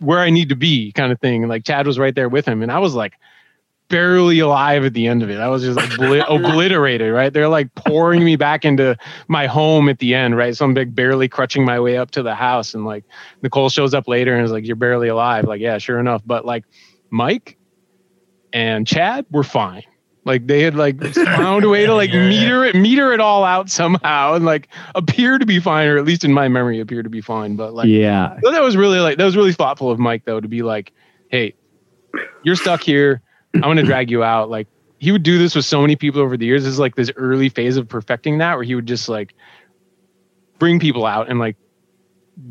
[0.00, 1.42] where I need to be, kind of thing.
[1.42, 3.14] And like Chad was right there with him, and I was like
[3.88, 5.38] barely alive at the end of it.
[5.38, 7.32] I was just obli- obliterated, right?
[7.32, 8.96] They're like pouring me back into
[9.28, 10.56] my home at the end, right?
[10.56, 12.74] So I'm like barely crutching my way up to the house.
[12.74, 13.04] And like
[13.42, 15.44] Nicole shows up later and is like, You're barely alive.
[15.44, 16.22] Like, yeah, sure enough.
[16.24, 16.64] But like
[17.10, 17.56] Mike
[18.52, 19.82] and Chad were fine.
[20.24, 23.68] Like they had like found a way to like meter it, meter it all out
[23.70, 27.10] somehow, and like appear to be fine, or at least in my memory, appear to
[27.10, 27.56] be fine.
[27.56, 28.38] But like, Yeah.
[28.42, 30.92] so that was really like that was really thoughtful of Mike though to be like,
[31.28, 31.54] "Hey,
[32.42, 33.20] you're stuck here.
[33.54, 34.66] I'm gonna drag you out." Like
[34.98, 36.62] he would do this with so many people over the years.
[36.64, 39.34] This is like this early phase of perfecting that, where he would just like
[40.58, 41.56] bring people out and like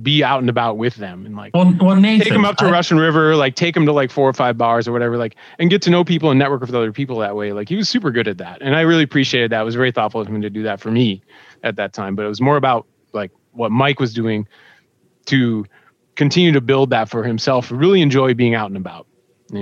[0.02, 2.66] be out and about with them and like Well, well Nathan, take them up to
[2.66, 5.36] I- Russian River, like take them to like four or five bars or whatever, like
[5.60, 7.52] and get to know people and network with other people that way.
[7.52, 9.62] Like he was super good at that, and I really appreciated that.
[9.62, 11.22] It was very thoughtful of him to do that for me
[11.64, 12.16] at that time.
[12.16, 14.48] But it was more about like what Mike was doing
[15.26, 15.66] to
[16.16, 17.70] continue to build that for himself.
[17.72, 19.08] Really enjoy being out and about.
[19.52, 19.62] You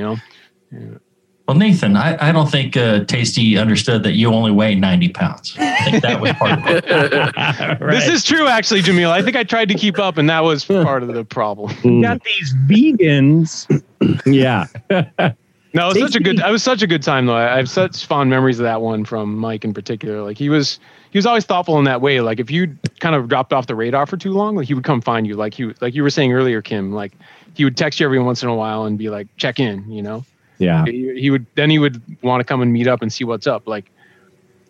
[0.71, 0.99] know,
[1.47, 5.55] Well, Nathan, I, I don't think uh, Tasty understood that you only weigh 90 pounds.
[5.57, 7.79] I think that was part of it.
[7.89, 9.09] this is true actually, Jamil.
[9.09, 11.71] I think I tried to keep up, and that was part of the problem.
[11.77, 12.03] Mm.
[12.03, 13.83] Got these vegans.
[14.25, 14.67] yeah.
[15.73, 16.41] No, it was such a good.
[16.41, 17.35] I was such a good time though.
[17.35, 20.21] I I have such fond memories of that one from Mike in particular.
[20.21, 20.79] Like he was,
[21.11, 22.19] he was always thoughtful in that way.
[22.19, 24.83] Like if you kind of dropped off the radar for too long, like he would
[24.83, 25.35] come find you.
[25.35, 26.91] Like you, like you were saying earlier, Kim.
[26.91, 27.13] Like
[27.53, 29.89] he would text you every once in a while and be like, check in.
[29.89, 30.25] You know.
[30.61, 30.85] Yeah.
[30.85, 33.47] He, he would then he would want to come and meet up and see what's
[33.47, 33.67] up.
[33.67, 33.91] Like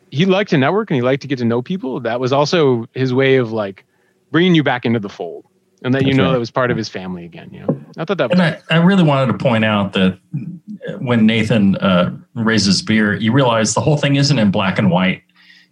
[0.10, 2.00] he liked to network and he liked to get to know people.
[2.00, 3.86] That was also his way of like
[4.32, 5.46] bringing you back into the fold,
[5.84, 6.32] and that you That's know right.
[6.34, 7.50] that was part of his family again.
[7.54, 7.82] You know.
[7.98, 10.18] I thought that was And I, I really wanted to point out that
[11.00, 15.22] when Nathan uh, raises beer, you realize the whole thing isn't in black and white.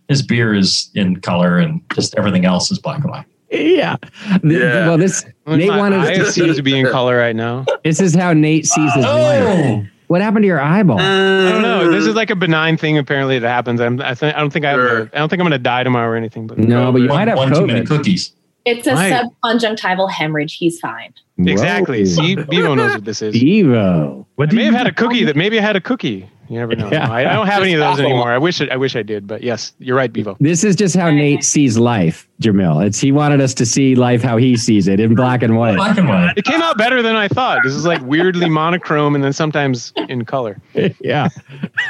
[0.10, 3.26] His beer is in color, and just everything else is black and white.
[3.52, 3.98] Yeah.
[4.42, 6.54] Th- Well, this Nate My wanted us to see.
[6.54, 7.66] to be in color right now.
[7.84, 9.88] This is how Nate sees his life.
[10.10, 11.00] What happened to your eyeball?
[11.00, 11.82] I don't know.
[11.86, 13.80] Um, this is like a benign thing apparently that happens.
[13.80, 14.80] I'm, I, th- I don't think I have.
[14.80, 16.48] A, I don't think I'm going to die tomorrow or anything.
[16.48, 18.34] But No, but you might have one too many cookies.
[18.66, 19.14] It's a Right.
[19.44, 20.56] subconjunctival hemorrhage.
[20.56, 21.14] He's fine.
[21.38, 22.00] Exactly.
[22.00, 22.06] Whoa.
[22.06, 23.36] See, Bevo knows what this is.
[23.36, 24.26] Evo.
[24.34, 26.28] What I may have had a cookie that maybe I had a cookie.
[26.50, 26.90] You never know.
[26.92, 27.10] Yeah.
[27.10, 28.06] I, I don't have any of those Awful.
[28.06, 28.32] anymore.
[28.32, 30.36] I wish it, I wish I did, but yes, you're right, Bevo.
[30.40, 32.86] This is just how Nate sees life, Jamil.
[32.86, 35.76] It's he wanted us to see life how he sees it in black and white.
[35.76, 36.34] Black and white.
[36.38, 37.60] It came out better than I thought.
[37.64, 40.60] This is like weirdly monochrome and then sometimes in color.
[41.00, 41.30] yeah.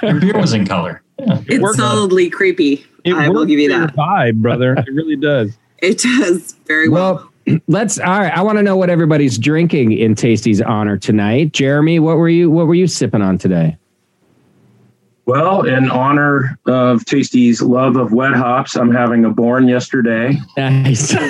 [0.03, 1.01] Your beer was in color.
[1.17, 1.77] It's worked.
[1.77, 2.85] solidly creepy.
[3.05, 3.95] It I will give you that.
[3.95, 4.73] vibe, brother.
[4.73, 5.57] It really does.
[5.81, 7.29] It does very well.
[7.47, 8.37] Well, let's all right.
[8.37, 11.53] I want to know what everybody's drinking in Tasty's honor tonight.
[11.53, 13.77] Jeremy, what were you what were you sipping on today?
[15.29, 20.35] Well, in honor of Tasty's love of wet hops, I'm having a born yesterday.
[20.57, 21.13] Nice.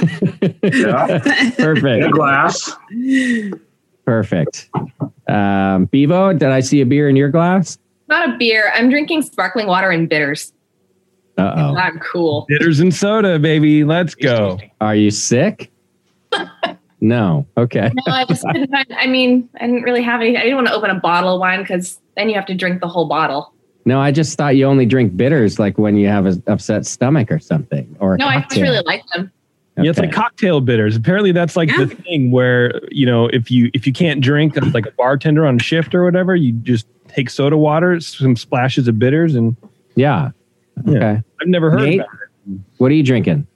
[0.63, 1.07] Yeah.
[1.07, 2.11] In a Perfect.
[2.11, 2.71] glass.
[4.05, 4.69] Perfect.
[5.27, 7.77] Um, Bevo, did I see a beer in your glass?
[8.07, 8.71] Not a beer.
[8.73, 10.53] I'm drinking sparkling water and bitters.
[11.37, 11.75] Uh oh.
[11.75, 12.45] I'm cool.
[12.47, 13.83] Bitters and soda, baby.
[13.83, 14.59] Let's go.
[14.79, 15.71] Are you sick?
[17.01, 17.47] No.
[17.55, 17.89] Okay.
[18.05, 20.35] No, I just couldn't find, I mean, I didn't really have any.
[20.35, 22.81] I didn't want to open a bottle of wine because then you have to drink
[22.81, 23.53] the whole bottle.
[23.85, 27.31] No, I just thought you only drink bitters like when you have an upset stomach
[27.31, 27.95] or something.
[27.99, 29.31] Or a No, I just really like them.
[29.77, 30.95] Yeah, it's like cocktail bitters.
[30.95, 34.85] Apparently, that's like the thing where you know if you if you can't drink like
[34.85, 39.35] a bartender on shift or whatever, you just take soda water, some splashes of bitters,
[39.35, 39.55] and
[39.95, 40.31] Yeah.
[40.85, 40.95] Yeah.
[40.95, 41.23] Okay.
[41.41, 41.99] I've never heard Nate?
[42.01, 42.59] about it.
[42.77, 43.47] what are you drinking?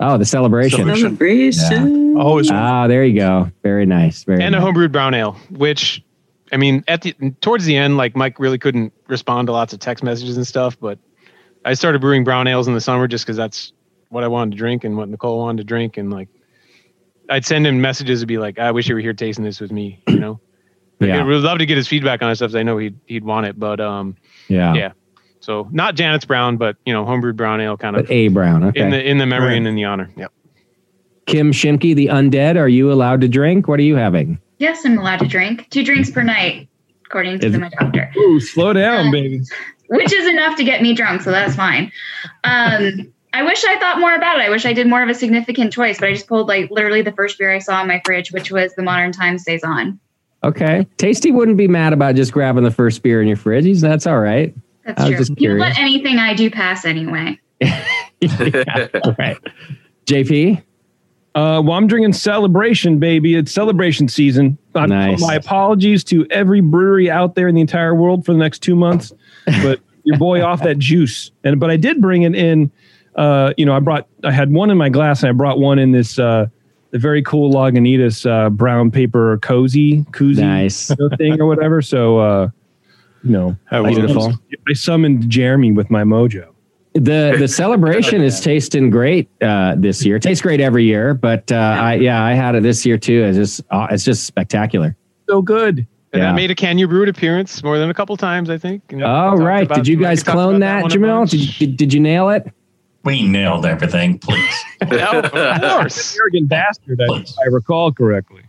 [0.00, 0.86] Oh, the celebration.
[0.96, 2.16] Celebration.
[2.16, 2.50] Always.
[2.50, 3.50] Ah, there you go.
[3.62, 4.22] Very nice.
[4.24, 4.68] Very and a nice.
[4.68, 6.04] homebrewed brown ale, which
[6.52, 9.80] I mean, at the towards the end, like Mike really couldn't respond to lots of
[9.80, 10.98] text messages and stuff, but
[11.64, 13.72] I started brewing brown ales in the summer just because that's
[14.10, 16.28] what I wanted to drink and what Nicole wanted to drink, and like
[17.28, 19.72] I'd send him messages to be like, "I wish you were here tasting this with
[19.72, 20.40] me," you know.
[21.00, 21.20] Yeah.
[21.20, 22.56] I would love to get his feedback on his stuff.
[22.56, 24.16] I know he'd he'd want it, but um,
[24.48, 24.74] Yeah.
[24.74, 24.92] yeah.
[25.38, 28.64] So not Janet's brown, but you know, homebrewed brown ale kind of But A Brown.
[28.64, 28.80] Okay.
[28.80, 29.56] in the in the memory Right.
[29.58, 30.10] and in the honor.
[30.16, 30.32] Yep.
[31.26, 32.56] Kim Shimke, the undead.
[32.56, 33.68] Are you allowed to drink?
[33.68, 34.40] What are you having?
[34.58, 36.68] Yes, I'm allowed to drink two drinks per night,
[37.06, 39.42] according to my doctor, Ooh, slow down, baby.
[39.88, 41.92] which is enough to get me drunk, so that's fine.
[42.44, 44.42] Um, I wish I thought more about it.
[44.42, 47.02] I wish I did more of a significant choice, but I just pulled like literally
[47.02, 50.00] the first beer I saw in my fridge, which was the Modern Times Stays On.
[50.44, 50.86] Okay.
[50.96, 53.64] Tasty wouldn't be mad about just grabbing the first beer in your fridge.
[53.64, 54.54] He's, that's all right.
[54.84, 55.24] That's I true.
[55.36, 57.38] You let anything I do pass anyway.
[57.62, 59.36] right.
[60.06, 60.62] JP?
[61.34, 63.34] Uh, well, I'm drinking Celebration, baby.
[63.36, 64.58] It's celebration season.
[64.74, 65.20] Nice.
[65.20, 68.74] My apologies to every brewery out there in the entire world for the next two
[68.76, 69.12] months,
[69.62, 71.30] but your boy off that juice.
[71.44, 72.70] And but I did bring it in.
[73.14, 75.78] Uh, you know, I brought I had one in my glass, and I brought one
[75.78, 76.46] in this uh,
[76.90, 80.90] the very cool Lagunitas uh, brown paper cozy koozie Nice.
[81.18, 81.82] thing or whatever.
[81.82, 82.48] So, uh,
[83.24, 84.32] you know, How I- beautiful.
[84.68, 86.48] I summoned Jeremy with my mojo.
[86.94, 90.16] The the celebration is tasting great uh, this year.
[90.16, 93.24] It tastes great every year, but uh, I yeah I had it this year too.
[93.24, 94.96] It's just uh, it's just spectacular.
[95.28, 95.86] So good.
[96.14, 96.30] And Yeah.
[96.30, 98.82] I made a Can You Brew It appearance more than a couple times, I think.
[98.90, 101.28] And Oh talked right, about- did you guys clone about that, one Jamil?
[101.30, 102.50] Did, did did you nail it?
[103.04, 104.54] We nailed everything, please.
[104.90, 106.16] Yeah, of course.
[106.18, 108.42] Arrogant bastard, I- I recall correctly.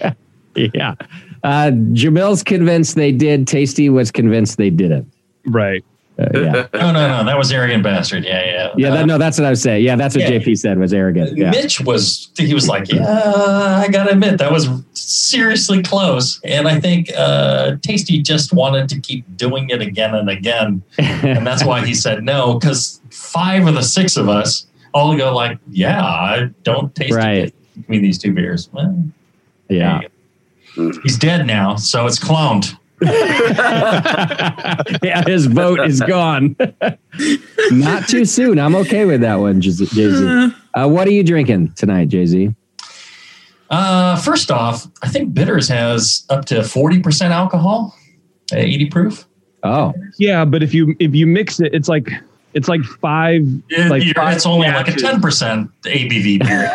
[0.54, 0.96] Yeah.
[1.42, 3.46] Uh, Jamil's convinced they did.
[3.46, 5.10] Tasty was convinced they didn't.
[5.46, 5.82] Right.
[6.34, 6.66] Yeah.
[6.74, 7.24] No, no, no.
[7.24, 8.24] That was arrogant bastard.
[8.24, 8.68] Yeah, yeah.
[8.76, 8.90] Yeah.
[8.90, 9.84] That, no, that's what I was saying.
[9.84, 10.38] Yeah, that's what Yeah.
[10.38, 11.36] JP said was arrogant.
[11.36, 11.50] Yeah.
[11.50, 13.04] Mitch was he was like, yeah,
[13.84, 19.00] I gotta admit that was seriously close, and I think uh, Tasty just wanted to
[19.00, 22.54] keep doing it again and again, and that's why he said no.
[22.58, 27.38] Because five of the six of us all go like, yeah, I don't taste Right.
[27.48, 28.68] it between these two beers.
[28.72, 29.04] Well,
[29.68, 30.00] Yeah.
[31.02, 32.76] he's dead now, so it's cloned.
[35.02, 36.56] yeah, his vote is gone.
[37.70, 38.58] Not too soon.
[38.58, 40.52] I'm okay with that one, Jay Z.
[40.74, 42.54] Uh, what are you drinking tonight, Jay Z?
[43.70, 47.94] Uh, first off, I think bitters has up to forty percent alcohol,
[48.52, 49.26] uh, eighty proof.
[49.64, 52.08] Oh, Yeah, but if you if you mix it, it's like
[52.54, 53.42] it's like five.
[53.68, 56.70] It- like five it's only like a ten percent ABV beer.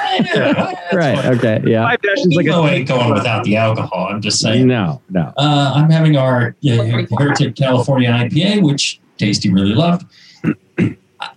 [0.94, 1.26] right.
[1.26, 1.62] Okay.
[1.66, 1.84] Yeah.
[1.88, 4.08] Five dashes like a ain't going without the alcohol.
[4.10, 4.68] I'm just saying.
[4.68, 5.02] No.
[5.10, 5.34] No.
[5.38, 10.06] Uh, I'm having our uh, Heretic California IPA, which Tasty really loved.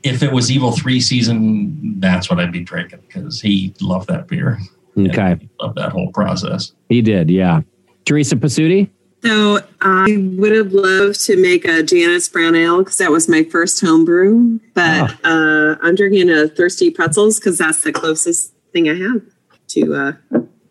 [0.02, 4.28] If it was Evil Three season, that's what I'd be drinking because he loved that
[4.28, 4.58] beer.
[4.98, 5.38] Okay.
[5.60, 6.72] Loved that whole process.
[6.88, 7.30] He did.
[7.30, 7.62] Yeah.
[8.04, 8.90] Teresa Pasuti.
[9.22, 13.42] So I would have loved to make a Janet's Brown Ale because that was my
[13.44, 18.88] first home brew, but uh, I'm drinking a Thirsty Pretzels because that's the closest thing
[18.88, 19.20] I have
[19.68, 20.12] to uh,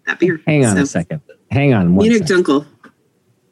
[0.07, 0.41] that beer.
[0.47, 1.21] Hang on So, a second.
[1.51, 2.43] Hang on one Munich second.
[2.45, 2.65] Dunkel.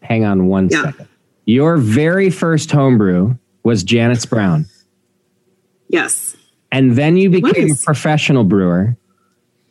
[0.01, 0.83] Hang on one Yeah.
[0.83, 1.07] second.
[1.45, 4.65] Your very first homebrew was Janet's Brown,
[5.89, 6.35] Yes.
[6.71, 8.97] and then you became a professional brewer,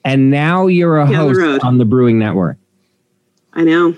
[0.04, 1.60] and now you're a Down host road.
[1.64, 2.58] on the Brewing Network.
[3.52, 3.96] I know.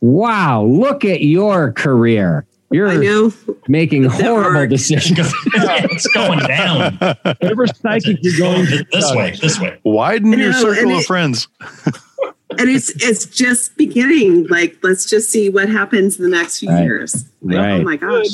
[0.00, 0.64] Wow!
[0.64, 2.44] Look at your career.
[2.70, 3.32] You're I know.
[3.66, 5.32] making horrible decisions.
[5.44, 6.94] it's going down.
[6.98, 9.78] Whatever psychic you're going to this way, this way.
[9.84, 11.48] Widen I your know, circle and of it- friends.
[12.58, 14.46] And it's it's just beginning.
[14.48, 16.82] Like, let's just see what happens in the next few Right.
[16.82, 17.26] years.
[17.42, 17.70] Like, Right.
[17.80, 18.26] Oh my gosh.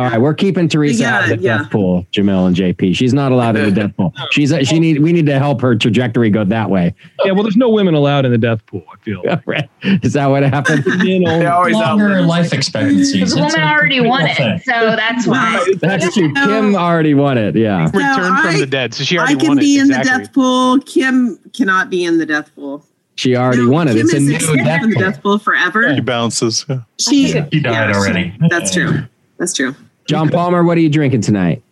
[0.00, 1.58] All right, we're keeping Teresa Yeah, out of the yeah.
[1.58, 2.96] death pool, Jamil and JP.
[2.96, 4.14] She's not allowed in the death pool.
[4.30, 6.94] She's she need we need to help her trajectory go that way.
[7.24, 8.82] Yeah, well, there's no women allowed in the death pool.
[8.90, 9.22] I feel.
[9.46, 9.68] Right.
[9.82, 10.84] Is that what happened?
[11.04, 11.72] Men only.
[11.72, 13.12] Longer life expectancies.
[13.12, 14.48] Because the It's woman a already real won thing.
[14.52, 15.66] it, so that's why.
[15.80, 16.32] That's true.
[16.32, 17.54] Kim already won it.
[17.56, 17.84] Yeah.
[17.84, 18.94] Return from I- the dead.
[18.94, 19.44] So she already won it.
[19.44, 19.80] I already can won be it.
[19.82, 20.12] in exactly.
[20.12, 20.80] the death pool.
[20.80, 22.84] Kim cannot be in the death pool.
[23.16, 23.94] She already No, won it.
[23.96, 24.92] Kim It's a new exempt death pool.
[25.02, 25.92] death pool forever.
[25.92, 26.64] He bounces.
[26.68, 26.80] Yeah.
[26.98, 28.34] She, died yeah, already.
[28.48, 29.00] That's true.
[29.38, 29.74] That's true.
[30.10, 31.62] John Palmer, what are you drinking tonight?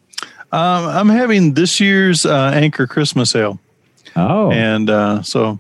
[0.53, 3.59] Um, I'm having this year's uh, Anchor Christmas Ale.
[4.15, 4.51] Oh.
[4.53, 5.59] And uh, so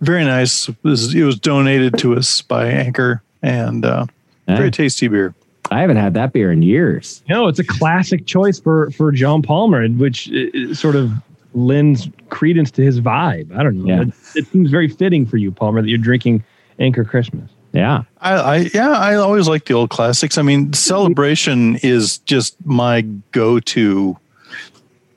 [0.00, 0.66] very nice.
[0.82, 4.06] This is, it was donated to us by Anchor and uh,
[4.46, 5.34] very tasty beer.
[5.70, 7.22] I haven't had that beer in years.
[7.28, 11.10] No, it's a classic choice for for John Palmer, which uh, uh, sort of
[11.54, 13.54] lends credence to his vibe.
[13.56, 13.94] I don't know.
[13.94, 14.02] Yeah.
[14.02, 16.42] It, it seems very fitting for you, Palmer, that you're drinking
[16.78, 17.50] Anchor Christmas.
[17.74, 18.04] Yeah.
[18.20, 20.38] I, I yeah, I always like the old classics.
[20.38, 23.02] I mean, Celebration is just my
[23.32, 24.16] go-to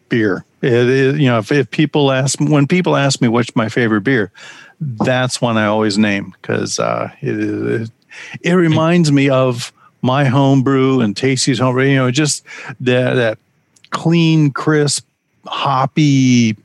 [0.10, 0.44] beer.
[0.62, 4.02] It is, you know, if, if people ask when people ask me what's my favorite
[4.02, 4.32] beer,
[4.82, 7.92] that's one I always name because uh, it, it
[8.42, 9.72] it reminds me of
[10.02, 11.86] my homebrew and Tasty's homebrew.
[11.86, 12.44] You know, just
[12.82, 13.38] that that
[13.92, 15.06] clean, crisp,
[15.46, 16.58] hoppy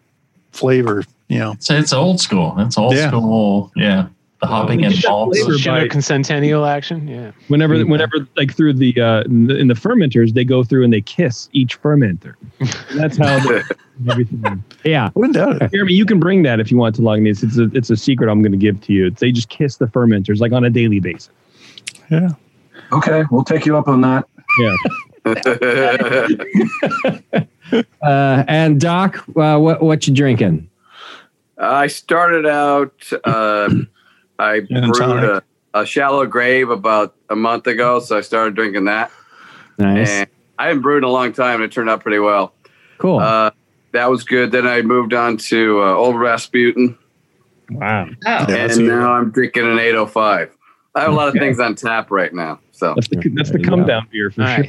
[0.52, 1.04] flavor.
[1.28, 2.54] You know, So it's old school.
[2.58, 3.08] It's old Yeah.
[3.08, 3.72] school.
[3.76, 4.08] Yeah.
[4.42, 5.38] The hopping and malts.
[5.60, 7.06] Shadow Centennial action.
[7.06, 7.30] Yeah.
[7.46, 7.88] Whenever, Mm.
[7.88, 11.00] whenever, like through the uh, in, the in the fermenters, they go through and they
[11.00, 12.34] kiss each fermenter.
[12.58, 12.68] And
[13.00, 13.62] that's how they,
[14.10, 14.64] everything.
[14.84, 15.70] Yeah, wouldn't.
[15.70, 17.44] Jeremy, you can bring that if you want to Lagunitas.
[17.44, 19.06] It's a it's a secret I'm going to give to you.
[19.06, 21.30] It's, they just kiss the fermenters like on a daily basis.
[22.10, 22.30] Yeah.
[22.90, 24.26] Okay, we'll take you up on that.
[24.58, 24.74] Yeah.
[28.02, 30.68] Uh, and Doc, uh, what what you drinking?
[31.56, 32.92] I started out.
[33.24, 33.70] Uh,
[34.42, 35.42] I Gin and brewed a,
[35.74, 39.10] a shallow grave about a month ago, so I started drinking that.
[39.78, 40.08] Nice.
[40.08, 40.28] And
[40.58, 42.52] I haven't brewed in a long time, and it turned out pretty well.
[42.98, 43.20] Cool.
[43.20, 43.50] Uh,
[43.92, 44.52] that was good.
[44.52, 46.98] Then I moved on to uh, Old Rasputin.
[47.70, 48.08] Wow.
[48.26, 48.46] Oh.
[48.48, 50.56] and now I'm drinking an 805.
[50.94, 52.60] I have a lot of things on tap right now.
[52.72, 54.64] So That's the that's the come down beer for sure.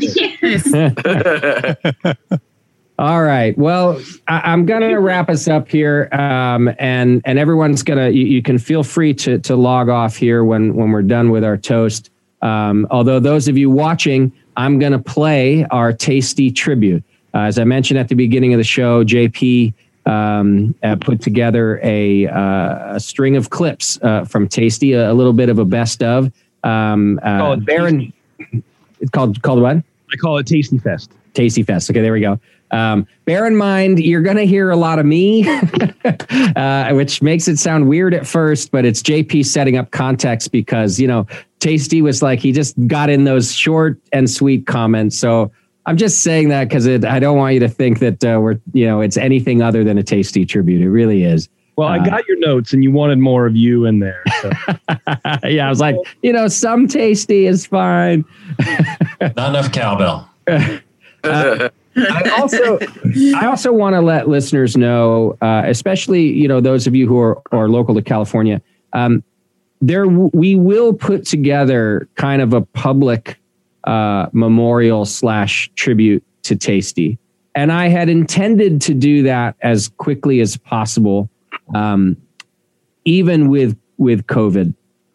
[3.00, 3.58] All right.
[3.58, 8.10] Well, I, I'm going to wrap us up here, um, and and everyone's gonna.
[8.10, 11.44] You, you can feel free to to log off here when when we're done with
[11.44, 12.12] our toast.
[12.44, 17.04] Um, although those of you watching, I'm going to play our tasty tribute.
[17.34, 19.74] Uh, as I mentioned at the beginning of the show, JP
[20.06, 25.14] um, uh, put together a, uh, a string of clips uh, from Tasty, a, a
[25.14, 26.32] little bit of a best of.
[26.64, 28.14] Um, uh, Baron,
[29.00, 29.78] it's called called what?
[29.78, 31.12] I call it Tasty Fest.
[31.34, 31.90] Tasty Fest.
[31.90, 32.40] Okay, there we go.
[32.74, 35.46] Um, bear in mind, you're going to hear a lot of me,
[36.56, 41.00] uh, which makes it sound weird at first, but it's JP setting up context because,
[41.00, 41.28] you know,
[41.60, 45.18] Tasty was like, he just got in those short and sweet comments.
[45.18, 45.52] So
[45.86, 48.86] I'm just saying that because I don't want you to think that uh, we're, you
[48.88, 50.82] know, it's anything other than a Tasty tribute.
[50.82, 51.50] It really is.
[51.76, 54.24] Well, I Uh, got your notes, and you wanted more of you in there.
[54.42, 54.52] So.
[55.48, 58.26] yeah, I was like, you know, some Tasty is fine.
[59.22, 60.30] Not enough cowbell.
[61.26, 62.80] Uh, I also
[63.36, 67.20] I also want to let listeners know, uh, especially you know those of you who
[67.20, 68.62] are, are local to California,
[68.94, 69.24] um,
[69.82, 73.40] there w- we will put together kind of a public
[73.84, 77.18] uh, memorial slash tribute to Tasty,
[77.56, 81.30] and I had intended to do that as quickly as possible,
[81.76, 82.18] um,
[83.06, 84.74] even with with COVID.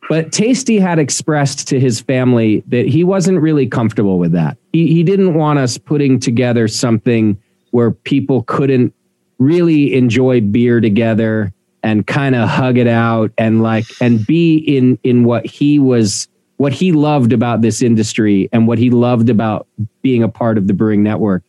[0.08, 4.56] But Tasty had expressed to his family that he wasn't really comfortable with that.
[4.72, 7.40] He, he didn't want us putting together something
[7.72, 8.94] where people couldn't
[9.38, 11.52] really enjoy beer together
[11.82, 16.26] and kind of hug it out and like and be in in what he was
[16.56, 19.68] what he loved about this industry and what he loved about
[20.02, 21.44] being a part of the brewing network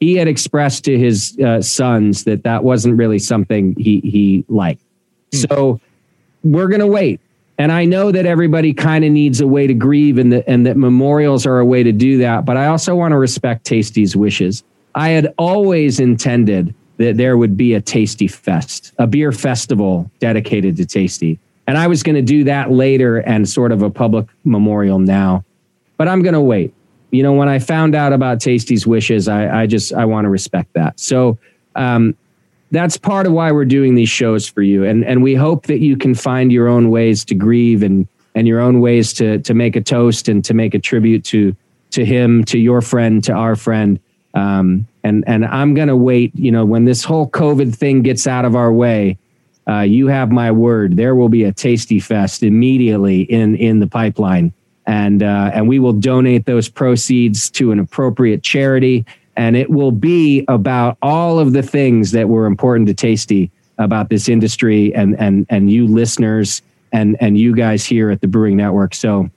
[0.00, 4.82] he had expressed to his uh, sons that that wasn't really something he he liked
[5.32, 5.80] so
[6.42, 7.20] we're going to wait.
[7.60, 10.64] And I know that everybody kind of needs a way to grieve and that, and
[10.64, 12.46] that memorials are a way to do that.
[12.46, 14.64] But I also want to respect Tasty's wishes.
[14.94, 20.78] I had always intended that there would be a Tasty Fest, a beer festival dedicated
[20.78, 21.38] to Tasty.
[21.66, 25.44] And I was going to do that later and sort of a public memorial now.
[25.98, 26.72] But I'm going to wait.
[27.10, 30.30] You know, when I found out about Tasty's wishes, I, I just, I want to
[30.30, 30.98] respect that.
[30.98, 31.36] So,
[31.76, 32.16] um,
[32.70, 34.84] that's part of why we're doing these shows for you.
[34.84, 38.46] And and we hope that you can find your own ways to grieve and and
[38.46, 41.54] your own ways to to make a toast and to make a tribute to
[41.90, 43.98] to him to your friend to our friend.
[44.34, 48.44] Um and and i'm gonna wait you know when this whole covid thing gets out
[48.44, 49.18] of our way
[49.70, 50.96] uh, you have my word.
[50.96, 54.52] There will be a tasty fest immediately in in the pipeline.
[54.86, 59.92] And uh, and we will donate those proceeds to an appropriate charity and it will
[59.92, 65.18] be about all of the things that were important to Tasty about this industry and
[65.18, 66.62] and and you listeners
[66.92, 68.94] and and you guys here at the Brewing Network.
[68.94, 69.30] So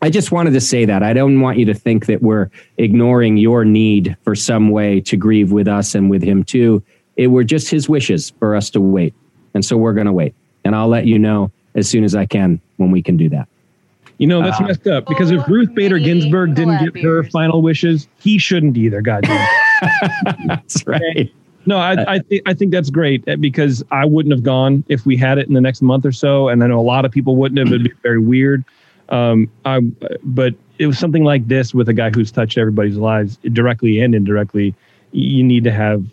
[0.00, 3.36] I just wanted to say that I don't want you to think that we're ignoring
[3.36, 6.82] your need for some way to grieve with us and with him too.
[7.16, 9.14] It were just his wishes for us to wait,
[9.54, 10.34] and so we're going to wait.
[10.64, 13.48] And I'll let you know as soon as I can when we can do that.
[14.18, 17.62] You know, that's Uh, messed up because if Ruth Bader Ginsburg didn't get her final
[17.62, 19.00] wishes, he shouldn't either.
[19.00, 19.46] Goddamn.
[20.46, 21.32] that's right.
[21.66, 25.04] No, I, I think I think that's great eh, because I wouldn't have gone if
[25.06, 27.12] we had it in the next month or so, and I know a lot of
[27.12, 27.68] people wouldn't have.
[27.68, 28.64] It'd be very weird.
[29.10, 29.80] Um, I,
[30.22, 34.14] but it was something like this with a guy who's touched everybody's lives directly and
[34.14, 34.74] indirectly.
[35.12, 36.04] You need to have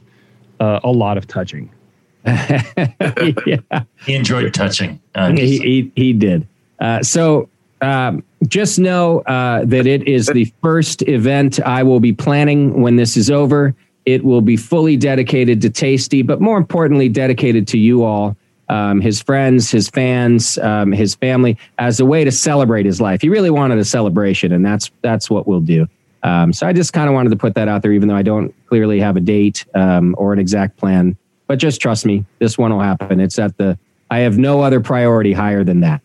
[0.59, 1.69] uh, a lot of touching.
[2.25, 3.83] yeah.
[4.05, 4.99] He enjoyed touching.
[5.13, 6.47] Uh, he, he, he did.
[6.79, 7.49] Uh, so
[7.81, 12.95] um, just know uh, that it is the first event I will be planning when
[12.95, 13.75] this is over.
[14.05, 18.37] It will be fully dedicated to Tasty, but more importantly, dedicated to you all,
[18.69, 23.21] um, his friends, his fans, um, his family, as a way to celebrate his life.
[23.21, 25.87] He really wanted a celebration, and that's that's what we'll do.
[26.23, 28.23] Um, so I just kind of wanted to put that out there, even though I
[28.23, 31.15] don't clearly have a date um, or an exact plan.
[31.47, 33.19] But just trust me, this one will happen.
[33.19, 33.77] It's at the.
[34.09, 36.01] I have no other priority higher than that.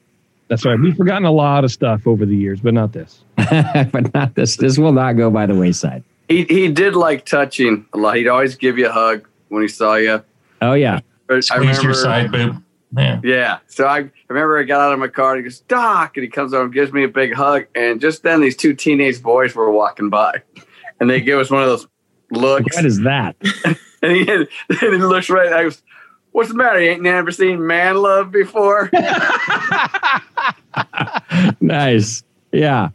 [0.51, 0.79] That's right.
[0.79, 3.23] We've forgotten a lot of stuff over the years, but not this.
[3.37, 4.57] but not this.
[4.57, 6.03] This will not go by the wayside.
[6.29, 8.17] He he did like touching a lot.
[8.17, 10.25] He'd always give you a hug when he saw you.
[10.61, 11.01] Oh yeah.
[11.31, 12.61] I Squeeze your side boob.
[12.97, 13.21] Yeah.
[13.23, 13.59] Yeah.
[13.69, 16.29] So I remember I got out of my car and he goes, Doc, and he
[16.29, 17.67] comes over and gives me a big hug.
[17.77, 20.43] And just then these two teenage boys were walking by.
[20.99, 21.87] And they give us one of those
[22.33, 22.75] looks.
[22.75, 23.37] What is that?
[24.03, 25.53] and he, and he looks right.
[25.53, 25.81] I goes,
[26.33, 26.81] What's the matter?
[26.81, 28.89] You ain't never seen man love before?
[31.61, 32.23] nice.
[32.53, 32.91] Yeah.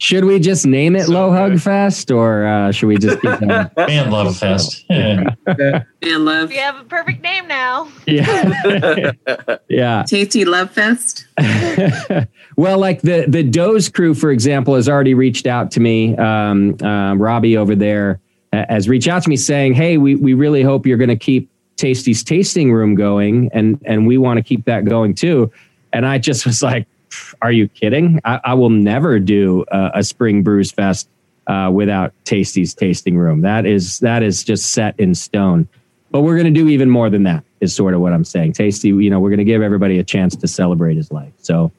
[0.00, 3.72] Should we just name it Low Hug Fest or uh, should we just keep that?
[3.76, 4.84] Man Love Fest.
[4.88, 5.82] Yeah.
[6.04, 6.50] Man love.
[6.50, 7.88] We have a perfect name now.
[8.06, 9.12] Yeah.
[9.68, 10.04] yeah.
[10.06, 11.26] Tasty Love Fest.
[12.56, 16.16] well, like the the Doze crew, for example, has already reached out to me.
[16.16, 18.20] Um, um, Robbie over there
[18.52, 21.16] uh, has reached out to me saying, "Hey, we we really hope you're going to
[21.16, 25.50] keep Tasty's tasting room going, and and we want to keep that going too."
[25.92, 26.86] And I just was like,
[27.40, 28.20] "Are you kidding?
[28.24, 31.08] I, I will never do a, a Spring Brews Fest
[31.46, 33.40] uh, without Tasty's tasting room.
[33.40, 35.66] That is that is just set in stone."
[36.10, 37.44] But we're going to do even more than that.
[37.60, 38.52] Is sort of what I'm saying.
[38.52, 41.32] Tasty, you know, we're going to give everybody a chance to celebrate his life.
[41.38, 41.72] So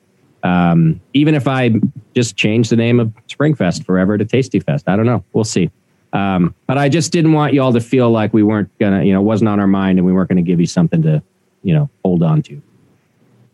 [0.44, 1.72] um, even if I
[2.16, 5.24] just change the name of Springfest forever to Tasty Fest, I don't know.
[5.34, 5.70] We'll see.
[6.11, 9.22] Um, but I just didn't want y'all to feel like we weren't gonna, you know,
[9.22, 11.22] wasn't on our mind and we weren't to give you something to,
[11.64, 12.61] you know, hold on to.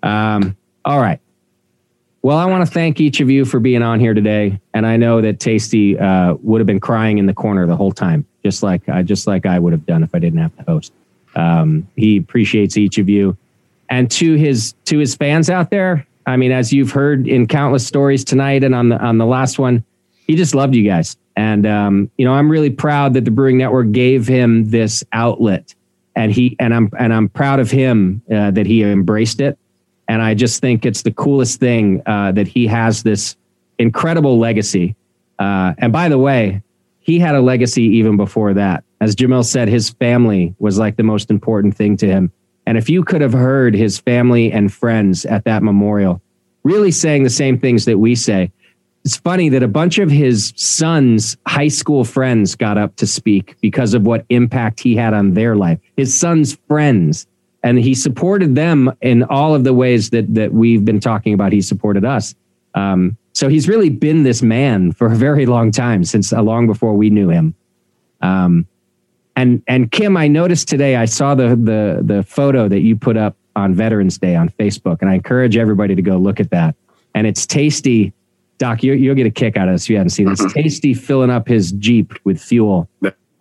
[0.04, 0.56] Um,
[0.86, 1.20] all right.
[2.22, 4.98] Well, I want to thank each of you for being on here today, and I
[4.98, 8.64] know that Tasty uh, would have been crying in the corner the whole time, just
[8.64, 10.92] like I just like I would have done if I didn't have to host.
[11.36, 13.38] Um, he appreciates each of you,
[13.90, 16.08] and to his to his fans out there.
[16.26, 19.60] I mean, as you've heard in countless stories tonight and on the on the last
[19.60, 19.84] one,
[20.26, 23.58] he just loved you guys, and um, you know I'm really proud that the Brewing
[23.58, 25.74] Network gave him this outlet,
[26.16, 29.58] and he and I'm and I'm proud of him uh, that he embraced it,
[30.08, 33.36] and I just think it's the coolest thing uh, that he has this
[33.78, 34.96] incredible legacy.
[35.38, 36.62] Uh, and by the way,
[37.00, 38.84] he had a legacy even before that.
[39.02, 42.32] As Jamil said, his family was like the most important thing to him.
[42.66, 46.22] And if you could have heard his family and friends at that memorial
[46.66, 48.52] really saying the same things that we say,
[49.06, 53.56] it's funny that a bunch of his son's high school friends got up to speak
[53.62, 55.80] because of what impact he had on their life.
[55.96, 57.28] His son's friends.
[57.62, 61.52] And he supported them in all of the ways that that we've been talking about.
[61.52, 62.36] He supported us.
[62.76, 66.68] Um, so he's really been this man for a very long time, since uh, long
[66.68, 67.56] before we knew him.
[68.22, 68.68] Um,
[69.36, 73.18] and and Kim, I noticed today I saw the the the photo that you put
[73.18, 76.76] up on Veterans Day on Facebook, and I encourage everybody to go look at that.
[77.16, 78.14] And it's tasty,
[78.58, 78.84] Doc.
[78.84, 79.84] You, you'll get a kick out of this.
[79.84, 80.34] if You haven't seen it.
[80.40, 82.90] It's tasty filling up his Jeep with fuel.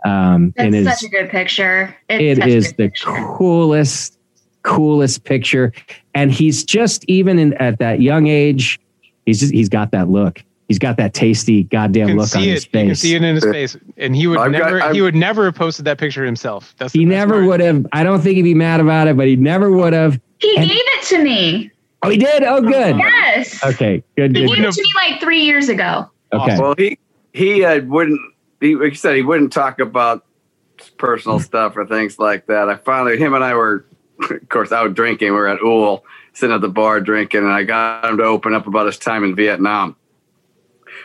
[0.05, 1.97] Um, That's in his, such a good picture.
[2.09, 2.91] It's it such a is good the
[3.39, 4.19] coolest,
[4.63, 5.73] coolest picture.
[6.15, 8.79] And he's just even in, at that young age,
[9.27, 10.43] he's just, he's got that look.
[10.69, 12.75] He's got that tasty goddamn look on his it.
[12.75, 14.81] You can see it in his face, and he would I've never.
[14.81, 16.75] I've- he would never have posted that picture himself.
[16.79, 17.87] That's He never would have.
[17.93, 20.19] I don't think he'd be mad about it, but he never would have.
[20.39, 21.71] He And- gave it to me.
[22.05, 22.43] Oh, he did.
[22.43, 22.97] Oh, good.
[22.97, 23.65] Yes.
[23.65, 24.37] Okay, good.
[24.37, 24.57] He good.
[24.57, 26.11] gave it to me like three years ago.
[26.33, 26.59] Okay.
[26.59, 26.99] Well, he
[27.33, 28.21] he uh, wouldn't.
[28.61, 30.25] He, like you said, he wouldn't talk about
[30.99, 32.69] personal stuff or things like that.
[32.69, 33.85] I finally, him and I were,
[34.31, 35.29] of course, out drinking.
[35.29, 38.55] We were at Ool, sitting at the bar drinking, and I got him to open
[38.55, 39.97] up about his time in Vietnam,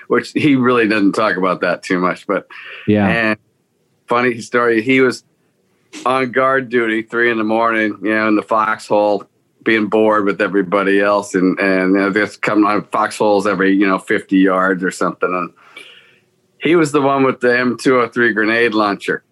[0.08, 2.28] which he really doesn't talk about that too much.
[2.28, 2.48] But
[2.88, 3.08] Yeah.
[3.08, 3.40] and
[4.08, 5.24] funny story, he was
[6.06, 9.26] on guard duty, three in the morning, you know, in the foxhole,
[9.64, 13.88] being bored with everybody else, and and you know, just coming on foxholes every you
[13.88, 15.54] know fifty yards or something, and
[16.60, 19.24] he was the one with the M203 grenade launcher.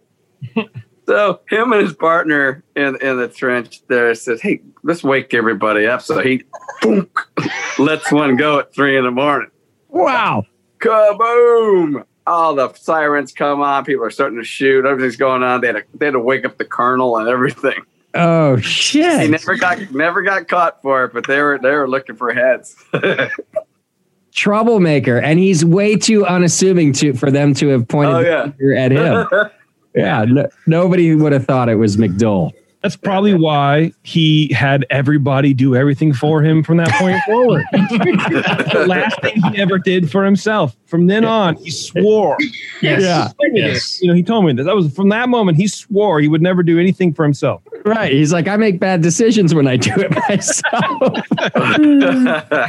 [1.08, 5.86] so him and his partner in in the trench there said, "Hey, let's wake everybody
[5.88, 6.44] up." So he
[6.82, 7.10] boom,
[7.80, 9.50] lets one go at three in the morning.
[9.90, 10.44] Wow!
[10.80, 12.04] Kaboom!
[12.26, 13.86] All the sirens come on.
[13.86, 14.86] People are starting to shoot.
[14.86, 15.62] Everything's going on.
[15.62, 17.86] They had to, they had to wake up the colonel and everything.
[18.18, 19.22] Oh shit!
[19.22, 22.34] He never got never got caught for it, but they were they were looking for
[22.34, 22.76] heads.
[24.34, 28.80] Troublemaker, and he's way too unassuming to for them to have pointed Oh, yeah.
[28.80, 29.28] at him.
[29.96, 32.52] yeah, no, nobody would have thought it was McDole.
[32.84, 37.66] That's probably why he had everybody do everything for him from that point forward.
[37.72, 40.78] the last thing he ever did for himself.
[40.86, 42.38] From then on, he swore.
[42.82, 43.00] Yes.
[43.00, 43.24] He Yeah.
[43.40, 44.02] told me Yes.
[44.02, 44.66] You know, he told me this.
[44.68, 45.58] That was from that moment.
[45.58, 47.62] He swore he would never do anything for himself.
[47.84, 48.12] Right.
[48.12, 50.62] He's like, I make bad decisions when I do it myself.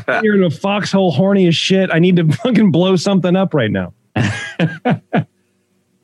[0.24, 1.90] You're in a foxhole, horny as shit.
[1.92, 3.92] I need to fucking blow something up right now.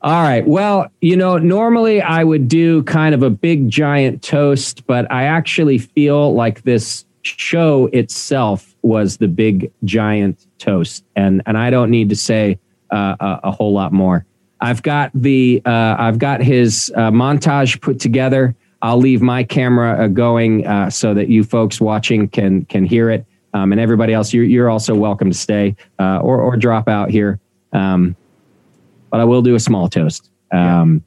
[0.05, 0.45] All right.
[0.45, 5.23] Well, you know, normally I would do kind of a big giant toast, but I
[5.23, 11.89] actually feel like this show itself was the big giant toast, and and I don't
[11.89, 12.59] need to say
[12.91, 14.27] uh, a, a whole lot more.
[14.61, 18.55] I've got the uh, I've got his uh, montage put together.
[18.83, 23.09] I'll leave my camera uh, going uh, so that you folks watching can can hear
[23.09, 23.25] it,
[23.55, 24.35] um, and everybody else.
[24.35, 27.39] You're, you're also welcome to stay uh, or or drop out here.
[27.73, 28.15] Um,
[29.09, 30.29] but I will do a small toast.
[30.51, 31.03] Um,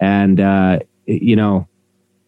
[0.00, 1.66] and uh, you know,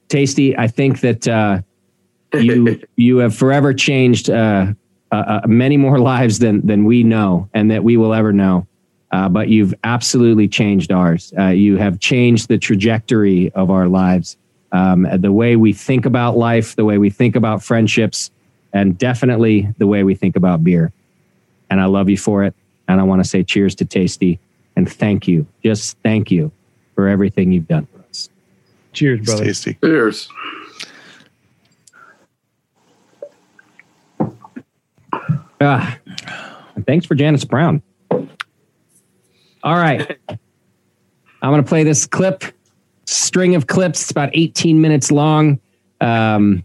[0.09, 0.57] tasty.
[0.57, 1.61] I think that uh,
[2.35, 4.73] you you have forever changed uh,
[5.13, 8.67] uh, uh, many more lives than than we know and that we will ever know.
[9.13, 11.33] Uh, but you've absolutely changed ours.
[11.39, 14.37] Uh, you have changed the trajectory of our lives,
[14.73, 18.33] um, the way we think about life, the way we think about friendships,
[18.73, 20.93] and definitely the way we think about beer.
[21.71, 22.55] And I love you for it.
[22.89, 24.41] And I want to say cheers to Tasty
[24.77, 26.53] and thank you, just thank you
[26.95, 28.29] for everything you've done for us.
[28.93, 29.45] Cheers, brother.
[29.45, 29.79] tasty.
[29.83, 30.29] Cheers.
[35.61, 35.99] Ah,
[36.87, 37.83] thanks for Janet's Brown.
[38.11, 40.19] All right.
[40.29, 42.45] I'm going to play this clip,
[43.07, 44.03] string of clips.
[44.03, 45.59] It's about 18 minutes long.
[46.01, 46.63] Um,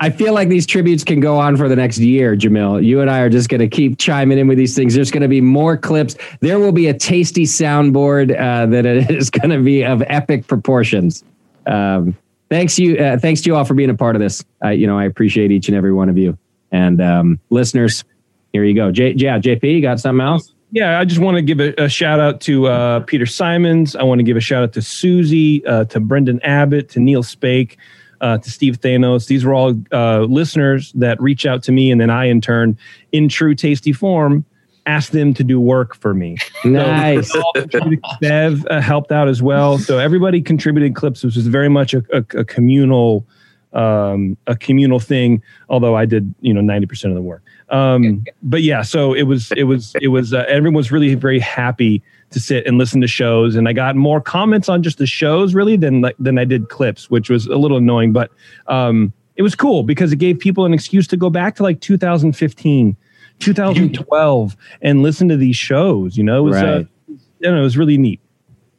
[0.00, 2.82] I feel like these tributes can go on for the next year, Jamil.
[2.84, 4.94] You and I are just going to keep chiming in with these things.
[4.94, 6.16] There's going to be more clips.
[6.40, 11.24] There will be a tasty soundboard uh, that is going to be of epic proportions.
[11.66, 12.16] Um,
[12.48, 14.42] thanks you, uh, thanks to you all for being a part of this.
[14.62, 16.38] I, you know, I appreciate each and every one of you.
[16.72, 18.04] And um, listeners,
[18.52, 18.90] here you go.
[18.90, 20.53] J- yeah, JP, you got something else?
[20.74, 23.94] Yeah, I just want to give a, a shout out to uh, Peter Simons.
[23.94, 27.22] I want to give a shout out to Susie, uh, to Brendan Abbott, to Neil
[27.22, 27.78] Spake,
[28.20, 29.28] uh, to Steve Thanos.
[29.28, 32.76] These were all uh, listeners that reach out to me, and then I, in turn,
[33.12, 34.44] in true tasty form,
[34.84, 36.38] ask them to do work for me.
[36.64, 37.30] Nice.
[37.30, 37.40] So,
[38.20, 39.78] Bev uh, helped out as well.
[39.78, 43.24] So everybody contributed clips, which was very much a, a, a communal
[43.74, 45.42] um, a communal thing.
[45.68, 47.42] Although I did, you know, ninety percent of the work.
[47.70, 51.40] Um, but yeah, so it was it was it was uh, everyone was really very
[51.40, 55.06] happy to sit and listen to shows, and I got more comments on just the
[55.06, 58.30] shows really than like than I did clips, which was a little annoying, but
[58.66, 61.80] um, it was cool because it gave people an excuse to go back to like
[61.80, 62.96] 2015,
[63.40, 66.16] 2012, and listen to these shows.
[66.16, 68.20] You know, it was uh, you know, it was really neat.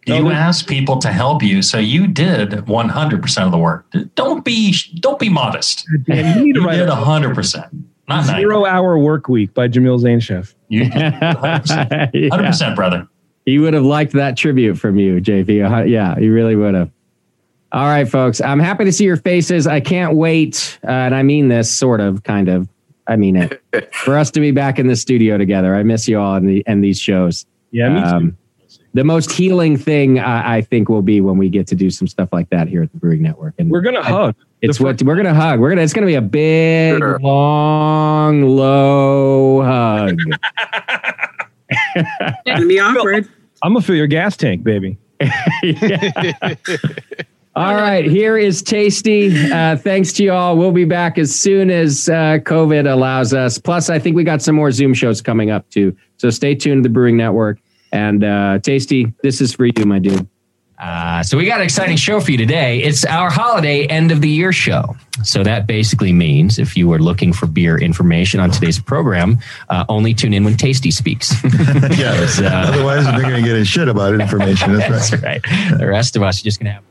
[0.06, 3.86] You asked people to help you, so you did 100% of the work.
[4.16, 5.88] Don't be don't be modest.
[6.04, 7.70] Dan, you You did 100%.
[8.08, 8.42] Not 90.
[8.42, 10.54] Zero Hour Work Week by Jamil Zainasheff.
[10.68, 12.12] You 100%.
[12.14, 13.08] 100%, brother.
[13.46, 15.80] He would have liked that tribute from you, JP.
[15.80, 16.92] Uh, Yeah, he really would have.
[17.72, 18.42] All right, folks.
[18.42, 19.68] I'm happy to see your faces.
[19.68, 22.70] I can't wait, uh, and I mean this sort of, kind of.
[23.08, 23.62] I mean it
[23.94, 25.76] for us to be back in the studio together.
[25.76, 27.46] I miss you all and the and these shows.
[27.72, 28.08] Yeah, me too.
[28.08, 28.38] Um,
[28.96, 32.08] the most healing thing I, I think will be when we get to do some
[32.08, 33.54] stuff like that here at the Brewing Network.
[33.60, 34.36] And We're gonna hug.
[34.62, 35.60] It's what we're gonna hug.
[35.60, 35.82] We're gonna.
[35.82, 40.18] It's gonna be a big, long, low hug.
[42.46, 43.28] Gonna be awkward.
[43.64, 44.98] I'm gonna fill your gas tank, baby.
[47.56, 49.52] All right, here is Tasty.
[49.52, 50.58] Uh, thanks to you all.
[50.58, 53.58] We'll be back as soon as uh, COVID allows us.
[53.58, 55.96] Plus, I think we got some more Zoom shows coming up too.
[56.18, 57.60] So stay tuned to the Brewing Network.
[57.96, 60.28] And uh, Tasty, this is for you, my dude.
[60.78, 62.84] Uh, so we got an exciting show for you today.
[62.84, 64.98] It's our holiday end of the year show.
[65.24, 69.40] So that basically means if you are looking for beer information on today's program,
[69.70, 71.32] uh, only tune in when Tasty speaks.
[71.44, 72.42] yes.
[72.42, 74.74] Otherwise, they're going to get a shit about information.
[74.78, 75.24] That's right.
[75.24, 75.78] right.
[75.78, 76.84] The rest of us are just going to have.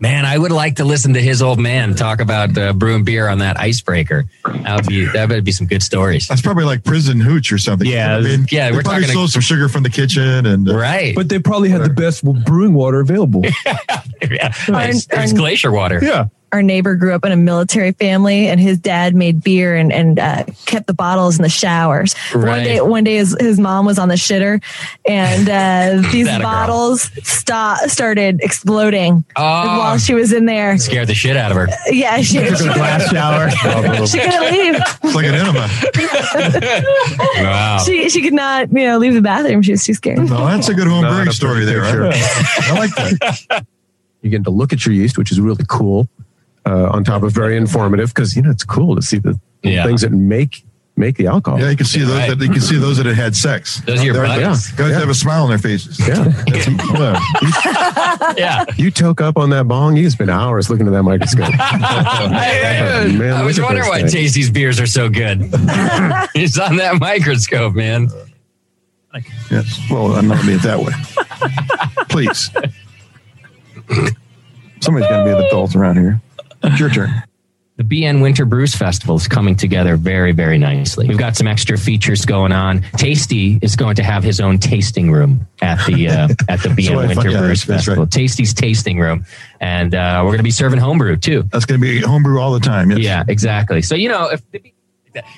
[0.00, 3.28] Man, I would like to listen to his old man talk about uh, brewing beer
[3.28, 4.24] on that icebreaker.
[4.46, 6.26] That would be that would be some good stories.
[6.26, 7.86] That's probably like prison hooch or something.
[7.86, 10.66] Yeah, I mean, yeah, They we're probably talking- stole some sugar from the kitchen and
[10.68, 11.14] uh, right.
[11.14, 13.42] But they probably had the best brewing water available.
[13.66, 16.00] yeah, Our- it's, it's our- glacier water.
[16.02, 16.26] Yeah.
[16.52, 20.18] Our neighbor grew up in a military family, and his dad made beer and, and
[20.18, 22.14] uh, kept the bottles in the showers.
[22.34, 24.60] One day, one day, his, his mom was on the shitter,
[25.08, 26.50] and uh, these That a girl.
[26.50, 29.42] bottles stop, started exploding Oh.
[29.78, 30.76] while she was in there.
[30.78, 31.68] Scared the shit out of her.
[31.90, 33.50] Yeah, she, she, glass shower.
[34.06, 34.74] she couldn't leave.
[35.04, 35.68] It's like an enema.
[37.36, 37.78] Wow.
[37.84, 39.62] She she could not you know leave the bathroom.
[39.62, 40.18] She was too scared.
[40.18, 41.84] No, that's a good home brewing story there.
[41.84, 43.64] I like that.
[44.22, 46.08] You're getting to look at your yeast, which is really cool.
[46.66, 49.84] Uh, on top of very informative, because you know it's cool to see the Yeah.
[49.84, 50.64] things that make
[50.96, 51.58] make the alcohol.
[51.58, 53.80] Yeah, you can see those that you can see those that had had sex.
[53.86, 54.68] Those are your They're- buddies.
[54.72, 55.98] Guys have a smile on their faces.
[55.98, 56.26] Yeah.
[56.92, 57.18] Well,
[58.36, 58.66] yeah.
[58.76, 59.96] You toke up on that bong.
[59.96, 61.48] You spent hours looking at that microscope.
[61.58, 64.10] I, Man, I was wondering why thing.
[64.10, 65.38] Tasty's beers are so good.
[66.34, 68.08] He's on that microscope, man.
[69.50, 69.80] Yes.
[69.90, 70.92] Well, I'm not being it that way.
[72.10, 72.50] Please.
[74.80, 76.20] Somebody's got to be an adult around here.
[76.62, 77.22] It's your turn.
[77.80, 81.08] The BN Winter Brews Festival is coming together very, very nicely.
[81.08, 82.82] We've got some extra features going on.
[82.98, 86.88] Tasty is going to have his own tasting room at the uh, at the BN
[86.88, 88.06] So Winter yeah, Brews Festival.
[88.06, 89.24] Tasty's tasting room,
[89.62, 91.44] and uh, we're going to be serving homebrew too.
[91.44, 92.90] That's going to be homebrew all the time.
[92.90, 93.00] Yes.
[93.00, 93.80] Yeah, exactly.
[93.80, 94.42] So you know if.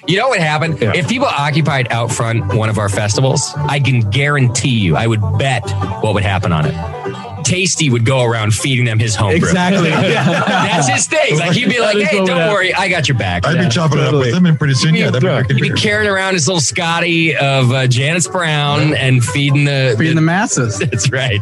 [0.06, 0.82] You know what happened?
[0.82, 5.22] If people occupied out front one of our festivals, I can guarantee you, I would
[5.38, 5.62] bet
[6.02, 7.31] what would happen on it.
[7.44, 9.48] Tasty would go around feeding them his homebrew.
[9.48, 9.90] Exactly.
[9.90, 11.38] That's his thing.
[11.38, 14.04] Like he'd be like, "Hey, don't worry, I got your back." I'd be chopping it
[14.04, 16.60] up with them, and pretty soon, yeah, that'd be He'd be carrying around his little
[16.60, 20.78] Scotty of uh, Janet's Brown and feeding the feeding the, masses.
[20.92, 21.40] That's right.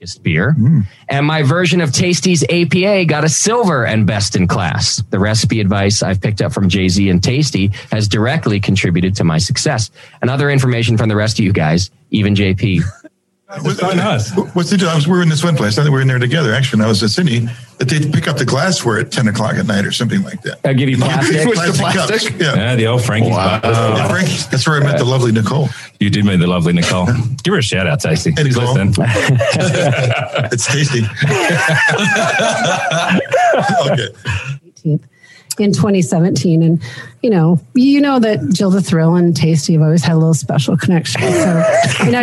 [0.00, 0.52] Just beer.
[0.52, 0.80] Hmm.
[1.08, 5.02] And my version of Tasty's APA got a silver and best in class.
[5.08, 9.24] The recipe advice I've picked up from Jay Z and Tasty has directly contributed to
[9.24, 9.90] my success.
[10.20, 12.82] And other information from the rest of you guys, even JP.
[13.48, 13.80] What's
[14.54, 14.92] What's the deal?
[15.06, 15.78] We were in this one place.
[15.78, 16.52] I think we were in there together.
[16.52, 17.46] Actually, and I was at Sydney.
[17.78, 20.58] That they pick up the glassware at ten o'clock at night or something like that.
[20.64, 21.42] I'll give you plastic.
[21.42, 21.78] Switch to cups.
[21.78, 22.40] plastic?
[22.40, 22.56] Yeah.
[22.56, 23.30] Yeah, the old Frankie's.
[23.30, 23.60] Wow.
[23.62, 24.48] Yeah, Frankie's.
[24.48, 25.68] That's where I met the lovely Nicole.
[26.00, 27.06] You did meet the lovely Nicole.
[27.44, 28.32] Give her a shout out, Tasty.
[28.32, 28.74] Hey, Nicole.
[28.74, 28.94] listening.
[30.50, 31.00] it's tasty.
[33.92, 34.08] okay.
[34.84, 35.04] 18th
[35.58, 36.82] in 2017 and
[37.26, 40.32] you know you know that jill the thrill and tasty have always had a little
[40.32, 41.64] special connection so
[42.04, 42.22] you know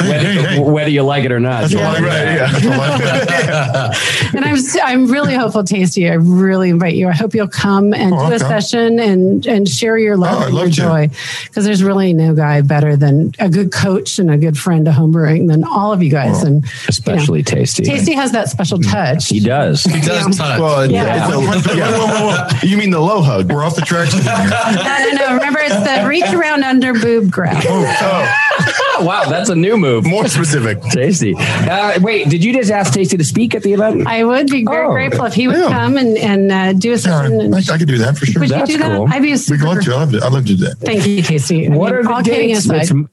[0.00, 1.62] Whether, whether you like it or not.
[1.70, 1.96] That's all I
[4.34, 7.94] and i'm s- i'm really hopeful tasty i really invite you i hope you'll come
[7.94, 8.38] and Oh, do a okay.
[8.38, 10.76] session and and share your love Oh, and your love to.
[10.76, 11.08] joy
[11.44, 14.90] because there's really no guy better than a good coach and a good friend to
[14.90, 18.90] homebrewing than all of you guys and especially tasty tasty has that special mm.
[18.90, 19.82] touch He does.
[19.84, 20.60] He does touch.
[20.60, 21.28] Well, Yeah.
[21.28, 22.48] it's a- Whoa, whoa, whoa.
[22.62, 23.50] You mean the low hug?
[23.50, 24.12] We're off the tracks.
[24.42, 27.62] no no no remember it's the reach around under boob grab
[29.00, 30.06] wow, that's a new move.
[30.06, 30.80] More specific.
[30.90, 31.34] Tasty.
[31.38, 34.06] Uh, wait, did you just ask Tasty to speak at the event?
[34.06, 35.68] I would be very Oh, grateful if he would yeah.
[35.70, 37.40] come and, and uh, do a session.
[37.40, 38.40] and- I, I could do that for sure.
[38.40, 39.00] Would you do that?
[39.10, 39.64] I'd be a We'd super.
[39.64, 39.94] love to.
[39.94, 40.24] I'd love to.
[40.26, 40.76] I'd love to do that.
[40.78, 41.66] Thank you, Casey.
[41.66, 42.64] I What mean, are the all kidding dates?
[42.66, 42.82] aside.
[42.82, 43.08] It's-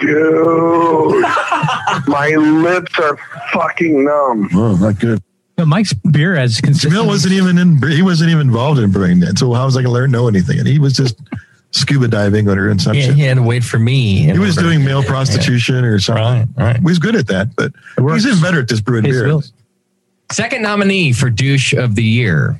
[0.00, 1.24] Dude,
[2.08, 3.18] my lips are
[3.52, 4.48] fucking numb.
[4.54, 5.22] Oh, not good.
[5.60, 6.94] But Mike's beer has consistent.
[6.94, 7.82] Jamil wasn't even in.
[7.90, 9.38] He wasn't even involved in brewing that.
[9.38, 10.58] So how was I going to learn know anything?
[10.58, 11.18] And he was just
[11.72, 13.14] scuba diving or in some Yeah, shit.
[13.16, 14.20] he had to wait for me.
[14.22, 16.24] He was doing male prostitution or something.
[16.24, 16.76] Right, right.
[16.78, 17.72] He was good at that, but
[18.14, 19.24] he's even better at this brewing Pays beer.
[19.26, 19.52] bills.
[20.32, 22.58] Second nominee for douche of the year,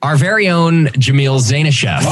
[0.00, 2.02] our very own Jamil Zainasheff.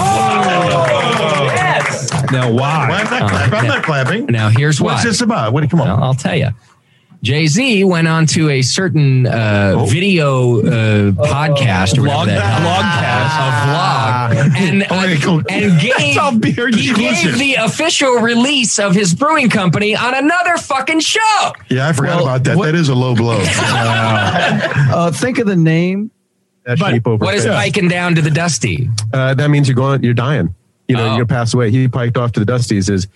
[2.31, 2.89] Now, why?
[2.89, 3.55] Why am I uh, not Oh, clapping?
[3.59, 3.71] I'm yeah.
[3.71, 4.27] not clapping.
[4.27, 4.93] Now, here's why.
[4.93, 5.53] What's this about?
[5.53, 5.69] What?
[5.71, 5.89] Come on.
[5.89, 6.49] I'll tell you.
[7.23, 12.81] Jay Z went on to a certain uh, video uh, podcast or whatever the hell,
[14.33, 19.95] a vlog, and uh, and gave, he gave the official release of his brewing company
[19.95, 21.53] on another fucking show.
[21.71, 22.59] Yeah, I forgot about that.
[22.59, 23.39] that is a low blow.
[23.47, 26.11] uh, think of the name.
[26.65, 27.55] That But sheep over what is face.
[27.55, 28.91] piking down to the dusty?
[29.13, 30.03] Uh, that means you're going.
[30.03, 30.55] You're dying.
[30.89, 31.07] You know, Oh.
[31.07, 31.71] you're gonna pass away.
[31.71, 32.91] He piked off to the Dusties.
[32.91, 33.07] Is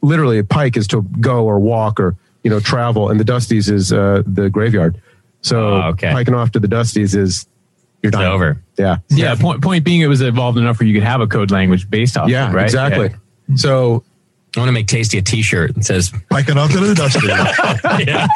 [0.00, 3.70] literally a pike is to go or walk or you know travel, and the Dusties
[3.70, 5.00] is uh, the graveyard.
[5.40, 7.46] So hiking off to the Dusties is
[8.04, 8.30] you're dying.
[8.30, 8.62] over.
[8.78, 8.98] Yeah.
[9.08, 9.34] Yeah.
[9.34, 12.18] Point point being, it was evolved enough where you could have a code language based
[12.18, 12.28] off.
[12.28, 12.64] Yeah, it, right?
[12.64, 13.08] exactly.
[13.48, 13.56] Yeah.
[13.56, 14.04] So
[14.54, 18.26] I want to make Tasty a T-shirt that says "Piking off to the Dusties." yeah.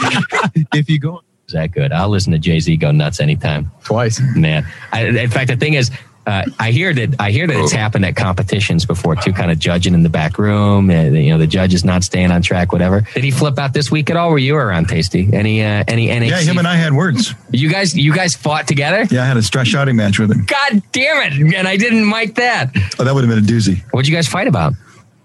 [0.72, 1.93] if you go, is that good?
[1.93, 3.70] I'll listen to Jay Z go nuts anytime.
[3.85, 4.66] Twice, man.
[4.93, 5.90] I, in fact, the thing is.
[6.28, 9.59] Uh, I hear that I hear that it's happened at competitions before too, kind of
[9.59, 10.90] judging in the back room.
[10.90, 13.00] And, you know, the judge is not staying on track, whatever.
[13.14, 14.30] Did he flip out this week at all?
[14.30, 15.30] Were you around, Tasty?
[15.32, 16.28] Any uh, any NHC?
[16.28, 17.34] Yeah, him and I had words.
[17.50, 19.06] You guys, you guys fought together.
[19.10, 20.44] Yeah, I had a stress shouting match with him.
[20.44, 21.55] God damn it!
[21.56, 22.76] And I didn't mic that.
[22.98, 23.82] Oh, that would have been a doozy.
[23.92, 24.74] What'd you guys fight about?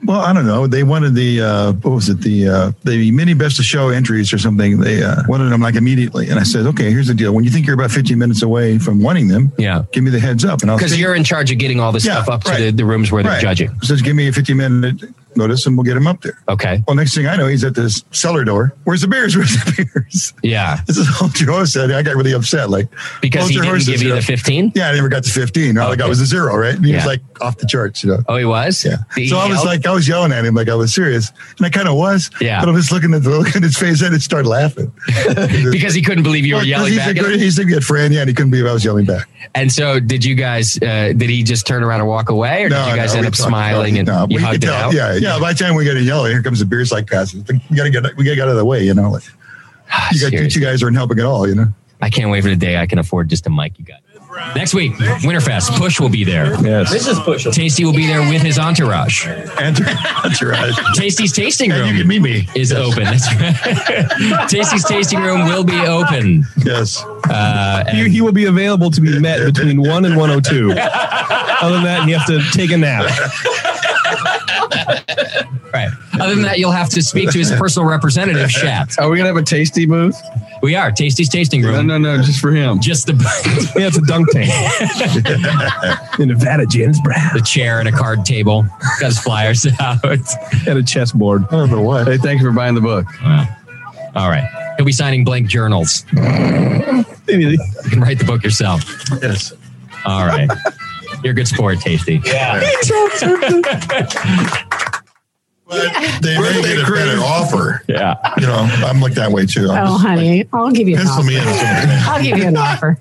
[0.06, 0.68] Well, I don't know.
[0.68, 2.20] They wanted the uh, what was it?
[2.22, 4.80] The uh, the mini best of show entries or something.
[4.80, 7.34] They uh, wanted them like immediately, and I said, okay, here's the deal.
[7.34, 10.20] When you think you're about 15 minutes away from wanting them, yeah, give me the
[10.20, 12.46] heads up, and I'll Because you're in charge of getting all this Yeah, stuff up
[12.46, 13.70] right, to the, the rooms where they're judging.
[13.82, 15.02] So just give me a 15 minute
[15.38, 16.38] notice and we'll get him up there.
[16.50, 16.84] Okay.
[16.88, 18.74] Well, next thing I know, he's at this cellar door.
[18.84, 19.36] Where's the beers?
[19.38, 20.34] Where's the beers?
[20.44, 20.82] Yeah.
[20.88, 21.92] This is all Joe said.
[21.92, 22.70] I got really upset.
[22.70, 22.88] Like,
[23.22, 24.74] Because he didn't horses give you the 15?
[24.76, 25.78] Yeah, I never got to 15.
[25.78, 26.76] All I got was a zero, right?
[26.76, 28.20] And he was like off the charts, you know.
[28.28, 28.84] Oh, he was?
[28.86, 28.98] Yeah.
[29.16, 29.66] He so I was yelled?
[29.68, 31.32] like, I was yelling at him like I was serious.
[31.58, 32.30] And I kind of was.
[32.42, 32.60] Yeah.
[32.60, 34.92] But I was looking at the look in his face and it started laughing.
[35.72, 37.08] because he couldn't believe you were Well, yelling back.
[37.08, 37.40] a at good- him?
[37.40, 39.28] He's a good friend, yeah, and he couldn't believe I was yelling back.
[39.56, 40.78] And so, did you guys?
[40.82, 43.28] Uh, did he just turn around and walk away, or did you guys no, end
[43.28, 44.94] up smiling and No, you hugged it out?
[44.94, 45.40] Yeah, yeah.
[45.40, 47.44] By the time we get to yellow, here comes the beer cycle passes.
[47.70, 49.12] We gotta get we gotta get out of the way, you know.
[49.12, 49.24] Like,
[50.12, 51.68] you got you two guys aren't helping at all, you know.
[52.02, 53.80] I can't wait for the day I can afford just a mic.
[53.80, 54.02] You got
[54.56, 55.78] next week, Winterfest.
[55.78, 56.62] Push will be there.
[56.62, 57.48] Yes, this is Push.
[57.52, 59.26] Tasty will be there with his entourage.
[59.28, 60.78] Entourage.
[60.96, 61.88] Tasty's tasting room.
[61.88, 62.48] you can meet me.
[62.56, 63.04] Is open.
[63.04, 64.48] That's right.
[64.50, 66.46] Tasty's tasting room will be open.
[66.58, 67.04] Yes.
[67.30, 70.72] Uh, he, he will be available to be met between 1 and 102.
[71.64, 73.06] Other than that, you have to take a nap.
[75.74, 75.90] Right.
[76.22, 79.00] Other than that, you'll have to speak to his personal representative, Shat.
[79.00, 80.16] Are we gonna have a tasty booth?
[80.62, 81.88] We are Tasty's tasting room.
[81.88, 82.80] No, no, no, just for him.
[82.80, 83.14] Just the
[83.76, 84.52] yeah, it's a dunk tank.
[86.20, 87.32] In Nevada, Jens Brown.
[87.34, 88.68] The chair and a card table.
[89.00, 90.06] Got his flyers out.
[90.68, 91.46] And a chessboard.
[91.46, 92.08] I don't know what.
[92.08, 93.08] Hey, thanks for buying the book.
[94.16, 94.48] All right.
[94.78, 96.06] He'll be signing blank journals.
[96.12, 97.58] You
[97.90, 98.84] can write the book yourself.
[99.24, 99.54] Yes.
[100.06, 100.50] All right.
[101.24, 102.22] You're a good sport, Tasty.
[102.26, 102.62] Yeah.
[105.66, 107.82] But they may get a better offer.
[107.88, 108.16] Yeah.
[108.38, 109.70] You know, I'm like that way too.
[109.72, 111.24] I'm Oh, just- honey, I'll give you an offer.
[111.24, 111.44] me in.
[111.48, 112.98] I'll give you an offer.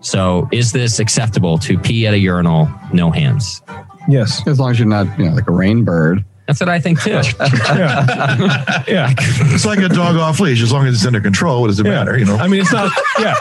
[0.00, 3.62] So, is this acceptable to pee at a urinal, no hands?
[4.08, 4.46] Yes.
[4.46, 6.24] As long as you're not, you know, like a rain bird.
[6.46, 7.10] That's what I think too.
[7.10, 7.24] yeah.
[9.18, 10.62] It's like a dog off leash.
[10.62, 12.16] As long as it's under control, what does it matter?
[12.18, 12.36] You know.
[12.36, 12.92] I mean, it's not.
[13.18, 13.34] Yeah.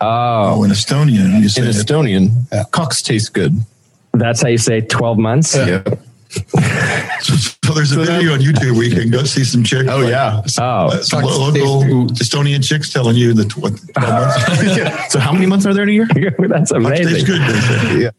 [0.00, 1.74] Oh, in Estonian, you say In it.
[1.76, 3.54] Estonian, cocks taste good.
[4.12, 5.54] That's how you say 12 months?
[5.56, 5.82] Yeah.
[7.22, 9.88] So, so there's a video on YouTube where you can go see some chicks.
[9.90, 10.40] Oh, yeah.
[10.58, 15.12] Uh, some lo- local Estonian chicks telling you that what, 12 months.
[15.12, 16.06] So how many months are there in a year?
[16.38, 17.26] That's Tastes amazing.
[17.26, 18.00] good.
[18.00, 18.10] Yeah.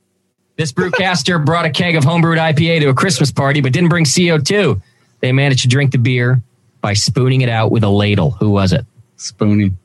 [0.57, 4.05] This brewcaster brought a keg of homebrewed IPA to a Christmas party, but didn't bring
[4.05, 4.79] CO2.
[5.21, 6.41] They managed to drink the beer
[6.81, 8.31] by spooning it out with a ladle.
[8.31, 8.85] Who was it?
[9.17, 9.77] Spooning.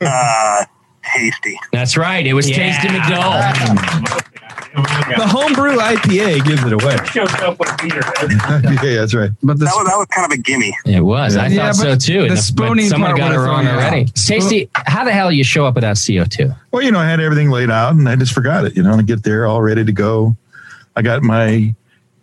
[0.00, 0.64] Uh,
[1.16, 1.58] tasty.
[1.72, 2.26] That's right.
[2.26, 4.22] It was Tasty McDole.
[4.76, 6.96] The homebrew IPA gives it away.
[8.90, 9.30] yeah, that's right.
[9.42, 10.76] But the That was that was kind of a gimme.
[10.84, 11.34] It was.
[11.36, 12.22] I Yeah, thought so too.
[12.24, 14.02] the And spooning someone part got it wrong already.
[14.02, 14.14] out.
[14.14, 16.54] Tasty, how the hell you show up without CO2?
[16.72, 18.76] Well, you know, I had everything laid out and I just forgot it.
[18.76, 20.36] You know, and I get there all ready to go.
[20.94, 21.74] I got my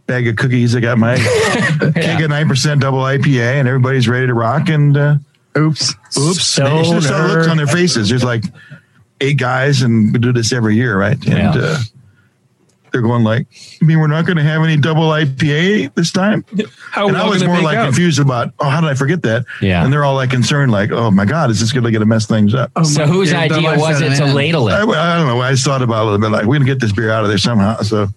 [0.06, 0.76] bag of cookies.
[0.76, 1.16] I got my
[1.96, 4.70] keg of nine percent double IPA, and everybody's ready to rock.
[4.70, 5.16] And uh,
[5.58, 8.10] oops, oops, They just saw the looks on their faces.
[8.10, 8.44] There's like
[9.22, 11.18] eight guys, and we do this every year, right?
[11.28, 11.62] And Yeah.
[11.62, 11.78] uh,
[12.92, 13.48] they're going like,
[13.82, 16.46] "I mean we're not going to have any double IPA this time?"
[16.92, 17.86] How and I was more like out?
[17.86, 19.84] confused about, "Oh, how did I forget that?" Yeah.
[19.84, 22.54] and they're all like concerned, like, "Oh my God, is this going to mess things
[22.54, 24.74] up?" so whose idea was it to ladle it?
[24.74, 25.42] I don't know.
[25.42, 26.30] I just thought about it a little bit.
[26.32, 27.82] Like, we're gonna get this beer out of there somehow.
[27.82, 28.10] So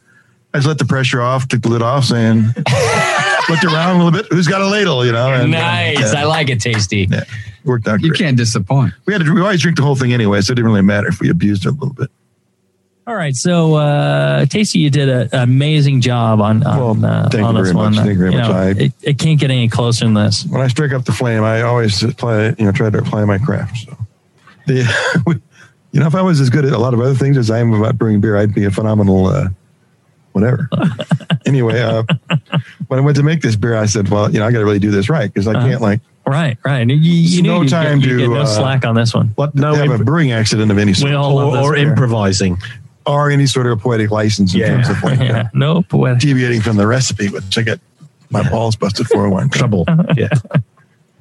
[0.52, 2.43] I just let the pressure off, took the lid off, saying,
[3.48, 4.27] looked around a little bit.
[4.31, 5.06] Who's got a ladle?
[5.06, 5.32] You know.
[5.32, 6.12] and, uh, Nice.
[6.12, 7.06] yeah, I like it, Tasty.
[7.10, 7.24] yeah,
[7.67, 8.01] worked out.
[8.01, 8.19] You great.
[8.21, 8.95] can't disappoint.
[9.07, 9.33] We had to.
[9.35, 11.67] We always drink the whole thing anyway, so it didn't really matter if we abused
[11.67, 12.11] it a little bit.
[13.09, 17.45] All right, so uh, Tasty, you did a- an amazing job on on, uh, thank
[17.47, 17.95] on you this very one.
[17.95, 18.05] much.
[18.05, 18.49] Thank you very You much.
[18.49, 20.45] know, I- it, it can't get any closer than this.
[20.47, 23.39] When I strike up the flame, I always apply, you know, try to apply my
[23.39, 23.77] craft.
[23.87, 23.97] So,
[24.67, 24.83] the,
[25.93, 27.61] you know, if I was as good at a lot of other things as I
[27.61, 29.51] am about brewing beer, I'd be a phenomenal, uh,
[30.33, 30.69] whatever.
[31.47, 32.03] anyway, uh,
[32.89, 34.65] when I went to make this beer, I said, well, you know, I got to
[34.65, 35.69] really do this right because I Uh-huh.
[35.69, 36.89] can't like Right, right.
[36.89, 38.94] You, you There's knew no you'd get- time you'd to, get no uh, slack on
[38.97, 39.32] this one.
[39.36, 41.89] let no have a brewing accident of any sort, We all love this or beer.
[41.89, 42.59] improvising.
[43.07, 44.66] or any sort of poetic license in Yeah.
[44.82, 46.19] terms of like, uh, Yeah, no poetic.
[46.20, 47.78] deviating from the recipe, which I get
[48.31, 49.85] my balls busted for one Trouble.
[50.16, 50.28] Yeah.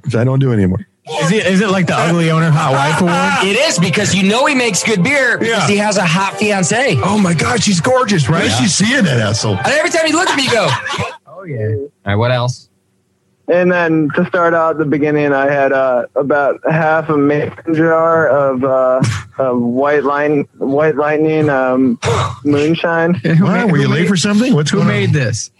[0.01, 0.87] which I don't do anymore.
[1.07, 3.13] Is it, is it like the ugly owner hot wife award?
[3.47, 5.67] It is because you know he makes good beer because Yeah.
[5.67, 6.95] he has a hot fiance.
[7.03, 8.49] Oh my God, she's gorgeous, right?
[8.59, 9.55] She's seeing that asshole.
[9.57, 10.67] And every time you look at me, you go,
[11.27, 11.75] Oh yeah.
[11.75, 12.69] All right, what else?
[13.47, 18.27] And then to start out the beginning, I had uh, about half a mason jar
[18.27, 19.01] of, uh,
[19.37, 21.99] of white line, white lightning um,
[22.43, 23.21] moonshine.
[23.39, 24.53] Wow, were you late for something?
[24.53, 25.13] What's Who going made on?
[25.13, 25.51] this?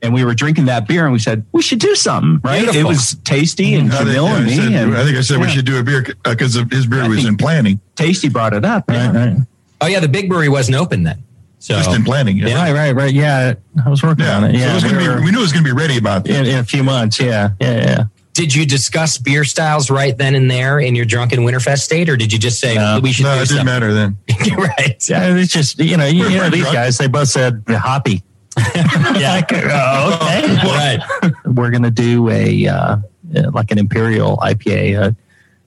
[0.00, 2.84] and we were drinking that beer and we said we should do something right it
[2.84, 5.20] was tasty and I think, Jamil yeah, and I, me said, and I think I
[5.22, 8.54] said we should do a beer because his beer I was in planning, tasty brought
[8.54, 9.38] it up yeah.
[9.80, 11.22] Oh yeah, the big brewery wasn't open then.
[11.60, 12.36] So just in planning.
[12.38, 13.54] Yeah, right right right yeah
[13.84, 14.36] i was working yeah.
[14.36, 15.68] on it So yeah it was gonna we be, we knew it was going to
[15.68, 18.04] be ready about in, in a few months yeah yeah yeah
[18.34, 22.16] did you discuss beer styles right then and there in your drunken Winterfest state, or
[22.16, 23.00] did you just say No.
[23.02, 23.66] we should No, do it didn't something?
[23.66, 24.16] matter then.
[24.56, 25.08] right.
[25.08, 26.74] yeah it's just you know you, We're you know pretty these drunk.
[26.76, 28.22] guys they both said hoppy
[28.74, 29.44] yeah.
[29.52, 30.56] Oh, okay.
[30.64, 31.00] Right.
[31.44, 32.96] We're gonna do a uh,
[33.36, 35.10] uh, like an imperial IPA, uh,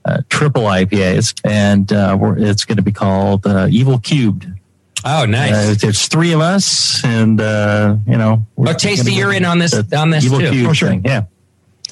[0.06, 4.46] uh, triple IPAs, and uh, we're, it's going to be called uh, Evil Cubed.
[5.04, 5.52] Oh, nice.
[5.54, 8.46] Uh, there's three of us, and uh, you know.
[8.58, 10.52] Oh, Tasty, you're in on this on this Evil too.
[10.52, 10.90] Cube Oh, sure.
[10.90, 11.24] thing, yeah.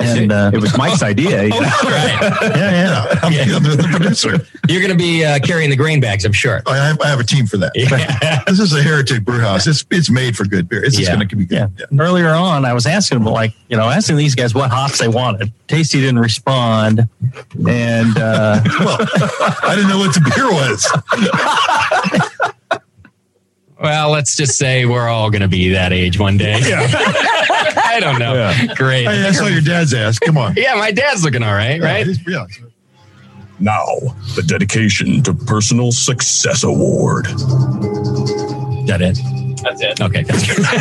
[0.02, 1.49] And uh, It was Mike's idea.
[1.52, 2.18] Oh, right.
[2.56, 2.72] yeah,
[3.11, 3.19] yeah.
[3.22, 4.40] I'm the, the producer.
[4.69, 6.61] You're going to be uh, carrying the grain bags, I'm sure.
[6.65, 7.73] I have, I have a team for that.
[8.48, 9.68] This is a heritage Brew House.
[9.68, 10.86] It's it's made for good beer.
[10.86, 11.15] It's Yeah.
[11.15, 11.69] going to be good.
[11.77, 11.86] Yeah.
[11.99, 15.10] Earlier on, I was asking them, like, you know, asking these guys what hops they
[15.10, 15.52] wanted.
[15.68, 17.07] Tasty didn't respond,
[17.68, 18.98] and uh, well,
[19.64, 22.28] I didn't know what the beer was.
[23.81, 26.60] Well, let's just say we're all going to be that age one day.
[26.64, 26.85] Yeah.
[26.91, 28.53] I don't know.
[28.76, 29.06] Great.
[29.06, 30.19] Hey, I saw your dad's ass.
[30.19, 30.56] Come on.
[30.57, 32.06] Yeah, my dad's looking all right, right?
[32.27, 32.45] Yeah.
[33.60, 33.85] Now,
[34.35, 37.26] the Dedication to Personal Success Award.
[38.88, 39.18] that it?
[39.61, 40.02] That's it.
[40.02, 40.57] Okay, that's good.
[40.65, 40.73] all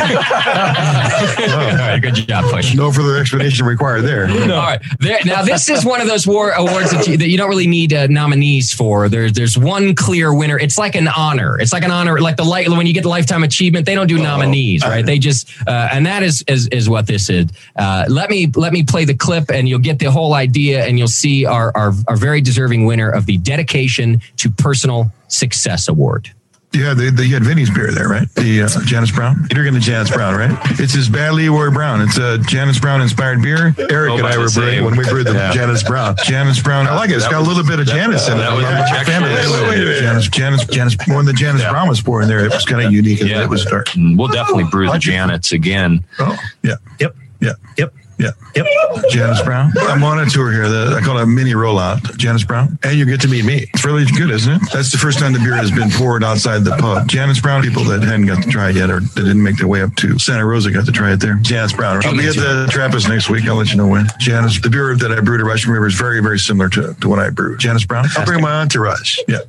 [1.77, 2.75] right, good job, Push.
[2.75, 4.29] No further explanation required there.
[4.29, 4.81] All right.
[4.99, 7.67] There, now, this is one of those war awards that you, that you don't really
[7.67, 9.09] need uh, nominees for.
[9.09, 10.57] There's there's one clear winner.
[10.57, 11.59] It's like an honor.
[11.59, 13.85] It's like an honor, like the light when you get the lifetime achievement.
[13.85, 15.05] They don't do nominees, right?
[15.05, 17.47] They just uh, and that is is, is what this is.
[17.75, 20.97] Uh, let me let me play the clip, and you'll get the whole idea, and
[20.97, 26.31] you'll see our our, our very deserving winner of the dedication to personal success award.
[26.71, 28.27] Yeah, they, they had Vinnie's beer there, right?
[28.35, 29.37] The uh, Janet's Brown.
[29.49, 30.55] You're drinking the Janet's Brown, right?
[30.79, 31.99] It's his Bad Leroy Brown.
[32.01, 33.73] It's a Janet's Brown inspired beer.
[33.89, 35.51] Eric Oh, and I were brewing when we brewed the Yeah.
[35.51, 36.15] Janet's Brown.
[36.23, 36.85] Janet's Brown.
[36.87, 37.15] I like it.
[37.15, 38.41] It's That got a little bit of that- Janice in it.
[38.41, 39.53] that was I'm a big fan of rejection.
[39.55, 39.61] it.
[39.61, 39.99] Wait, wait, wait.
[39.99, 40.95] Janice, Janice, Janice.
[41.07, 43.19] When the Janet's Brown was poured in there, it was kind of unique.
[43.21, 43.41] Yeah.
[43.43, 43.87] It was dark.
[43.89, 46.03] Mm, We'll definitely brew the Janets again.
[46.19, 46.75] Oh, yeah.
[46.99, 47.15] Yep.
[47.41, 47.53] Yeah.
[47.79, 47.93] Yep.
[48.19, 48.31] Yeah.
[48.53, 48.65] Yep.
[49.11, 49.71] Janet's Brown.
[49.77, 50.67] I'm on a tour here.
[50.67, 52.17] The, I call it a mini rollout.
[52.17, 52.77] Janet's Brown.
[52.83, 53.67] And you get to meet me.
[53.73, 54.61] It's really good, isn't it?
[54.73, 57.07] That's the first time the beer has been poured outside the pub.
[57.07, 59.67] Janet's Brown, people that hadn't got to try it yet or that didn't make their
[59.67, 61.35] way up to Santa Rosa got to try it there.
[61.35, 62.05] Janet's Brown.
[62.05, 63.45] I'll be at the Trappist next week.
[63.47, 64.07] I'll let you know when.
[64.19, 67.07] Janice, the beer that I brewed at Russian River is very, very similar to, to
[67.09, 67.59] what I brewed.
[67.59, 68.05] Janet's Brown.
[68.17, 69.19] I'll bring my entourage.
[69.27, 69.39] Yeah.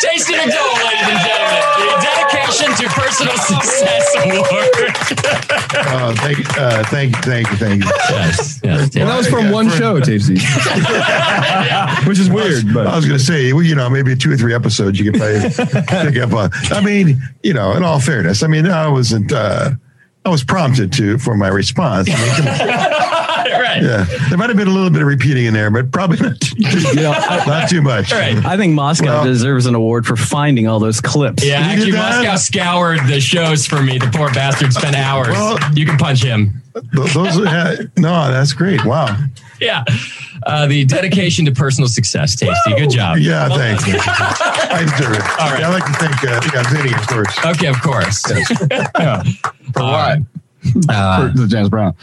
[0.00, 1.64] Tasty McDole, ladies and gentlemen.
[1.78, 4.96] The dedication to personal success award.
[5.72, 6.44] Uh, thank you.
[6.58, 7.22] Uh, thank you.
[7.22, 7.56] Thank you.
[7.56, 7.90] Thank you.
[8.26, 8.60] Yes.
[8.62, 8.94] yes.
[8.96, 10.34] Well, that was from one show, Tasty.
[12.08, 14.36] Which is weird, but I was going to say, well, you know, maybe two or
[14.36, 15.50] three episodes you could probably
[16.12, 16.50] pick up on.
[16.70, 19.70] I mean, you know, in all fairness, I mean, I wasn't, uh,
[20.28, 22.08] I was prompted to for my response.
[22.10, 22.54] I mean, come on.
[23.60, 23.82] right.
[23.82, 26.38] Yeah, there might have been a little bit of repeating in there, but probably not
[26.40, 28.12] too, You know, I- not too much.
[28.12, 31.44] I think Moscow Well- deserves an award for finding all those clips.
[31.44, 31.92] Yeah, You actually.
[31.92, 33.96] Moscow scoured the shows for me.
[33.98, 35.28] The poor bastard spent hours.
[35.28, 36.62] Well- you can punch him.
[36.94, 38.84] Th- Those, uh, no, that's great.
[38.84, 39.16] Wow.
[39.60, 39.84] Yeah.
[40.44, 42.74] Uh, the dedication to personal success, Tasty.
[42.76, 43.18] Good job.
[43.18, 43.82] Yeah, thanks.
[43.88, 45.22] I deserve it.
[45.40, 45.64] All right.
[45.64, 47.44] I'd like to thank uh, yeah, Vinnie, of course.
[47.44, 48.22] Okay, of course.
[49.72, 50.18] For what?
[50.88, 51.94] Uh, For James Brown.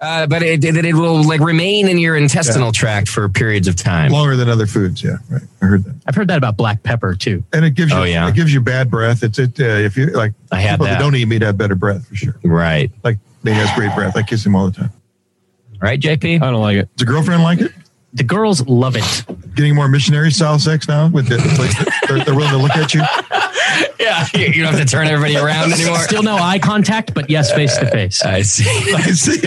[0.00, 3.74] uh, but it, it, it will like remain in your intestinal tract for periods of
[3.76, 4.12] time.
[4.12, 5.02] Longer than other foods.
[5.02, 5.42] Yeah, right.
[5.60, 5.94] I heard that.
[6.06, 7.42] I've heard that about black pepper too.
[7.52, 8.28] And it gives you, Oh, yeah.
[8.28, 9.22] it gives you bad breath.
[9.24, 10.92] It's it uh, if you like I had people that.
[10.94, 10.98] that.
[11.00, 12.38] don't eat meat have better breath for sure.
[12.44, 12.90] Right.
[13.02, 14.16] Like they has great breath.
[14.16, 14.92] I kiss him all the time.
[15.80, 16.42] Right, JP?
[16.42, 16.88] I don't like it.
[16.96, 17.72] Does your girlfriend like it?
[18.14, 19.24] The girls love it.
[19.54, 22.94] Getting more missionary style sex now with the like, they're, they're willing to look at
[22.94, 23.02] you.
[24.00, 25.98] Yeah, you you don't have to turn everybody around anymore.
[25.98, 28.22] Still no eye contact, but yes, face to face.
[28.24, 28.64] I see.
[28.94, 29.40] I see.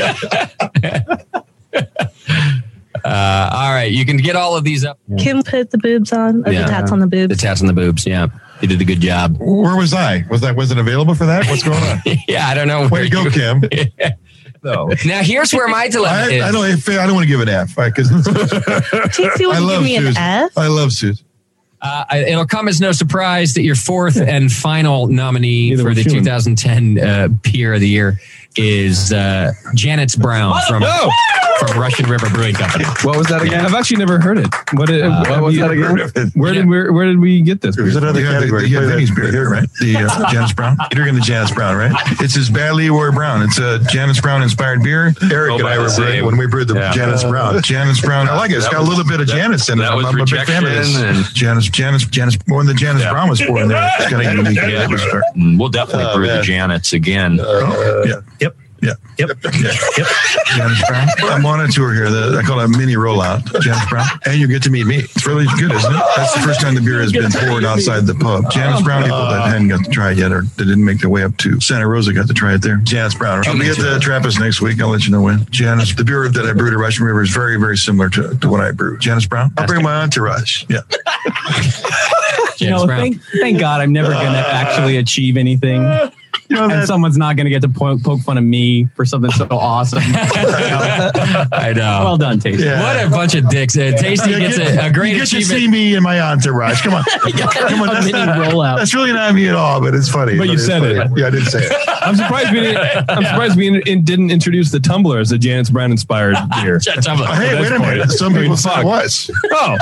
[3.04, 5.00] Uh, all right, you can get all of these up.
[5.18, 6.64] Kim put the boobs on, or Yeah.
[6.64, 7.30] the tats on the boobs.
[7.36, 8.06] The tats on the boobs.
[8.06, 8.28] Yeah,
[8.62, 9.38] you did a good job.
[9.40, 10.26] Where was I?
[10.30, 11.48] Was that wasn't available for that?
[11.48, 12.02] What's going on?
[12.28, 12.82] yeah, I don't know.
[12.84, 13.62] Way where you go, Kim.
[14.64, 14.90] no.
[15.06, 16.44] Now here's where my dilemma I, is.
[16.44, 16.90] I don't.
[17.00, 19.96] I don't want to give an F because Tasty, I would you love give me
[19.98, 20.58] an F?
[20.58, 21.26] I love Susan.
[21.82, 25.94] Uh, I- it'll come as no surprise that your fourth and final nominee Neither for
[25.96, 26.24] the human.
[26.24, 28.20] 2010 uh, Peer of the Year
[28.56, 31.10] is uh, Janet's Brown from, No!
[31.68, 32.86] From Russian River Brewing Company.
[33.04, 33.64] What was that again?
[33.66, 34.48] I've actually never heard it.
[34.74, 36.32] What, did, Uh, what was that again?
[36.34, 37.76] Where did where, where did we get this?
[37.76, 38.64] There's another You have the- category.
[38.64, 39.70] you You have have Vinnie's Vinnie's beer there, right?
[39.80, 40.78] The uh, Janet's Brown.
[40.80, 41.92] You're drinking the Janet's Brown, right?
[42.20, 43.44] It's his Bad Leroy Brown.
[43.44, 45.14] It's a Janet's Brown inspired beer.
[45.32, 46.94] Eric Oh, and I were brewing when we brewed the Yeah.
[46.94, 47.62] Janet's Brown.
[47.64, 48.28] Janet's Brown.
[48.28, 48.56] I like it.
[48.56, 49.84] It's That got a little bit of that- Janice in it.
[49.84, 50.88] that I'm, was I'm a big fan of this.
[50.96, 52.38] rejection and- Janice, Janice, Janice.
[52.48, 53.12] When the Janice Yeah.
[53.12, 54.56] Brown was poured in there, it's kind of unique.
[54.58, 54.84] Yeah.
[54.86, 55.24] It was dark.
[55.38, 57.38] Mm, We'll definitely Oh, brew the Janets again.
[57.38, 58.22] Yeah.
[58.40, 58.56] Yep.
[58.82, 58.94] Yeah.
[59.20, 59.30] Yep.
[59.44, 59.74] Yeah.
[59.98, 60.08] Yep.
[60.56, 61.08] Janet's Brown.
[61.30, 62.10] I'm on a tour here.
[62.10, 63.46] The, I call it a mini rollout.
[63.62, 64.08] Janet's Brown.
[64.26, 64.98] And you get to meet me.
[64.98, 66.04] It's really good, isn't it?
[66.18, 68.52] That's the first time the beer has been poured outside the pub.
[68.52, 71.00] Janice oh, Brown, people that hadn't got to try it yet or that didn't make
[71.00, 72.78] their way up to Santa Rosa got to try it there.
[72.78, 73.46] Janet's Brown.
[73.46, 74.82] I'll be at the Trappist next week.
[74.82, 75.46] I'll let you know when.
[75.52, 78.50] Janice, the beer that I brewed at Russian River is very, very similar to, to
[78.50, 78.98] what I brew.
[78.98, 79.52] Janet's Brown.
[79.58, 80.66] I'll bring my entourage.
[80.70, 80.82] Yeah.
[82.58, 83.00] James know, Brown.
[83.00, 85.84] thank, thank God I'm never going to uh, actually achieve anything.
[86.58, 89.48] And someone's not going to get to poke, poke fun of me for something so
[89.52, 90.00] awesome.
[90.06, 92.02] I know.
[92.04, 92.66] Well done, Tasty.
[92.68, 93.78] What a bunch of dicks.
[93.78, 95.60] Uh, Tasty You gets get- a, a great you get to achievement.
[95.62, 96.82] see me and my entourage.
[96.82, 97.88] Come on, come on.
[97.94, 98.78] That's, not- rollout.
[98.78, 100.38] that's really not me at all, but it's funny.
[100.38, 100.96] But you it's said funny.
[101.14, 101.20] it.
[101.20, 101.90] Yeah, I did say it.
[102.02, 103.10] I'm surprised we didn't.
[103.10, 106.80] I'm surprised we in, in- didn't introduce the tumbler as the Janet's Brown inspired beer.
[106.80, 108.12] Hey, wait a minute.
[108.12, 109.30] Some people said it was.
[109.52, 109.78] Oh,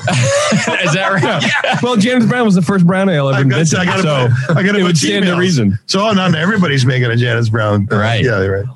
[0.82, 1.82] is that right?
[1.82, 4.76] Well, Janet's Brown was the first brown ale ever invented, I got, so I got
[4.76, 5.78] it would stand to reason.
[5.86, 7.86] So not everybody's making a Janet's Brown.
[7.86, 8.24] Right.
[8.24, 8.66] Yeah, right.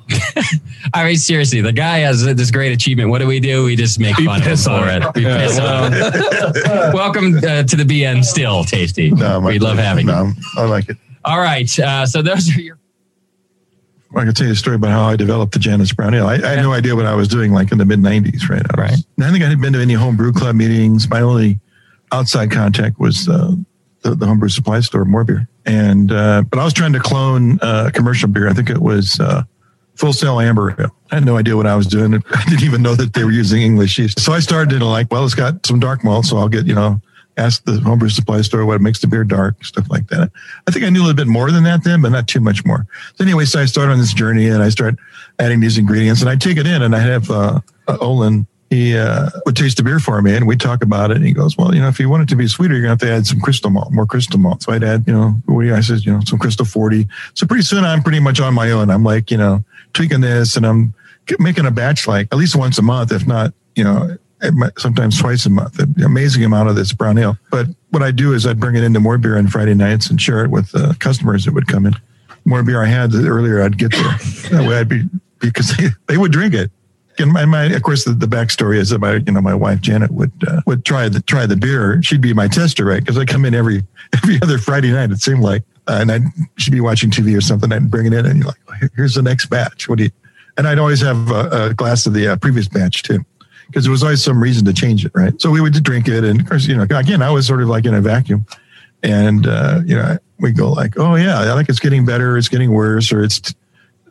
[0.93, 3.09] I mean, seriously, the guy has this great achievement.
[3.09, 3.65] What do we do?
[3.65, 5.21] We just make fun of him for it.
[5.21, 6.93] Yeah.
[6.93, 9.11] Welcome uh, to the BN still, Tasty.
[9.11, 10.33] No, we love having you.
[10.57, 10.97] I like it.
[11.23, 11.79] All right.
[11.79, 12.77] Uh, so those are your.
[14.15, 16.27] I can tell you a story about how I developed the Janet's Brown Ale.
[16.27, 18.61] I, I had no idea what I was doing, like in the mid '90s, right?
[18.61, 19.27] I was, Right.
[19.27, 21.09] I think I hadn't been to any homebrew club meetings.
[21.09, 21.59] My only
[22.11, 23.51] outside contact was uh,
[24.01, 27.59] the, the homebrew supply store, More Beer, and uh, but I was trying to clone
[27.61, 28.47] uh, commercial beer.
[28.47, 29.43] I think it was uh,
[29.95, 30.95] Full Sail Amber Ale.
[31.11, 32.13] I had no idea what I was doing.
[32.33, 34.19] I didn't even know that they were using English yeast.
[34.19, 36.75] So I started to like, well, it's got some dark malt, so I'll get you
[36.75, 37.01] know.
[37.37, 40.31] Ask the homebrew supply store what makes the beer dark, stuff like that.
[40.67, 42.65] I think I knew a little bit more than that then, but not too much
[42.65, 42.87] more.
[43.15, 44.95] So anyway, so I started on this journey and I start
[45.39, 48.47] adding these ingredients and I take it in and I have uh, uh, Olin.
[48.69, 51.17] He uh, would taste the beer for me and we talk about it.
[51.17, 52.93] And he goes, "Well, you know, if you want it to be sweeter, you're gonna
[52.93, 55.67] have to add some crystal malt, more crystal malt." So I'd add, you know, what
[55.67, 57.07] I said, you know, some crystal forty.
[57.35, 58.89] So pretty soon I'm pretty much on my own.
[58.89, 59.63] I'm like, you know,
[59.93, 60.93] tweaking this and I'm
[61.39, 64.17] making a batch like at least once a month, if not, you know,
[64.77, 65.79] sometimes twice a month.
[65.79, 67.37] An amazing amount of this brown ale.
[67.51, 70.21] But what I do is I'd bring it into more beer on Friday nights and
[70.21, 71.95] share it with uh, customers that would come in.
[72.45, 74.03] More beer I had the earlier I'd get there.
[74.51, 75.03] that way I'd be
[75.39, 76.71] because they, they would drink it.
[77.17, 79.79] And my, my, of course, the, the backstory is that my, you know, my wife
[79.79, 82.01] Janet would uh, would try the try the beer.
[82.03, 82.99] She'd be my tester, right?
[82.99, 83.83] Because I come in every
[84.13, 85.11] every other Friday night.
[85.11, 86.23] It seemed like, uh, and I'd
[86.57, 87.71] she'd be watching TV or something.
[87.71, 89.87] I'd bring it in, and you're like, "Here- here's the next batch.
[89.87, 90.11] What do you?
[90.57, 93.25] And I'd always have a, a glass of the uh, previous batch too,
[93.67, 95.39] because there was always some reason to change it, right?
[95.41, 97.67] So we would drink it, and of course, you know, again, I was sort of
[97.67, 98.45] like in a vacuum,
[99.03, 102.49] and uh, you know, we go like, oh yeah, I think it's getting better, it's
[102.49, 103.53] getting worse, or it's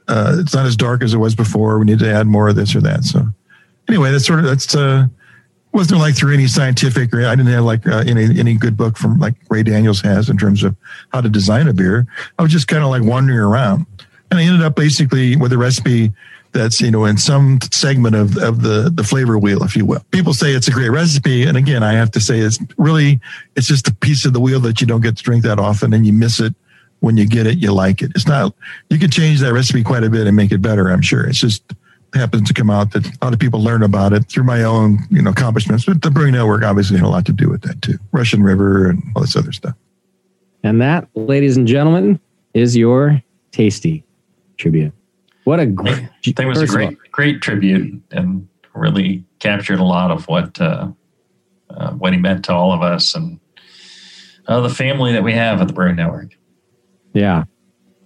[0.08, 1.78] uh, it's not as dark as it was before.
[1.78, 3.04] We need to add more of this or that.
[3.04, 3.26] So
[3.88, 5.06] anyway, that's sort of that's uh,
[5.72, 8.96] wasn't like through any scientific or I didn't have like uh, any any good book
[8.96, 10.76] from like Ray Daniels has in terms of
[11.12, 12.06] how to design a beer.
[12.38, 13.86] I was just kind of like wandering around,
[14.30, 16.12] and I ended up basically with a recipe
[16.54, 20.00] that's you know in some segment of of the the flavor wheel, if you will.
[20.10, 23.20] People say it's a great recipe, and again, I have to say it's really
[23.56, 25.92] it's just a piece of the wheel that you don't get to drink that often,
[25.92, 26.54] and you miss it
[27.00, 28.12] when you get it, you like it.
[28.14, 28.54] It's not,
[28.88, 31.28] you could change that recipe quite a bit and make it better, I'm sure.
[31.28, 31.62] It's just
[32.14, 34.98] happens to come out that a lot of people learn about it through my own,
[35.10, 35.84] you know, accomplishments.
[35.84, 37.98] But the Brewing Network obviously had a lot to do with that too.
[38.12, 39.74] Russian River and all this other stuff.
[40.62, 42.20] And that, ladies and gentlemen,
[42.54, 44.04] is your tasty
[44.56, 44.92] tribute.
[45.44, 48.48] What a great, I think it was a first of all, great, great tribute and
[48.74, 50.88] really captured a lot of what uh,
[51.70, 53.38] uh, what he meant to all of us and
[54.46, 56.36] uh, the family that we have at the Brewing Network.
[57.12, 57.44] Yeah.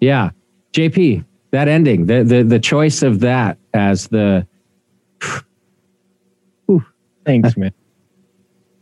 [0.01, 0.31] Yeah.
[0.73, 4.47] JP, that ending, the the the choice of that as the
[7.25, 7.73] Thanks, man.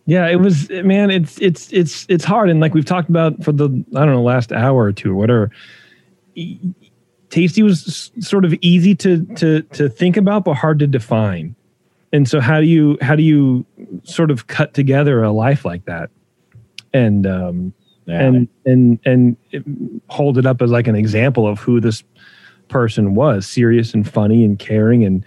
[0.09, 3.51] Yeah, it was man, it's it's it's it's hard and like we've talked about for
[3.51, 3.65] the
[3.97, 5.51] I don't know last hour or two or whatever.
[7.37, 11.55] Tasty was sort of easy to to to think about but hard to define.
[12.11, 13.67] And so how do you how do you
[14.05, 16.09] sort of cut together a life like that?
[16.95, 17.75] And um
[18.07, 19.65] and and and it-
[20.09, 22.03] hold it up as like an example of who this
[22.69, 25.23] person was, serious and funny and caring and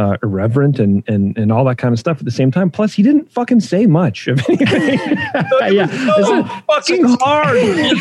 [0.00, 2.70] uh, irreverent and, and and all that kind of stuff at the same time.
[2.70, 4.98] Plus, he didn't fucking say much of anything.
[5.70, 5.86] yeah,
[6.16, 7.58] so fucking hard.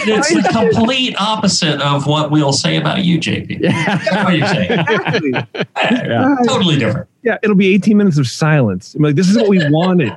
[0.10, 3.62] It's the complete opposite of what we'll say about you, JP.
[3.62, 5.48] That's what you're saying.
[5.76, 6.36] Yeah.
[6.48, 7.08] Totally different.
[7.24, 8.96] Yeah, it'll be 18 minutes of silence.
[8.96, 10.16] I'm like, this is what we wanted.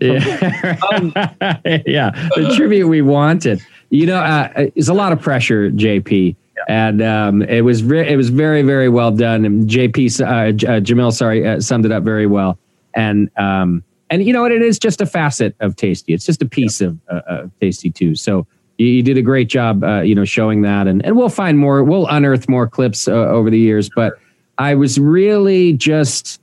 [0.00, 0.18] Yeah.
[1.86, 3.64] yeah, the tribute we wanted.
[3.90, 6.36] You know, uh, it's a lot of pressure, JP,
[6.68, 9.44] and um, it was re- it was very very well done.
[9.44, 12.58] And JP, uh, J- uh, Jamil, sorry, uh, summed it up very well.
[12.94, 14.52] And um, and you know what?
[14.52, 16.12] It is just a facet of Tasty.
[16.12, 18.14] It's just a piece of, uh, of Tasty too.
[18.14, 18.46] So
[18.78, 20.86] you, you did a great job, uh, you know, showing that.
[20.86, 21.82] And and we'll find more.
[21.82, 23.90] We'll unearth more clips uh, over the years.
[23.94, 24.14] But
[24.58, 26.40] I was really just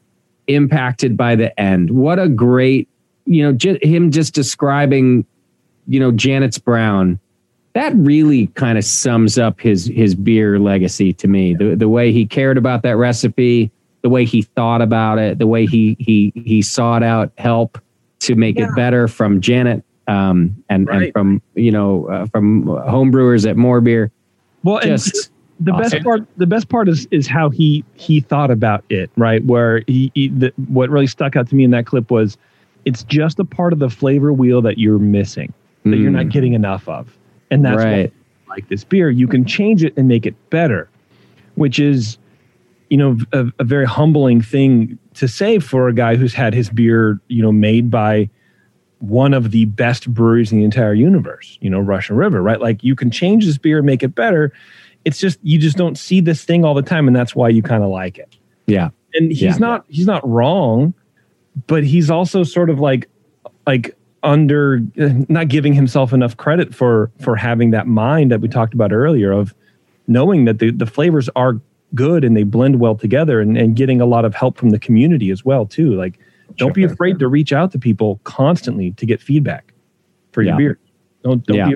[0.48, 1.91] impacted by the end.
[1.91, 2.89] What a great,
[3.26, 5.26] you know, ju- him just describing,
[5.88, 7.19] you know, Janet's Brown.
[7.73, 11.53] That really kind of sums up his his beer legacy to me.
[11.53, 13.72] The the way he cared about that recipe,
[14.02, 17.77] the way he thought about it, the way he he he sought out help
[18.22, 19.84] to make it better from Janet.
[20.07, 21.03] um, and Right.
[21.03, 24.11] and from you know uh, from homebrewers at More Beer.
[24.64, 25.31] Well, and Just
[25.61, 29.45] the best part the best part is is how he he thought about it right
[29.45, 32.35] where he, he the, what really stuck out to me in that clip was
[32.84, 35.53] it's just a part of the flavor wheel that you're missing
[35.85, 36.31] that you're not Mm.
[36.31, 37.15] getting enough of
[37.52, 38.11] and that's Right.
[38.48, 40.90] why I like this beer you can change it and make it better
[41.56, 42.18] which is
[42.90, 46.69] you know a, a very humbling thing to say for a guy who's had his
[46.69, 48.30] beer you know made by
[48.99, 52.61] one of the best breweries in the entire universe, you know, Russian River, right?
[52.61, 54.53] Like you can change this beer and make it better.
[55.06, 57.64] It's just you just don't see this thing all the time, and that's why you
[57.64, 58.38] kind of like it.
[58.68, 58.90] Yeah.
[59.15, 59.57] And he's Yeah.
[59.57, 60.94] not he's not wrong,
[61.65, 63.10] but he's also sort of like
[63.65, 64.81] like under
[65.30, 69.31] not giving himself enough credit for for having that mind that we talked about earlier
[69.31, 69.53] of
[70.07, 71.60] knowing that the, the flavors are
[71.95, 74.80] good and they blend well together and, and getting a lot of help from the
[74.80, 76.19] community as well too like
[76.57, 79.73] don't be afraid to reach out to people constantly to get feedback
[80.34, 80.57] for your Yeah.
[80.57, 80.80] beer
[81.23, 81.68] don't don't Yeah.
[81.69, 81.76] be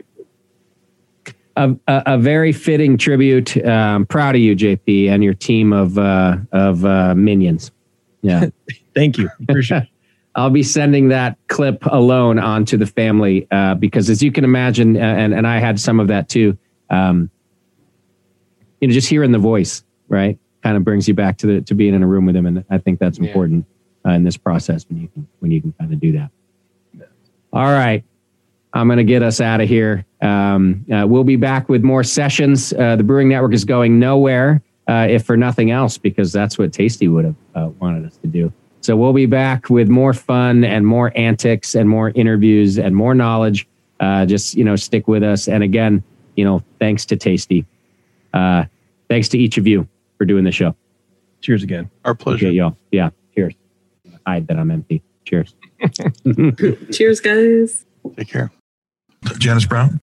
[1.58, 3.56] a, a, a very fitting tribute.
[3.66, 7.72] Um, proud of you, JP, and your team of uh, of uh, minions.
[8.22, 8.50] Yeah,
[8.94, 9.30] thank you.
[9.48, 9.90] Appreciate it.
[10.36, 14.98] I'll be sending that clip alone onto the family uh, because, as you can imagine,
[14.98, 16.58] uh, and and I had some of that too.
[16.90, 17.30] Um,
[18.82, 21.74] you know, just hearing the voice, right, kind of brings you back to the to
[21.74, 23.66] being in a room with him, and I think that's important
[24.06, 26.30] uh, in this process when you can when you can kind of do that.
[27.54, 28.04] All right.
[28.74, 30.06] I'm going to get us out of here.
[30.22, 32.74] Um, uh, we'll be back with more sessions.
[32.74, 36.74] Uh, the Brewing Network is going nowhere, uh, if for nothing else, because that's what
[36.74, 38.52] Tasty would have uh, wanted us to do.
[38.86, 43.16] So we'll be back with more fun and more antics and more interviews and more
[43.16, 43.68] knowledge.
[44.00, 45.48] Uh, just you know, stick with us.
[45.48, 46.04] And again,
[46.36, 47.66] you know, thanks to Tasty.
[48.32, 48.66] Uh,
[49.10, 49.88] thanks to each of you
[50.20, 50.76] for doing the show.
[51.42, 51.90] Cheers again.
[52.04, 52.46] Our pleasure.
[52.46, 52.78] Okay, y'all.
[52.92, 53.10] Yeah.
[53.34, 53.56] Cheers.
[54.28, 55.02] Hide that I'm empty.
[55.24, 55.56] Cheers.
[56.92, 57.86] Cheers, guys.
[58.16, 58.52] Take care.
[59.40, 59.90] Janet's Brown.